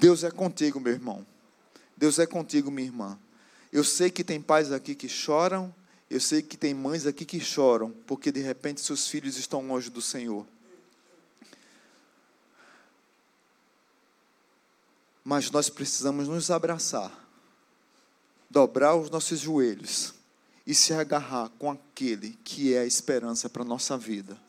Deus 0.00 0.24
é 0.24 0.30
contigo, 0.30 0.78
meu 0.80 0.92
irmão. 0.92 1.26
Deus 1.96 2.18
é 2.18 2.26
contigo, 2.26 2.70
minha 2.70 2.86
irmã. 2.86 3.18
Eu 3.72 3.84
sei 3.84 4.10
que 4.10 4.22
tem 4.22 4.40
pais 4.40 4.72
aqui 4.72 4.94
que 4.94 5.08
choram, 5.08 5.74
eu 6.10 6.20
sei 6.20 6.42
que 6.42 6.56
tem 6.56 6.72
mães 6.72 7.06
aqui 7.06 7.24
que 7.24 7.40
choram, 7.40 7.90
porque 8.06 8.32
de 8.32 8.40
repente 8.40 8.80
seus 8.80 9.08
filhos 9.08 9.36
estão 9.36 9.66
longe 9.66 9.90
do 9.90 10.00
Senhor. 10.00 10.46
mas 15.28 15.50
nós 15.50 15.68
precisamos 15.68 16.26
nos 16.26 16.50
abraçar, 16.50 17.12
dobrar 18.48 18.96
os 18.96 19.10
nossos 19.10 19.38
joelhos 19.38 20.14
e 20.66 20.74
se 20.74 20.94
agarrar 20.94 21.50
com 21.58 21.70
aquele 21.70 22.30
que 22.42 22.72
é 22.72 22.78
a 22.78 22.86
esperança 22.86 23.46
para 23.46 23.60
a 23.60 23.66
nossa 23.66 23.98
vida. 23.98 24.40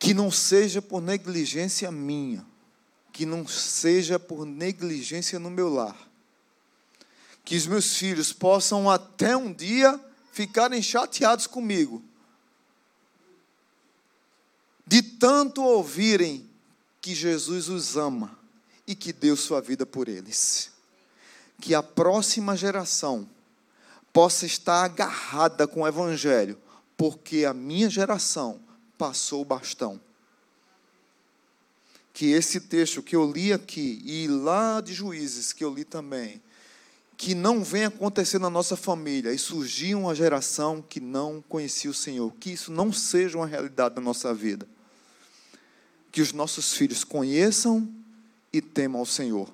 Que 0.00 0.12
não 0.12 0.32
seja 0.32 0.82
por 0.82 1.00
negligência 1.00 1.92
minha, 1.92 2.44
que 3.12 3.24
não 3.24 3.46
seja 3.46 4.18
por 4.18 4.44
negligência 4.44 5.38
no 5.38 5.50
meu 5.50 5.68
lar. 5.68 5.96
Que 7.44 7.54
os 7.54 7.68
meus 7.68 7.96
filhos 7.96 8.32
possam 8.32 8.90
até 8.90 9.36
um 9.36 9.52
dia 9.52 10.00
ficarem 10.32 10.82
chateados 10.82 11.46
comigo, 11.46 12.02
de 14.86 15.02
tanto 15.02 15.62
ouvirem 15.62 16.48
que 17.00 17.14
Jesus 17.14 17.68
os 17.68 17.96
ama 17.96 18.36
e 18.86 18.94
que 18.94 19.12
deu 19.12 19.36
sua 19.36 19.60
vida 19.60 19.86
por 19.86 20.08
eles. 20.08 20.70
Que 21.60 21.74
a 21.74 21.82
próxima 21.82 22.56
geração 22.56 23.28
possa 24.12 24.46
estar 24.46 24.82
agarrada 24.82 25.68
com 25.68 25.82
o 25.82 25.86
Evangelho, 25.86 26.58
porque 26.96 27.44
a 27.44 27.54
minha 27.54 27.88
geração 27.88 28.60
passou 29.00 29.40
o 29.40 29.44
bastão. 29.46 29.98
Que 32.12 32.32
esse 32.32 32.60
texto 32.60 33.02
que 33.02 33.16
eu 33.16 33.32
li 33.32 33.50
aqui, 33.50 34.02
e 34.04 34.28
lá 34.28 34.82
de 34.82 34.92
Juízes 34.92 35.54
que 35.54 35.64
eu 35.64 35.72
li 35.72 35.84
também, 35.84 36.42
que 37.16 37.34
não 37.34 37.64
venha 37.64 37.88
acontecer 37.88 38.38
na 38.38 38.50
nossa 38.50 38.76
família 38.76 39.32
e 39.32 39.38
surgir 39.38 39.94
uma 39.94 40.14
geração 40.14 40.84
que 40.86 41.00
não 41.00 41.42
conhecia 41.48 41.90
o 41.90 41.94
Senhor, 41.94 42.30
que 42.38 42.50
isso 42.50 42.70
não 42.70 42.92
seja 42.92 43.38
uma 43.38 43.46
realidade 43.46 43.94
na 43.94 44.02
nossa 44.02 44.34
vida 44.34 44.68
que 46.12 46.20
os 46.20 46.32
nossos 46.32 46.74
filhos 46.74 47.04
conheçam 47.04 47.88
e 48.52 48.60
temam 48.60 49.00
ao 49.00 49.06
Senhor, 49.06 49.48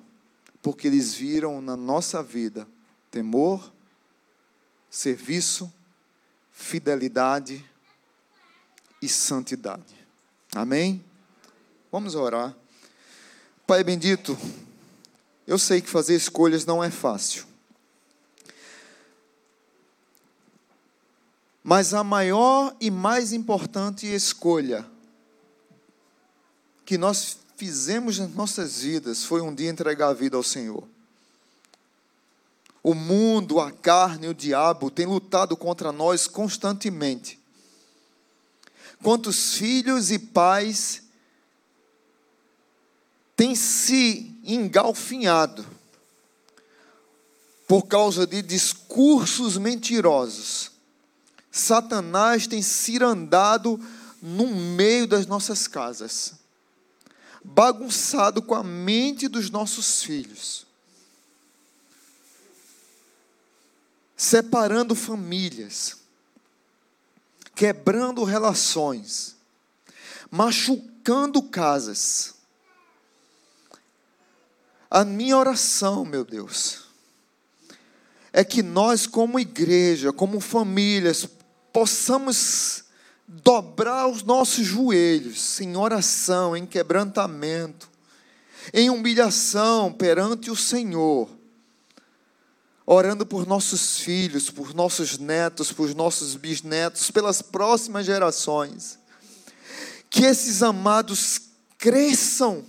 porque 0.61 0.87
eles 0.87 1.13
viram 1.13 1.61
na 1.61 1.77
nossa 1.77 2.23
vida 2.23 2.67
temor, 3.11 3.71
serviço, 4.89 5.71
fidelidade 6.51 7.63
e 9.01 9.07
santidade. 9.07 9.95
Amém? 10.55 11.03
Vamos 11.91 12.15
orar. 12.15 12.55
Pai 13.65 13.83
bendito, 13.83 14.37
eu 15.45 15.57
sei 15.57 15.81
que 15.81 15.89
fazer 15.89 16.15
escolhas 16.15 16.65
não 16.65 16.83
é 16.83 16.89
fácil. 16.89 17.45
Mas 21.63 21.93
a 21.93 22.03
maior 22.03 22.73
e 22.79 22.89
mais 22.89 23.33
importante 23.33 24.05
escolha 24.07 24.85
que 26.85 26.97
nós 26.97 27.39
fizemos 27.57 28.17
nas 28.19 28.33
nossas 28.33 28.81
vidas 28.81 29.25
foi 29.25 29.41
um 29.41 29.53
dia 29.53 29.69
entregar 29.69 30.07
a 30.07 30.13
vida 30.13 30.37
ao 30.37 30.43
Senhor. 30.43 30.87
O 32.81 32.93
mundo, 32.93 33.59
a 33.59 33.69
carne, 33.69 34.29
o 34.29 34.33
diabo 34.33 34.89
têm 34.89 35.05
lutado 35.05 35.57
contra 35.57 35.91
nós 35.91 36.25
constantemente. 36.25 37.37
Quantos 39.01 39.53
filhos 39.53 40.11
e 40.11 40.19
pais 40.19 41.03
têm 43.35 43.55
se 43.55 44.35
engalfinhado 44.43 45.65
por 47.67 47.83
causa 47.83 48.25
de 48.25 48.41
discursos 48.41 49.57
mentirosos. 49.57 50.71
Satanás 51.51 52.47
tem 52.47 52.61
cirandado 52.61 53.79
no 54.21 54.47
meio 54.47 55.07
das 55.07 55.27
nossas 55.27 55.67
casas 55.67 56.35
bagunçado 57.49 58.41
com 58.41 58.53
a 58.53 58.63
mente 58.63 59.29
dos 59.29 59.49
nossos 59.49 60.03
filhos. 60.03 60.67
separando 64.19 64.95
famílias, 64.95 65.95
quebrando 67.57 68.23
relações, 68.23 69.35
machucando 70.29 71.41
casas. 71.41 72.35
A 74.91 75.03
minha 75.03 75.35
oração, 75.35 76.05
meu 76.05 76.23
Deus, 76.23 76.83
é 78.31 78.43
que 78.43 78.61
nós, 78.61 79.07
como 79.07 79.39
igreja, 79.39 80.13
como 80.13 80.39
famílias, 80.39 81.27
possamos 81.73 82.83
dobrar 83.27 84.07
os 84.07 84.21
nossos 84.21 84.63
joelhos 84.63 85.59
em 85.59 85.75
oração, 85.75 86.55
em 86.55 86.63
quebrantamento, 86.63 87.89
em 88.71 88.91
humilhação 88.91 89.91
perante 89.91 90.51
o 90.51 90.55
Senhor, 90.55 91.27
orando 92.89 93.25
por 93.25 93.45
nossos 93.45 93.99
filhos, 93.99 94.49
por 94.49 94.73
nossos 94.73 95.17
netos, 95.17 95.73
por 95.73 95.93
nossos 95.93 96.35
bisnetos, 96.35 97.11
pelas 97.11 97.41
próximas 97.41 98.05
gerações. 98.05 98.97
Que 100.09 100.23
esses 100.23 100.63
amados 100.63 101.41
cresçam, 101.77 102.63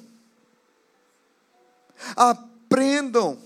aprendam, 2.17 3.39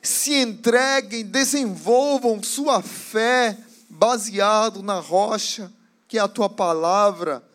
se 0.00 0.32
entreguem, 0.36 1.22
desenvolvam 1.22 2.42
sua 2.42 2.80
fé 2.80 3.58
baseado 3.90 4.82
na 4.82 5.00
rocha, 5.00 5.70
que 6.08 6.16
é 6.16 6.20
a 6.22 6.28
tua 6.28 6.48
palavra, 6.48 7.46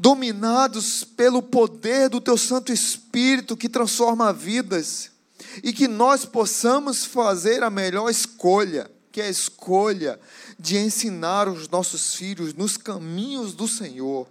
dominados 0.00 1.04
pelo 1.04 1.42
poder 1.42 2.08
do 2.08 2.22
teu 2.22 2.38
Santo 2.38 2.72
Espírito 2.72 3.54
que 3.54 3.68
transforma 3.68 4.32
vidas, 4.32 5.10
e 5.62 5.74
que 5.74 5.86
nós 5.86 6.24
possamos 6.24 7.04
fazer 7.04 7.62
a 7.62 7.68
melhor 7.68 8.08
escolha, 8.08 8.90
que 9.12 9.20
é 9.20 9.26
a 9.26 9.30
escolha 9.30 10.18
de 10.58 10.78
ensinar 10.78 11.48
os 11.48 11.68
nossos 11.68 12.14
filhos 12.14 12.54
nos 12.54 12.78
caminhos 12.78 13.52
do 13.52 13.68
Senhor. 13.68 14.26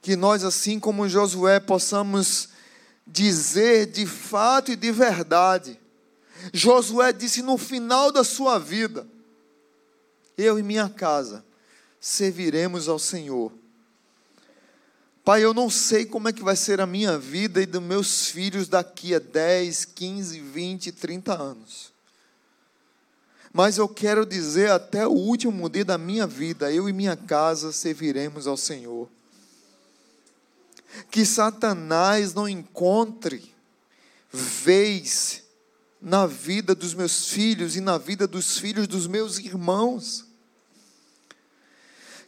Que 0.00 0.14
nós, 0.14 0.44
assim 0.44 0.78
como 0.78 1.08
Josué, 1.08 1.58
possamos 1.58 2.50
dizer 3.04 3.86
de 3.86 4.06
fato 4.06 4.70
e 4.70 4.76
de 4.76 4.92
verdade, 4.92 5.80
Josué 6.52 7.12
disse 7.12 7.42
no 7.42 7.58
final 7.58 8.12
da 8.12 8.22
sua 8.22 8.56
vida: 8.58 9.04
Eu 10.36 10.60
e 10.60 10.62
minha 10.62 10.88
casa 10.88 11.44
serviremos 12.06 12.88
ao 12.88 13.00
Senhor. 13.00 13.52
Pai, 15.24 15.42
eu 15.42 15.52
não 15.52 15.68
sei 15.68 16.06
como 16.06 16.28
é 16.28 16.32
que 16.32 16.42
vai 16.42 16.54
ser 16.54 16.80
a 16.80 16.86
minha 16.86 17.18
vida 17.18 17.60
e 17.60 17.66
dos 17.66 17.82
meus 17.82 18.28
filhos 18.28 18.68
daqui 18.68 19.12
a 19.12 19.18
10, 19.18 19.86
15, 19.86 20.40
20, 20.40 20.92
30 20.92 21.34
anos. 21.34 21.92
Mas 23.52 23.76
eu 23.76 23.88
quero 23.88 24.24
dizer 24.24 24.70
até 24.70 25.04
o 25.04 25.10
último 25.10 25.68
dia 25.68 25.84
da 25.84 25.98
minha 25.98 26.28
vida, 26.28 26.72
eu 26.72 26.88
e 26.88 26.92
minha 26.92 27.16
casa 27.16 27.72
serviremos 27.72 28.46
ao 28.46 28.56
Senhor. 28.56 29.08
Que 31.10 31.26
Satanás 31.26 32.32
não 32.32 32.48
encontre 32.48 33.52
vez 34.30 35.42
na 36.00 36.24
vida 36.24 36.72
dos 36.72 36.94
meus 36.94 37.30
filhos 37.30 37.74
e 37.74 37.80
na 37.80 37.98
vida 37.98 38.28
dos 38.28 38.58
filhos 38.58 38.86
dos 38.86 39.08
meus 39.08 39.38
irmãos. 39.40 40.35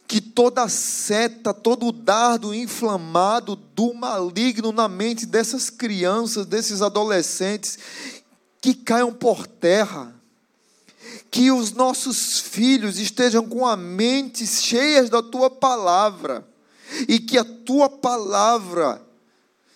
Que 0.09 0.19
toda 0.19 0.67
seta, 0.67 1.53
todo 1.53 1.91
dardo 1.91 2.53
inflamado 2.53 3.55
do 3.55 3.93
maligno 3.93 4.71
na 4.71 4.87
mente 4.87 5.23
dessas 5.23 5.69
crianças, 5.69 6.47
desses 6.47 6.81
adolescentes, 6.81 7.77
que 8.59 8.73
caiam 8.73 9.13
por 9.13 9.45
terra. 9.45 10.13
Que 11.29 11.51
os 11.51 11.71
nossos 11.71 12.39
filhos 12.39 12.97
estejam 12.97 13.47
com 13.47 13.67
a 13.67 13.77
mente 13.77 14.47
cheias 14.47 15.11
da 15.11 15.21
tua 15.21 15.49
palavra. 15.49 16.43
E 17.07 17.19
que 17.19 17.37
a 17.37 17.43
tua 17.43 17.87
palavra 17.87 18.99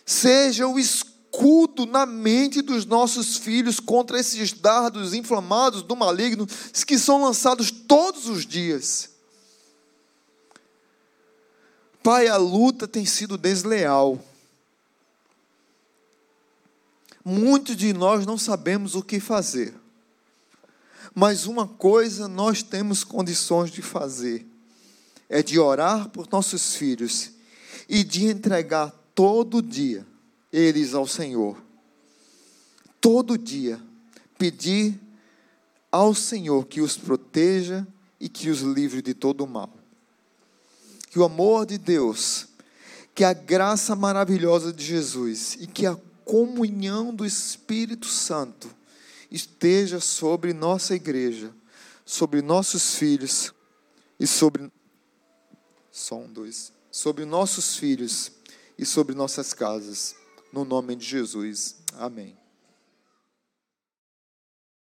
seja 0.03 0.67
o 0.67 0.79
escudo 0.79 1.13
escudo 1.33 1.87
na 1.87 2.05
mente 2.05 2.61
dos 2.61 2.85
nossos 2.85 3.37
filhos 3.37 3.79
contra 3.79 4.19
esses 4.19 4.53
dardos 4.53 5.15
inflamados 5.15 5.81
do 5.81 5.95
maligno 5.95 6.47
que 6.85 6.97
são 6.99 7.23
lançados 7.23 7.71
todos 7.71 8.27
os 8.27 8.45
dias. 8.45 9.09
Pai, 12.03 12.27
a 12.27 12.35
luta 12.35 12.85
tem 12.85 13.05
sido 13.05 13.37
desleal. 13.37 14.21
Muitos 17.23 17.77
de 17.77 17.93
nós 17.93 18.25
não 18.25 18.37
sabemos 18.37 18.93
o 18.93 19.01
que 19.01 19.21
fazer. 19.21 19.73
Mas 21.15 21.45
uma 21.45 21.65
coisa 21.65 22.27
nós 22.27 22.61
temos 22.61 23.05
condições 23.05 23.71
de 23.71 23.81
fazer: 23.81 24.45
é 25.29 25.41
de 25.41 25.57
orar 25.57 26.09
por 26.09 26.27
nossos 26.29 26.75
filhos 26.75 27.31
e 27.87 28.03
de 28.03 28.25
entregar 28.25 28.91
todo 29.15 29.61
dia 29.61 30.05
eles 30.51 30.93
ao 30.93 31.07
Senhor. 31.07 31.57
Todo 32.99 33.37
dia, 33.37 33.81
pedir 34.37 34.99
ao 35.89 36.13
Senhor 36.13 36.65
que 36.65 36.81
os 36.81 36.97
proteja 36.97 37.87
e 38.19 38.27
que 38.27 38.49
os 38.49 38.59
livre 38.59 39.01
de 39.01 39.13
todo 39.13 39.43
o 39.43 39.47
mal. 39.47 39.82
Que 41.13 41.19
o 41.19 41.23
amor 41.23 41.67
de 41.67 41.77
Deus, 41.77 42.47
que 43.13 43.23
a 43.23 43.33
graça 43.33 43.95
maravilhosa 43.95 44.73
de 44.73 44.83
Jesus 44.83 45.53
e 45.59 45.67
que 45.67 45.85
a 45.85 45.95
comunhão 46.25 47.13
do 47.13 47.23
Espírito 47.23 48.07
Santo 48.07 48.67
esteja 49.29 49.99
sobre 49.99 50.53
nossa 50.53 50.95
igreja, 50.95 51.53
sobre 52.03 52.41
nossos 52.41 52.95
filhos 52.95 53.53
e 54.19 54.25
sobre 54.25 54.71
só 55.91 56.15
um, 56.15 56.33
dois, 56.33 56.73
sobre 56.89 57.25
nossos 57.25 57.77
filhos 57.77 58.31
e 58.75 58.83
sobre 58.83 59.13
nossas 59.13 59.53
casas 59.53 60.15
no 60.51 60.65
nome 60.65 60.95
de 60.95 61.05
Jesus. 61.05 61.75
Amém. 61.93 62.42